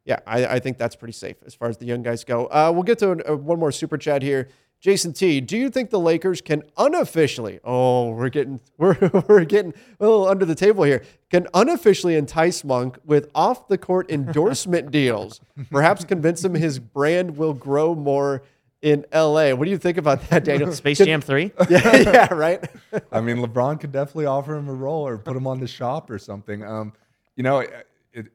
Yeah, 0.04 0.18
I, 0.26 0.46
I 0.46 0.58
think 0.58 0.78
that's 0.78 0.96
pretty 0.96 1.12
safe 1.12 1.36
as 1.46 1.54
far 1.54 1.68
as 1.68 1.76
the 1.76 1.86
young 1.86 2.02
guys 2.02 2.24
go. 2.24 2.46
Uh, 2.46 2.72
we'll 2.74 2.82
get 2.82 2.98
to 2.98 3.12
an, 3.12 3.22
uh, 3.28 3.36
one 3.36 3.60
more 3.60 3.70
super 3.70 3.96
chat 3.96 4.22
here. 4.22 4.48
Jason 4.80 5.12
T, 5.12 5.40
do 5.40 5.56
you 5.56 5.70
think 5.70 5.90
the 5.90 6.00
Lakers 6.00 6.40
can 6.40 6.64
unofficially? 6.76 7.60
Oh, 7.62 8.10
we're 8.10 8.28
getting 8.30 8.58
we're 8.78 8.96
we're 9.28 9.44
getting 9.44 9.72
a 10.00 10.04
little 10.04 10.26
under 10.26 10.44
the 10.44 10.56
table 10.56 10.82
here. 10.82 11.04
Can 11.30 11.46
unofficially 11.54 12.16
entice 12.16 12.64
Monk 12.64 12.98
with 13.04 13.30
off 13.32 13.68
the 13.68 13.78
court 13.78 14.10
endorsement 14.10 14.90
deals? 14.90 15.40
Perhaps 15.70 16.04
convince 16.04 16.44
him 16.44 16.54
his 16.54 16.80
brand 16.80 17.36
will 17.36 17.54
grow 17.54 17.94
more 17.94 18.42
in 18.82 19.06
LA. 19.14 19.52
What 19.54 19.64
do 19.64 19.70
you 19.70 19.78
think 19.78 19.96
about 19.96 20.28
that, 20.30 20.44
Daniel? 20.44 20.72
Space 20.72 20.98
Can- 20.98 21.06
Jam 21.06 21.20
3? 21.20 21.52
Yeah, 21.70 21.96
yeah, 21.96 22.34
right. 22.34 22.62
I 23.10 23.20
mean, 23.20 23.38
LeBron 23.38 23.80
could 23.80 23.92
definitely 23.92 24.26
offer 24.26 24.54
him 24.56 24.68
a 24.68 24.74
role 24.74 25.06
or 25.06 25.16
put 25.18 25.36
him 25.36 25.46
on 25.46 25.60
the 25.60 25.66
shop 25.68 26.10
or 26.10 26.18
something. 26.18 26.62
Um, 26.64 26.92
you 27.36 27.42
know, 27.42 27.60
it, 27.60 27.86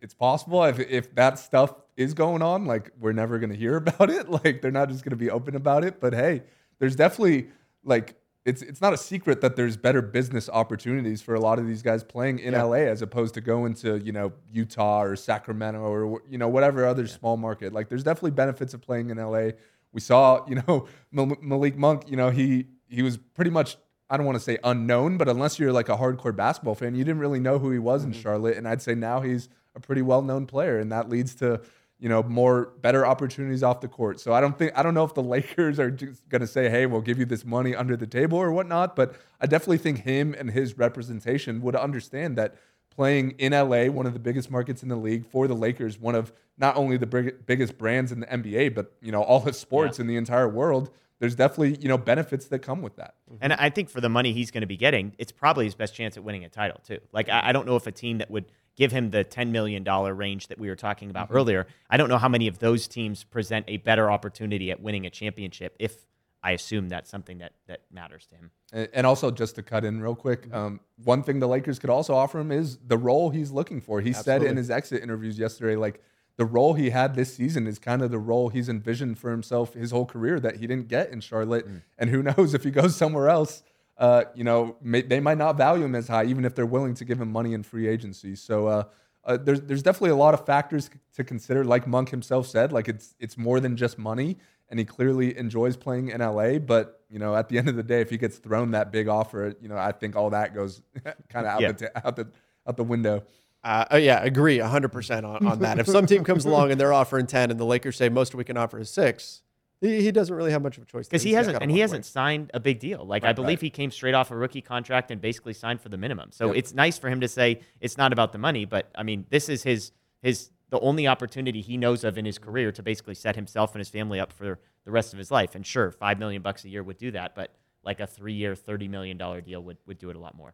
it's 0.02 0.14
possible 0.16 0.64
if 0.64 0.80
if 0.80 1.14
that 1.16 1.38
stuff 1.38 1.74
is 1.98 2.14
going 2.16 2.42
on, 2.42 2.66
like 2.66 2.92
we're 3.00 3.12
never 3.12 3.38
gonna 3.40 3.54
hear 3.56 3.76
about 3.86 4.10
it. 4.10 4.28
Like 4.30 4.62
they're 4.62 4.72
not 4.72 4.90
just 4.90 5.04
gonna 5.04 5.16
be 5.18 5.30
open 5.30 5.56
about 5.56 5.84
it. 5.84 6.00
But 6.00 6.14
hey, 6.14 6.44
there's 6.80 6.96
definitely 6.96 7.50
like 7.84 8.16
it's 8.46 8.62
it's 8.62 8.80
not 8.82 8.94
a 8.94 8.98
secret 8.98 9.42
that 9.42 9.56
there's 9.58 9.76
better 9.78 10.02
business 10.02 10.50
opportunities 10.50 11.22
for 11.22 11.36
a 11.36 11.40
lot 11.40 11.60
of 11.60 11.68
these 11.68 11.82
guys 11.84 12.04
playing 12.04 12.40
in 12.40 12.54
Yeah. 12.54 12.64
LA 12.64 12.76
as 12.78 13.02
opposed 13.04 13.34
to 13.36 13.42
going 13.42 13.74
to 13.76 14.00
you 14.00 14.14
know 14.14 14.32
Utah 14.52 15.04
or 15.04 15.16
Sacramento 15.16 15.80
or 15.82 16.22
you 16.30 16.38
know 16.40 16.48
whatever 16.48 16.86
other 16.86 17.06
small 17.06 17.36
market. 17.38 17.74
Like 17.74 17.90
there's 17.90 18.04
definitely 18.04 18.32
benefits 18.32 18.74
of 18.74 18.82
playing 18.82 19.10
in 19.12 19.18
LA. 19.18 19.50
We 19.92 20.02
saw 20.02 20.46
you 20.48 20.62
know 20.68 20.88
Malik 21.42 21.78
Monk. 21.78 22.10
You 22.10 22.18
know 22.18 22.30
he 22.30 22.68
he 22.88 23.02
was 23.02 23.18
pretty 23.18 23.52
much 23.52 23.78
I 24.10 24.18
don't 24.18 24.26
want 24.26 24.38
to 24.38 24.44
say 24.44 24.58
unknown, 24.64 25.18
but 25.18 25.28
unless 25.28 25.60
you're 25.60 25.74
like 25.74 25.90
a 25.90 25.98
hardcore 25.98 26.36
basketball 26.36 26.76
fan, 26.76 26.96
you 26.96 27.04
didn't 27.04 27.20
really 27.20 27.40
know 27.40 27.60
who 27.60 27.72
he 27.72 27.80
was 27.80 28.04
in 28.04 28.12
mm-hmm. 28.12 28.22
Charlotte. 28.22 28.58
And 28.58 28.68
I'd 28.68 28.82
say 28.82 28.96
now 28.96 29.22
he's 29.22 29.50
a 29.76 29.80
pretty 29.80 30.02
well 30.02 30.22
known 30.22 30.46
player, 30.46 30.80
and 30.80 30.92
that 30.92 31.10
leads 31.10 31.36
to 31.36 31.62
you 32.00 32.10
know 32.10 32.24
more 32.24 32.74
better 32.82 33.06
opportunities 33.06 33.64
off 33.64 33.82
the 33.82 33.88
court. 33.88 34.20
So 34.20 34.34
I 34.34 34.42
don't 34.42 34.58
think 34.58 34.72
I 34.76 34.84
don't 34.84 34.94
know 34.94 35.04
if 35.04 35.14
the 35.14 35.24
Lakers 35.36 35.80
are 35.80 35.92
just 35.92 36.28
going 36.30 36.42
to 36.42 36.48
say, 36.48 36.70
"Hey, 36.70 36.86
we'll 36.86 37.02
give 37.02 37.20
you 37.20 37.26
this 37.26 37.46
money 37.46 37.76
under 37.76 37.98
the 37.98 38.08
table" 38.08 38.38
or 38.38 38.52
whatnot. 38.52 38.96
But 38.96 39.16
I 39.42 39.48
definitely 39.48 39.80
think 39.80 40.00
him 40.00 40.36
and 40.38 40.52
his 40.52 40.78
representation 40.78 41.62
would 41.62 41.76
understand 41.76 42.38
that 42.38 42.56
playing 42.98 43.36
in 43.38 43.54
LA, 43.54 43.86
one 43.86 44.08
of 44.08 44.14
the 44.14 44.20
biggest 44.20 44.50
markets 44.52 44.84
in 44.84 44.90
the 44.90 44.96
league, 44.96 45.26
for 45.26 45.48
the 45.48 45.54
Lakers, 45.54 46.00
one 46.00 46.16
of 46.16 46.34
not 46.58 46.76
only 46.76 46.98
the 46.98 47.06
big, 47.06 47.46
biggest 47.46 47.78
brands 47.78 48.12
in 48.12 48.20
the 48.20 48.26
NBA, 48.26 48.74
but 48.74 48.92
you 49.02 49.12
know 49.12 49.22
all 49.22 49.40
the 49.40 49.54
sports 49.54 49.98
Yeah. 49.98 50.04
in 50.04 50.08
the 50.08 50.18
entire 50.18 50.50
world. 50.50 50.90
There's 51.20 51.36
definitely 51.36 51.78
you 51.80 51.88
know 51.88 51.98
benefits 51.98 52.48
that 52.48 52.60
come 52.60 52.82
with 52.82 52.96
that. 52.98 53.16
Mm-hmm. 53.32 53.38
And 53.42 53.54
I 53.54 53.70
think 53.70 53.90
for 53.90 54.02
the 54.02 54.10
money 54.10 54.34
he's 54.34 54.52
going 54.52 54.62
to 54.62 54.68
be 54.68 54.78
getting, 54.78 55.14
it's 55.18 55.32
probably 55.32 55.66
his 55.66 55.76
best 55.76 55.96
chance 55.96 56.18
at 56.18 56.24
winning 56.24 56.44
a 56.44 56.50
title 56.50 56.82
too. 56.86 57.00
Like 57.14 57.30
I, 57.30 57.50
I 57.50 57.52
don't 57.52 57.68
know 57.68 57.76
if 57.76 57.88
a 57.88 57.92
team 57.92 58.18
that 58.18 58.30
would 58.32 58.46
give 58.76 58.92
him 58.92 59.12
the 59.12 59.24
ten 59.24 59.52
million 59.52 59.84
dollar 59.84 60.14
range 60.14 60.48
that 60.48 60.60
we 60.60 60.68
were 60.68 60.76
talking 60.76 61.12
about 61.12 61.28
mm-hmm. 61.28 61.38
earlier. 61.38 61.68
I 61.90 61.98
don't 61.98 62.10
know 62.10 62.18
how 62.18 62.30
many 62.30 62.48
of 62.48 62.60
those 62.60 62.88
teams 62.88 63.24
present 63.24 63.66
a 63.68 63.78
better 63.78 64.12
opportunity 64.12 64.72
at 64.72 64.82
winning 64.82 65.06
a 65.06 65.12
championship. 65.12 65.76
If 65.80 66.08
I 66.44 66.52
assume 66.52 66.90
that's 66.90 67.10
something 67.10 67.40
that 67.40 67.54
that 67.68 67.82
matters 67.92 68.26
to 68.28 68.36
him. 68.36 68.52
And 68.72 68.90
and 68.94 69.08
also, 69.08 69.32
just 69.32 69.56
to 69.56 69.64
cut 69.64 69.84
in 69.84 70.02
real 70.02 70.16
quick, 70.16 70.48
um, 70.54 70.80
one 71.04 71.24
thing 71.24 71.40
the 71.40 71.48
Lakers 71.48 71.80
could 71.80 71.90
also 71.90 72.14
offer 72.14 72.40
him 72.40 72.52
is 72.52 72.78
the 72.78 72.98
role 72.98 73.30
he's 73.30 73.52
looking 73.52 73.82
for. 73.82 74.02
He 74.02 74.14
said 74.14 74.44
in 74.44 74.58
his 74.58 74.70
exit 74.70 75.02
interviews 75.04 75.38
yesterday, 75.40 75.76
like 75.76 76.02
the 76.38 76.46
role 76.46 76.76
he 76.76 76.92
had 76.92 77.16
this 77.16 77.34
season 77.34 77.68
is 77.68 77.80
kind 77.80 78.02
of 78.02 78.12
the 78.12 78.20
role 78.20 78.50
he's 78.50 78.70
envisioned 78.70 79.18
for 79.18 79.32
himself 79.32 79.74
his 79.74 79.92
whole 79.92 80.06
career 80.06 80.40
that 80.40 80.58
he 80.58 80.68
didn't 80.68 80.88
get 80.88 81.12
in 81.12 81.20
Charlotte. 81.20 81.68
And 81.98 82.10
who 82.10 82.24
knows 82.38 82.54
if 82.54 82.64
he 82.64 82.72
goes 82.72 82.96
somewhere 82.96 83.30
else, 83.30 83.64
uh, 83.98 84.26
you 84.36 84.44
know, 84.44 84.78
may, 84.82 85.02
they 85.02 85.20
might 85.20 85.40
not 85.40 85.58
value 85.58 85.84
him 85.84 85.96
as 85.96 86.08
high, 86.08 86.26
even 86.26 86.46
if 86.46 86.54
they're 86.54 86.68
willing 86.68 86.94
to 86.96 87.06
give 87.06 87.20
him 87.20 87.32
money 87.32 87.54
in 87.54 87.64
free 87.64 87.88
agency. 87.88 88.36
So. 88.36 88.68
Uh, 88.68 88.84
uh, 89.26 89.36
there's 89.36 89.60
there's 89.60 89.84
definitely 89.84 90.12
a 90.12 90.16
lot 90.16 90.34
of 90.34 90.46
factors 90.46 90.90
to 91.14 91.22
consider. 91.22 91.66
Like 91.66 91.86
Monk 91.86 92.08
himself 92.10 92.48
said, 92.48 92.72
like 92.72 92.88
it's 92.88 93.14
it's 93.20 93.38
more 93.38 93.60
than 93.60 93.76
just 93.76 93.98
money, 93.98 94.38
and 94.70 94.80
he 94.80 94.86
clearly 94.86 95.38
enjoys 95.38 95.78
playing 95.78 96.10
in 96.10 96.22
LA. 96.22 96.60
But 96.60 97.02
you 97.10 97.20
know, 97.20 97.36
at 97.36 97.50
the 97.50 97.58
end 97.58 97.70
of 97.70 97.76
the 97.76 97.84
day, 97.84 98.02
if 98.02 98.10
he 98.10 98.18
gets 98.18 98.38
thrown 98.38 98.72
that 98.72 98.92
big 98.92 99.08
offer, 99.08 99.54
you 99.62 99.68
know, 99.70 99.78
I 99.78 99.92
think 99.92 100.16
all 100.16 100.30
that 100.32 100.54
goes 100.54 100.82
kind 101.30 101.46
of 101.46 101.54
out 101.54 101.62
Yeah. 101.62 101.72
the 101.74 102.08
out 102.08 102.16
the 102.16 102.28
out 102.68 102.78
the 102.78 102.84
window. 102.84 103.24
Uh, 103.64 103.86
uh, 103.94 103.98
yeah, 103.98 104.24
agree 104.24 104.60
100% 104.60 105.24
on, 105.26 105.46
on 105.46 105.60
that. 105.60 105.78
if 105.80 105.88
some 105.88 106.06
team 106.06 106.24
comes 106.24 106.46
along 106.46 106.72
and 106.72 106.80
they're 106.80 106.94
offering 106.94 107.26
10 107.28 107.52
and 107.52 107.60
the 107.60 107.66
Lakers 107.66 107.98
say 107.98 108.08
most 108.08 108.34
we 108.36 108.44
can 108.46 108.56
offer 108.56 108.80
is 108.80 108.90
six, 108.90 109.42
he, 109.82 110.02
he 110.04 110.12
doesn't 110.12 110.34
really 110.34 110.52
have 110.52 110.62
much 110.62 110.78
of 110.78 110.84
a 110.84 110.86
choice. 110.86 111.08
because 111.08 111.24
he 111.24 111.34
hasn't 111.34 111.58
and 111.62 111.70
he 111.72 111.80
hasn't 111.80 112.06
away. 112.06 112.10
signed 112.12 112.52
a 112.54 112.60
big 112.62 112.80
deal. 112.80 113.04
Like 113.06 113.24
I 113.26 113.34
believe 113.34 113.60
he 113.60 113.70
came 113.70 113.92
straight 113.92 114.14
off 114.14 114.32
a 114.32 114.38
rookie 114.38 114.62
contract 114.62 115.12
and 115.12 115.20
basically 115.20 115.54
signed 115.54 115.82
for 115.82 115.90
the 115.90 115.98
minimum. 115.98 116.30
So 116.32 116.52
it's 116.52 116.74
nice 116.74 116.98
for 116.98 117.10
him 117.10 117.20
to 117.22 117.28
say 117.28 117.60
it's 117.82 117.98
not 117.98 118.14
about 118.14 118.32
the 118.32 118.38
money, 118.38 118.64
but 118.66 118.90
I 118.96 119.04
mean 119.04 119.26
this 119.32 119.50
is 119.50 119.64
his 119.64 119.92
his 120.22 120.50
the 120.70 120.80
only 120.80 121.08
opportunity 121.08 121.62
he 121.62 121.78
knows 121.78 122.04
of 122.04 122.18
in 122.18 122.26
his 122.26 122.38
career 122.38 122.72
to 122.72 122.84
basically 122.84 123.16
set 123.16 123.36
himself 123.36 123.74
and 123.74 123.80
his 123.80 123.90
family 123.90 124.20
up 124.20 124.34
for 124.34 124.60
the 124.84 124.92
rest 124.92 125.14
of 125.14 125.20
his 125.20 125.32
life. 125.32 125.56
And 125.56 125.66
sure, 125.66 125.92
five 125.92 126.20
million 126.20 126.42
bucks 126.42 126.66
a 126.66 126.70
year 126.70 126.84
would 126.84 126.98
do 126.98 127.12
that, 127.12 127.36
but 127.36 127.54
like 127.84 128.00
a 128.00 128.08
three 128.08 128.34
year, 128.34 128.56
thirty 128.56 128.88
million 128.88 129.18
dollar 129.18 129.42
deal 129.42 129.64
would, 129.64 129.78
would 129.86 129.98
do 129.98 130.10
it 130.10 130.16
a 130.16 130.20
lot 130.20 130.36
more. 130.36 130.54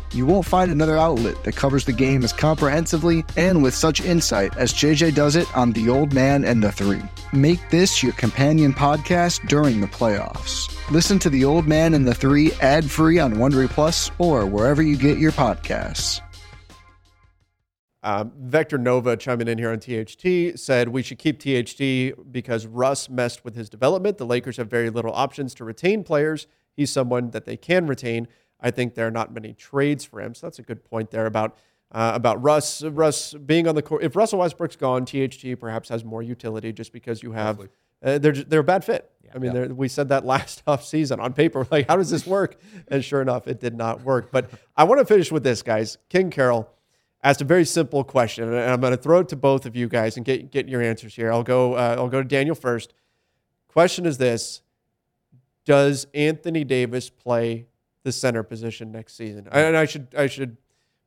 You 0.13 0.25
won't 0.25 0.45
find 0.45 0.69
another 0.69 0.97
outlet 0.97 1.41
that 1.45 1.55
covers 1.55 1.85
the 1.85 1.93
game 1.93 2.21
as 2.23 2.33
comprehensively 2.33 3.23
and 3.37 3.63
with 3.63 3.73
such 3.73 4.01
insight 4.01 4.55
as 4.57 4.73
JJ 4.73 5.15
does 5.15 5.37
it 5.37 5.47
on 5.55 5.71
The 5.71 5.87
Old 5.87 6.11
Man 6.13 6.43
and 6.43 6.61
the 6.61 6.71
Three. 6.71 7.01
Make 7.31 7.69
this 7.69 8.03
your 8.03 8.11
companion 8.13 8.73
podcast 8.73 9.47
during 9.47 9.79
the 9.79 9.87
playoffs. 9.87 10.69
Listen 10.91 11.17
to 11.19 11.29
The 11.29 11.45
Old 11.45 11.65
Man 11.65 11.93
and 11.93 12.05
the 12.05 12.13
Three 12.13 12.51
ad 12.61 12.91
free 12.91 13.19
on 13.19 13.35
Wondery 13.35 13.69
Plus 13.69 14.11
or 14.17 14.45
wherever 14.45 14.81
you 14.81 14.97
get 14.97 15.17
your 15.17 15.31
podcasts. 15.31 16.19
Um, 18.03 18.33
Vector 18.37 18.77
Nova 18.77 19.15
chiming 19.15 19.47
in 19.47 19.59
here 19.59 19.71
on 19.71 19.79
THT 19.79 20.59
said 20.59 20.89
we 20.89 21.03
should 21.03 21.19
keep 21.19 21.39
THT 21.39 22.31
because 22.33 22.65
Russ 22.65 23.09
messed 23.09 23.45
with 23.45 23.55
his 23.55 23.69
development. 23.69 24.17
The 24.17 24.25
Lakers 24.25 24.57
have 24.57 24.69
very 24.69 24.89
little 24.89 25.13
options 25.13 25.53
to 25.55 25.63
retain 25.63 26.03
players. 26.03 26.47
He's 26.73 26.91
someone 26.91 27.29
that 27.29 27.45
they 27.45 27.55
can 27.55 27.87
retain. 27.87 28.27
I 28.61 28.71
think 28.71 28.95
there 28.95 29.07
are 29.07 29.11
not 29.11 29.33
many 29.33 29.53
trades 29.53 30.05
for 30.05 30.21
him. 30.21 30.35
So 30.35 30.47
that's 30.47 30.59
a 30.59 30.63
good 30.63 30.83
point 30.83 31.11
there 31.11 31.25
about 31.25 31.57
uh, 31.91 32.11
about 32.15 32.41
Russ. 32.41 32.83
Russ 32.83 33.33
being 33.33 33.67
on 33.67 33.75
the 33.75 33.81
court. 33.81 34.03
If 34.03 34.15
Russell 34.15 34.39
Westbrook's 34.39 34.75
gone, 34.75 35.05
THT 35.05 35.59
perhaps 35.59 35.89
has 35.89 36.05
more 36.05 36.23
utility 36.23 36.71
just 36.71 36.93
because 36.93 37.21
you 37.21 37.33
have. 37.33 37.59
Uh, 38.03 38.17
they're 38.17 38.31
they're 38.31 38.61
a 38.61 38.63
bad 38.63 38.85
fit. 38.85 39.11
I 39.33 39.37
mean, 39.37 39.77
we 39.77 39.87
said 39.87 40.09
that 40.09 40.25
last 40.33 40.63
off 40.67 40.83
season 40.83 41.19
on 41.19 41.33
paper. 41.33 41.67
Like, 41.71 41.87
how 41.87 41.95
does 41.95 42.09
this 42.09 42.25
work? 42.25 42.59
And 42.87 43.03
sure 43.03 43.21
enough, 43.21 43.47
it 43.47 43.59
did 43.59 43.75
not 43.75 44.03
work. 44.03 44.31
But 44.31 44.51
I 44.75 44.83
want 44.83 44.99
to 44.99 45.05
finish 45.05 45.31
with 45.31 45.43
this, 45.43 45.61
guys. 45.61 45.97
King 46.09 46.29
Carroll 46.29 46.69
asked 47.23 47.41
a 47.41 47.45
very 47.45 47.65
simple 47.65 48.03
question, 48.03 48.51
and 48.53 48.57
I'm 48.57 48.81
going 48.81 48.91
to 48.91 49.01
throw 49.01 49.19
it 49.19 49.29
to 49.29 49.35
both 49.35 49.65
of 49.65 49.75
you 49.75 49.87
guys 49.87 50.17
and 50.17 50.25
get 50.25 50.51
get 50.51 50.67
your 50.67 50.81
answers 50.81 51.15
here. 51.15 51.31
I'll 51.31 51.43
go. 51.43 51.73
Uh, 51.73 51.95
I'll 51.97 52.09
go 52.09 52.21
to 52.21 52.27
Daniel 52.27 52.55
first. 52.55 52.93
Question 53.67 54.05
is 54.05 54.17
this: 54.17 54.61
Does 55.65 56.07
Anthony 56.13 56.63
Davis 56.63 57.09
play 57.09 57.67
the 58.03 58.11
center 58.11 58.43
position 58.43 58.91
next 58.91 59.15
season? 59.15 59.47
And 59.51 59.77
I 59.77 59.85
should 59.85 60.07
I 60.17 60.27
should 60.27 60.57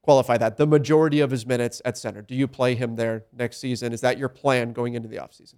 qualify 0.02 0.36
that 0.36 0.58
the 0.58 0.66
majority 0.66 1.20
of 1.20 1.30
his 1.30 1.46
minutes 1.46 1.80
at 1.84 1.96
center. 1.96 2.20
Do 2.20 2.34
you 2.34 2.46
play 2.46 2.74
him 2.74 2.96
there 2.96 3.24
next 3.32 3.58
season? 3.58 3.92
Is 3.92 4.02
that 4.02 4.18
your 4.18 4.28
plan 4.28 4.72
going 4.72 4.94
into 4.94 5.08
the 5.08 5.16
offseason? 5.16 5.54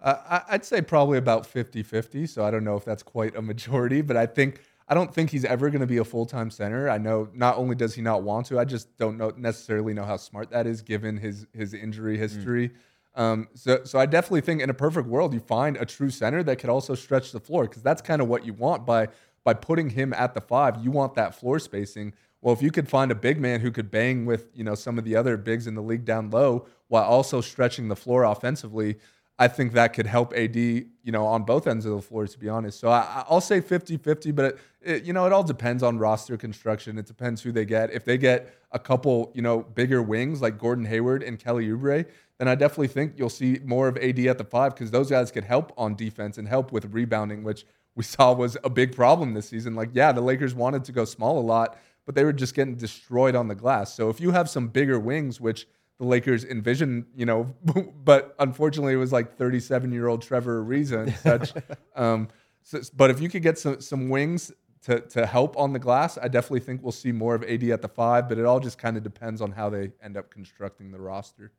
Uh, 0.00 0.40
I'd 0.48 0.64
say 0.64 0.82
probably 0.82 1.18
about 1.18 1.46
50 1.46 1.82
50. 1.82 2.26
So 2.26 2.44
I 2.44 2.50
don't 2.50 2.64
know 2.64 2.76
if 2.76 2.84
that's 2.84 3.02
quite 3.02 3.36
a 3.36 3.42
majority, 3.42 4.02
but 4.02 4.16
I 4.16 4.26
think 4.26 4.60
I 4.86 4.94
don't 4.94 5.12
think 5.14 5.30
he's 5.30 5.44
ever 5.44 5.70
going 5.70 5.80
to 5.80 5.86
be 5.86 5.96
a 5.98 6.04
full 6.04 6.26
time 6.26 6.50
center. 6.50 6.90
I 6.90 6.98
know 6.98 7.28
not 7.32 7.56
only 7.56 7.74
does 7.74 7.94
he 7.94 8.02
not 8.02 8.22
want 8.22 8.46
to, 8.46 8.58
I 8.58 8.64
just 8.64 8.96
don't 8.98 9.16
know 9.16 9.32
necessarily 9.36 9.94
know 9.94 10.04
how 10.04 10.16
smart 10.16 10.50
that 10.50 10.66
is 10.66 10.82
given 10.82 11.16
his 11.16 11.46
his 11.52 11.74
injury 11.74 12.18
history. 12.18 12.72
Um, 13.14 13.48
so 13.54 13.84
so 13.84 13.98
I 13.98 14.06
definitely 14.06 14.42
think 14.42 14.60
in 14.60 14.68
a 14.68 14.74
perfect 14.74 15.08
world 15.08 15.32
you 15.32 15.40
find 15.40 15.76
a 15.76 15.86
true 15.86 16.10
center 16.10 16.42
that 16.42 16.56
could 16.56 16.70
also 16.70 16.94
stretch 16.94 17.32
the 17.32 17.40
floor 17.40 17.64
because 17.64 17.82
that's 17.82 18.02
kind 18.02 18.20
of 18.20 18.28
what 18.28 18.44
you 18.44 18.52
want 18.52 18.84
by 18.84 19.08
by 19.44 19.54
putting 19.54 19.90
him 19.90 20.12
at 20.12 20.34
the 20.34 20.40
five. 20.40 20.82
You 20.82 20.90
want 20.90 21.14
that 21.14 21.34
floor 21.34 21.58
spacing. 21.58 22.14
Well, 22.40 22.54
if 22.54 22.62
you 22.62 22.70
could 22.70 22.88
find 22.88 23.10
a 23.10 23.14
big 23.14 23.40
man 23.40 23.60
who 23.60 23.70
could 23.70 23.90
bang 23.90 24.26
with 24.26 24.48
you 24.54 24.64
know 24.64 24.74
some 24.74 24.98
of 24.98 25.04
the 25.04 25.16
other 25.16 25.36
bigs 25.36 25.66
in 25.66 25.74
the 25.74 25.82
league 25.82 26.04
down 26.04 26.30
low 26.30 26.66
while 26.88 27.04
also 27.04 27.40
stretching 27.40 27.88
the 27.88 27.96
floor 27.96 28.24
offensively, 28.24 28.96
I 29.38 29.48
think 29.48 29.72
that 29.72 29.94
could 29.94 30.06
help 30.06 30.32
AD, 30.34 30.54
you 30.54 30.86
know, 31.06 31.26
on 31.26 31.42
both 31.42 31.66
ends 31.66 31.84
of 31.86 31.92
the 31.92 32.02
floor, 32.02 32.26
to 32.26 32.38
be 32.38 32.48
honest. 32.48 32.78
So 32.78 32.88
I, 32.88 33.24
I'll 33.28 33.40
say 33.40 33.60
50 33.60 33.96
50, 33.96 34.30
but, 34.30 34.44
it, 34.44 34.58
it, 34.80 35.04
you 35.04 35.12
know, 35.12 35.26
it 35.26 35.32
all 35.32 35.42
depends 35.42 35.82
on 35.82 35.98
roster 35.98 36.36
construction. 36.36 36.98
It 36.98 37.06
depends 37.06 37.42
who 37.42 37.50
they 37.50 37.64
get. 37.64 37.92
If 37.92 38.04
they 38.04 38.16
get 38.16 38.54
a 38.70 38.78
couple, 38.78 39.32
you 39.34 39.42
know, 39.42 39.62
bigger 39.62 40.02
wings 40.02 40.40
like 40.40 40.56
Gordon 40.56 40.84
Hayward 40.84 41.24
and 41.24 41.38
Kelly 41.38 41.66
Oubre, 41.68 42.06
then 42.38 42.46
I 42.46 42.54
definitely 42.54 42.88
think 42.88 43.14
you'll 43.16 43.28
see 43.28 43.58
more 43.64 43.88
of 43.88 43.96
AD 43.96 44.20
at 44.20 44.38
the 44.38 44.44
five 44.44 44.74
because 44.74 44.92
those 44.92 45.10
guys 45.10 45.32
could 45.32 45.44
help 45.44 45.72
on 45.76 45.96
defense 45.96 46.38
and 46.38 46.46
help 46.46 46.70
with 46.70 46.92
rebounding, 46.92 47.42
which 47.42 47.66
we 47.94 48.04
saw 48.04 48.32
was 48.32 48.56
a 48.64 48.70
big 48.70 48.94
problem 48.94 49.34
this 49.34 49.48
season. 49.48 49.74
Like, 49.74 49.90
yeah, 49.92 50.12
the 50.12 50.20
Lakers 50.20 50.54
wanted 50.54 50.84
to 50.84 50.92
go 50.92 51.04
small 51.04 51.38
a 51.38 51.40
lot, 51.40 51.78
but 52.06 52.14
they 52.14 52.24
were 52.24 52.32
just 52.32 52.54
getting 52.54 52.74
destroyed 52.74 53.34
on 53.34 53.48
the 53.48 53.54
glass. 53.54 53.94
So 53.94 54.08
if 54.08 54.20
you 54.20 54.32
have 54.32 54.50
some 54.50 54.68
bigger 54.68 54.98
wings, 54.98 55.40
which 55.40 55.66
the 55.98 56.04
Lakers 56.04 56.44
envision, 56.44 57.06
you 57.14 57.26
know, 57.26 57.54
but 58.04 58.34
unfortunately 58.38 58.94
it 58.94 58.98
was 58.98 59.12
like 59.12 59.36
37 59.36 59.92
year 59.92 60.08
old 60.08 60.22
Trevor 60.22 60.64
Ariza 60.64 61.04
and 61.04 61.16
such. 61.16 61.52
um, 61.96 62.28
so, 62.62 62.80
but 62.96 63.10
if 63.10 63.20
you 63.20 63.28
could 63.28 63.42
get 63.42 63.58
some 63.58 63.80
some 63.80 64.08
wings 64.08 64.50
to 64.82 65.00
to 65.00 65.26
help 65.26 65.56
on 65.56 65.72
the 65.72 65.78
glass, 65.78 66.18
I 66.20 66.28
definitely 66.28 66.60
think 66.60 66.82
we'll 66.82 66.92
see 66.92 67.12
more 67.12 67.34
of 67.34 67.42
AD 67.44 67.62
at 67.64 67.82
the 67.82 67.88
five. 67.88 68.28
But 68.28 68.38
it 68.38 68.46
all 68.46 68.58
just 68.58 68.78
kind 68.78 68.96
of 68.96 69.02
depends 69.02 69.40
on 69.40 69.52
how 69.52 69.68
they 69.68 69.92
end 70.02 70.16
up 70.16 70.30
constructing 70.30 70.90
the 70.90 71.00
roster. 71.00 71.52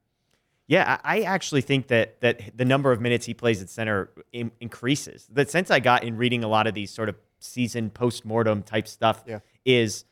Yeah, 0.68 1.00
I 1.04 1.22
actually 1.22 1.62
think 1.62 1.88
that 1.88 2.22
that 2.22 2.58
the 2.58 2.66
number 2.66 2.92
of 2.92 3.00
minutes 3.00 3.26
he 3.26 3.34
plays 3.34 3.62
at 3.62 3.70
center 3.70 4.10
in, 4.32 4.52
increases. 4.60 5.28
The 5.32 5.46
sense 5.46 5.70
I 5.70 5.80
got 5.80 6.04
in 6.04 6.18
reading 6.18 6.44
a 6.44 6.48
lot 6.48 6.66
of 6.66 6.74
these 6.74 6.92
sort 6.92 7.08
of 7.10 7.16
season 7.40 7.90
post 7.92 8.26
mortem 8.26 8.64
type 8.64 8.88
stuff 8.88 9.24
Yeah. 9.28 9.40
is 9.64 10.06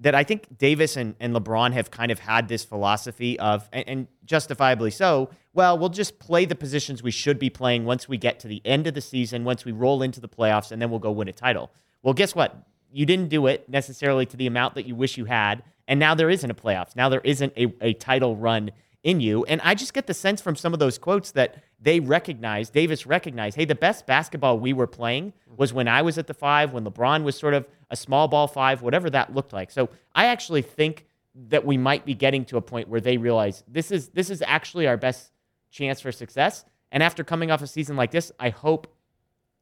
that 0.00 0.14
I 0.14 0.22
think 0.24 0.56
Davis 0.56 0.96
and, 0.96 1.14
and 1.20 1.34
LeBron 1.34 1.72
have 1.72 1.90
kind 1.90 2.10
of 2.12 2.20
had 2.20 2.46
this 2.48 2.64
philosophy 2.64 3.38
of, 3.40 3.68
and, 3.72 3.84
and 3.88 4.06
justifiably 4.24 4.92
so, 4.92 5.28
well, 5.54 5.76
we'll 5.76 5.88
just 5.88 6.20
play 6.20 6.44
the 6.44 6.54
positions 6.54 7.02
we 7.02 7.10
should 7.10 7.38
be 7.38 7.50
playing 7.50 7.84
once 7.84 8.08
we 8.08 8.16
get 8.16 8.38
to 8.40 8.48
the 8.48 8.62
end 8.64 8.86
of 8.86 8.94
the 8.94 9.00
season, 9.00 9.44
once 9.44 9.64
we 9.64 9.72
roll 9.72 10.02
into 10.02 10.20
the 10.20 10.28
playoffs, 10.28 10.70
and 10.70 10.80
then 10.80 10.88
we'll 10.88 11.00
go 11.00 11.10
win 11.10 11.26
a 11.26 11.32
title. 11.32 11.72
Well, 12.02 12.14
guess 12.14 12.32
what? 12.34 12.56
You 12.92 13.06
didn't 13.06 13.28
do 13.28 13.48
it 13.48 13.68
necessarily 13.68 14.24
to 14.26 14.36
the 14.36 14.46
amount 14.46 14.76
that 14.76 14.86
you 14.86 14.94
wish 14.94 15.18
you 15.18 15.24
had. 15.24 15.64
And 15.88 15.98
now 15.98 16.14
there 16.14 16.30
isn't 16.30 16.48
a 16.48 16.54
playoffs. 16.54 16.94
Now 16.94 17.08
there 17.08 17.20
isn't 17.24 17.52
a, 17.56 17.66
a 17.80 17.92
title 17.94 18.36
run 18.36 18.70
in 19.08 19.20
you. 19.20 19.42
And 19.46 19.58
I 19.64 19.74
just 19.74 19.94
get 19.94 20.06
the 20.06 20.12
sense 20.12 20.42
from 20.42 20.54
some 20.54 20.74
of 20.74 20.80
those 20.80 20.98
quotes 20.98 21.30
that 21.30 21.64
they 21.80 21.98
recognize, 21.98 22.68
Davis 22.68 23.06
recognized, 23.06 23.56
hey, 23.56 23.64
the 23.64 23.74
best 23.74 24.04
basketball 24.04 24.58
we 24.58 24.74
were 24.74 24.86
playing 24.86 25.32
was 25.56 25.72
when 25.72 25.88
I 25.88 26.02
was 26.02 26.18
at 26.18 26.26
the 26.26 26.34
five, 26.34 26.74
when 26.74 26.84
LeBron 26.84 27.22
was 27.22 27.38
sort 27.38 27.54
of 27.54 27.66
a 27.88 27.96
small 27.96 28.28
ball 28.28 28.46
five, 28.46 28.82
whatever 28.82 29.08
that 29.08 29.34
looked 29.34 29.54
like. 29.54 29.70
So 29.70 29.88
I 30.14 30.26
actually 30.26 30.60
think 30.60 31.06
that 31.48 31.64
we 31.64 31.78
might 31.78 32.04
be 32.04 32.12
getting 32.12 32.44
to 32.46 32.58
a 32.58 32.60
point 32.60 32.88
where 32.88 33.00
they 33.00 33.16
realize 33.16 33.64
this 33.66 33.90
is 33.90 34.08
this 34.08 34.28
is 34.28 34.42
actually 34.46 34.86
our 34.86 34.98
best 34.98 35.32
chance 35.70 36.02
for 36.02 36.12
success. 36.12 36.66
And 36.92 37.02
after 37.02 37.24
coming 37.24 37.50
off 37.50 37.62
a 37.62 37.66
season 37.66 37.96
like 37.96 38.10
this, 38.10 38.30
I 38.38 38.50
hope 38.50 38.92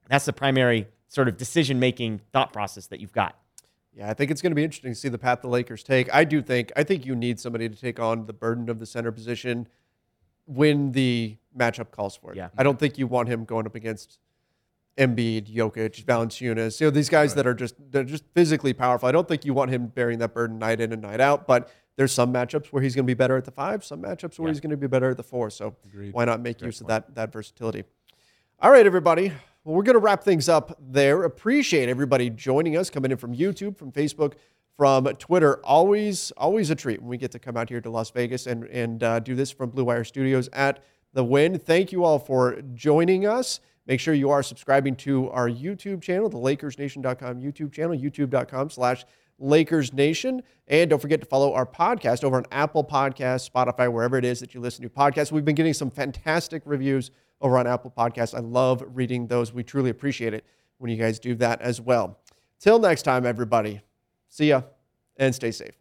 that's 0.08 0.24
the 0.24 0.32
primary 0.32 0.88
sort 1.06 1.28
of 1.28 1.36
decision 1.36 1.78
making 1.78 2.20
thought 2.32 2.52
process 2.52 2.88
that 2.88 2.98
you've 2.98 3.12
got. 3.12 3.38
Yeah, 3.96 4.10
I 4.10 4.14
think 4.14 4.30
it's 4.30 4.42
going 4.42 4.50
to 4.50 4.54
be 4.56 4.62
interesting 4.62 4.92
to 4.92 4.94
see 4.98 5.08
the 5.08 5.16
path 5.18 5.40
the 5.40 5.48
Lakers 5.48 5.82
take. 5.82 6.12
I 6.14 6.24
do 6.24 6.42
think 6.42 6.70
I 6.76 6.82
think 6.84 7.06
you 7.06 7.16
need 7.16 7.40
somebody 7.40 7.68
to 7.68 7.74
take 7.74 7.98
on 7.98 8.26
the 8.26 8.32
burden 8.34 8.68
of 8.68 8.78
the 8.78 8.84
center 8.86 9.10
position 9.10 9.66
when 10.44 10.92
the 10.92 11.36
matchup 11.58 11.90
calls 11.90 12.14
for 12.16 12.32
it. 12.32 12.36
Yeah. 12.36 12.50
I 12.58 12.62
don't 12.62 12.78
think 12.78 12.98
you 12.98 13.06
want 13.06 13.28
him 13.28 13.44
going 13.44 13.64
up 13.66 13.74
against 13.74 14.18
Embiid, 14.98 15.52
Jokic, 15.54 16.04
Valanciunas, 16.04 16.80
you 16.80 16.86
know, 16.86 16.90
these 16.90 17.08
guys 17.08 17.34
that 17.34 17.46
are 17.46 17.54
just 17.54 17.74
they're 17.90 18.04
just 18.04 18.24
physically 18.34 18.72
powerful. 18.74 19.08
I 19.08 19.12
don't 19.12 19.26
think 19.28 19.44
you 19.44 19.54
want 19.54 19.70
him 19.70 19.86
bearing 19.86 20.18
that 20.20 20.34
burden 20.34 20.58
night 20.58 20.80
in 20.80 20.92
and 20.92 21.02
night 21.02 21.20
out, 21.20 21.46
but 21.46 21.70
there's 21.96 22.12
some 22.12 22.32
matchups 22.32 22.66
where 22.66 22.82
he's 22.82 22.94
going 22.94 23.04
to 23.06 23.10
be 23.10 23.14
better 23.14 23.36
at 23.38 23.46
the 23.46 23.50
5, 23.50 23.82
some 23.84 24.02
matchups 24.02 24.38
where 24.38 24.48
Yeah. 24.48 24.52
he's 24.52 24.60
going 24.60 24.70
to 24.70 24.76
be 24.76 24.86
better 24.86 25.10
at 25.10 25.16
the 25.16 25.22
4. 25.22 25.48
So 25.50 25.74
Agreed. 25.86 26.12
why 26.12 26.26
not 26.26 26.40
make 26.42 26.60
use 26.60 26.80
of 26.82 26.86
that 26.88 27.14
that 27.14 27.32
versatility? 27.32 27.84
All 28.60 28.70
right, 28.70 28.86
everybody. 28.86 29.32
Well, 29.66 29.74
we're 29.74 29.82
going 29.82 29.94
to 29.94 30.00
wrap 30.00 30.22
things 30.22 30.48
up 30.48 30.78
there. 30.80 31.24
Appreciate 31.24 31.88
everybody 31.88 32.30
joining 32.30 32.76
us, 32.76 32.88
coming 32.88 33.10
in 33.10 33.16
from 33.16 33.34
YouTube, 33.34 33.76
from 33.76 33.90
Facebook, 33.90 34.34
from 34.76 35.06
Twitter. 35.16 35.58
Always, 35.66 36.30
always 36.36 36.70
a 36.70 36.76
treat 36.76 37.00
when 37.00 37.08
we 37.08 37.16
get 37.16 37.32
to 37.32 37.40
come 37.40 37.56
out 37.56 37.68
here 37.68 37.80
to 37.80 37.90
Las 37.90 38.10
Vegas 38.10 38.46
and 38.46 38.62
and 38.66 39.02
uh, 39.02 39.18
do 39.18 39.34
this 39.34 39.50
from 39.50 39.70
Blue 39.70 39.82
Wire 39.82 40.04
Studios 40.04 40.48
at 40.52 40.84
the 41.14 41.24
Wynn. 41.24 41.58
Thank 41.58 41.90
you 41.90 42.04
all 42.04 42.20
for 42.20 42.62
joining 42.74 43.26
us. 43.26 43.58
Make 43.88 43.98
sure 43.98 44.14
you 44.14 44.30
are 44.30 44.40
subscribing 44.40 44.94
to 44.98 45.30
our 45.30 45.50
YouTube 45.50 46.00
channel, 46.00 46.28
the 46.28 46.38
LakersNation.com 46.38 47.42
YouTube 47.42 47.72
channel, 47.72 47.98
YouTube.com 47.98 48.70
slash 48.70 49.04
Lakers 49.40 49.92
Nation. 49.92 50.44
And 50.68 50.90
don't 50.90 51.02
forget 51.02 51.18
to 51.22 51.26
follow 51.26 51.52
our 51.54 51.66
podcast 51.66 52.22
over 52.22 52.36
on 52.36 52.46
Apple 52.52 52.84
Podcasts, 52.84 53.50
Spotify, 53.50 53.92
wherever 53.92 54.16
it 54.16 54.24
is 54.24 54.38
that 54.38 54.54
you 54.54 54.60
listen 54.60 54.84
to 54.84 54.88
podcasts. 54.88 55.32
We've 55.32 55.44
been 55.44 55.56
getting 55.56 55.74
some 55.74 55.90
fantastic 55.90 56.62
reviews 56.66 57.10
over 57.40 57.58
on 57.58 57.66
Apple 57.66 57.92
Podcasts. 57.96 58.34
I 58.34 58.40
love 58.40 58.82
reading 58.94 59.26
those. 59.26 59.52
We 59.52 59.62
truly 59.62 59.90
appreciate 59.90 60.34
it 60.34 60.44
when 60.78 60.90
you 60.90 60.96
guys 60.96 61.18
do 61.18 61.34
that 61.36 61.60
as 61.60 61.80
well. 61.80 62.18
Till 62.58 62.78
next 62.78 63.02
time, 63.02 63.26
everybody. 63.26 63.82
See 64.28 64.48
ya 64.48 64.62
and 65.16 65.34
stay 65.34 65.50
safe. 65.50 65.74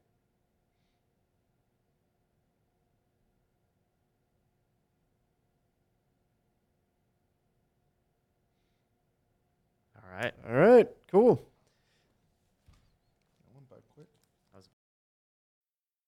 All 9.95 10.09
right. 10.17 10.33
All 10.47 10.55
right, 10.55 10.87
cool. 11.11 11.41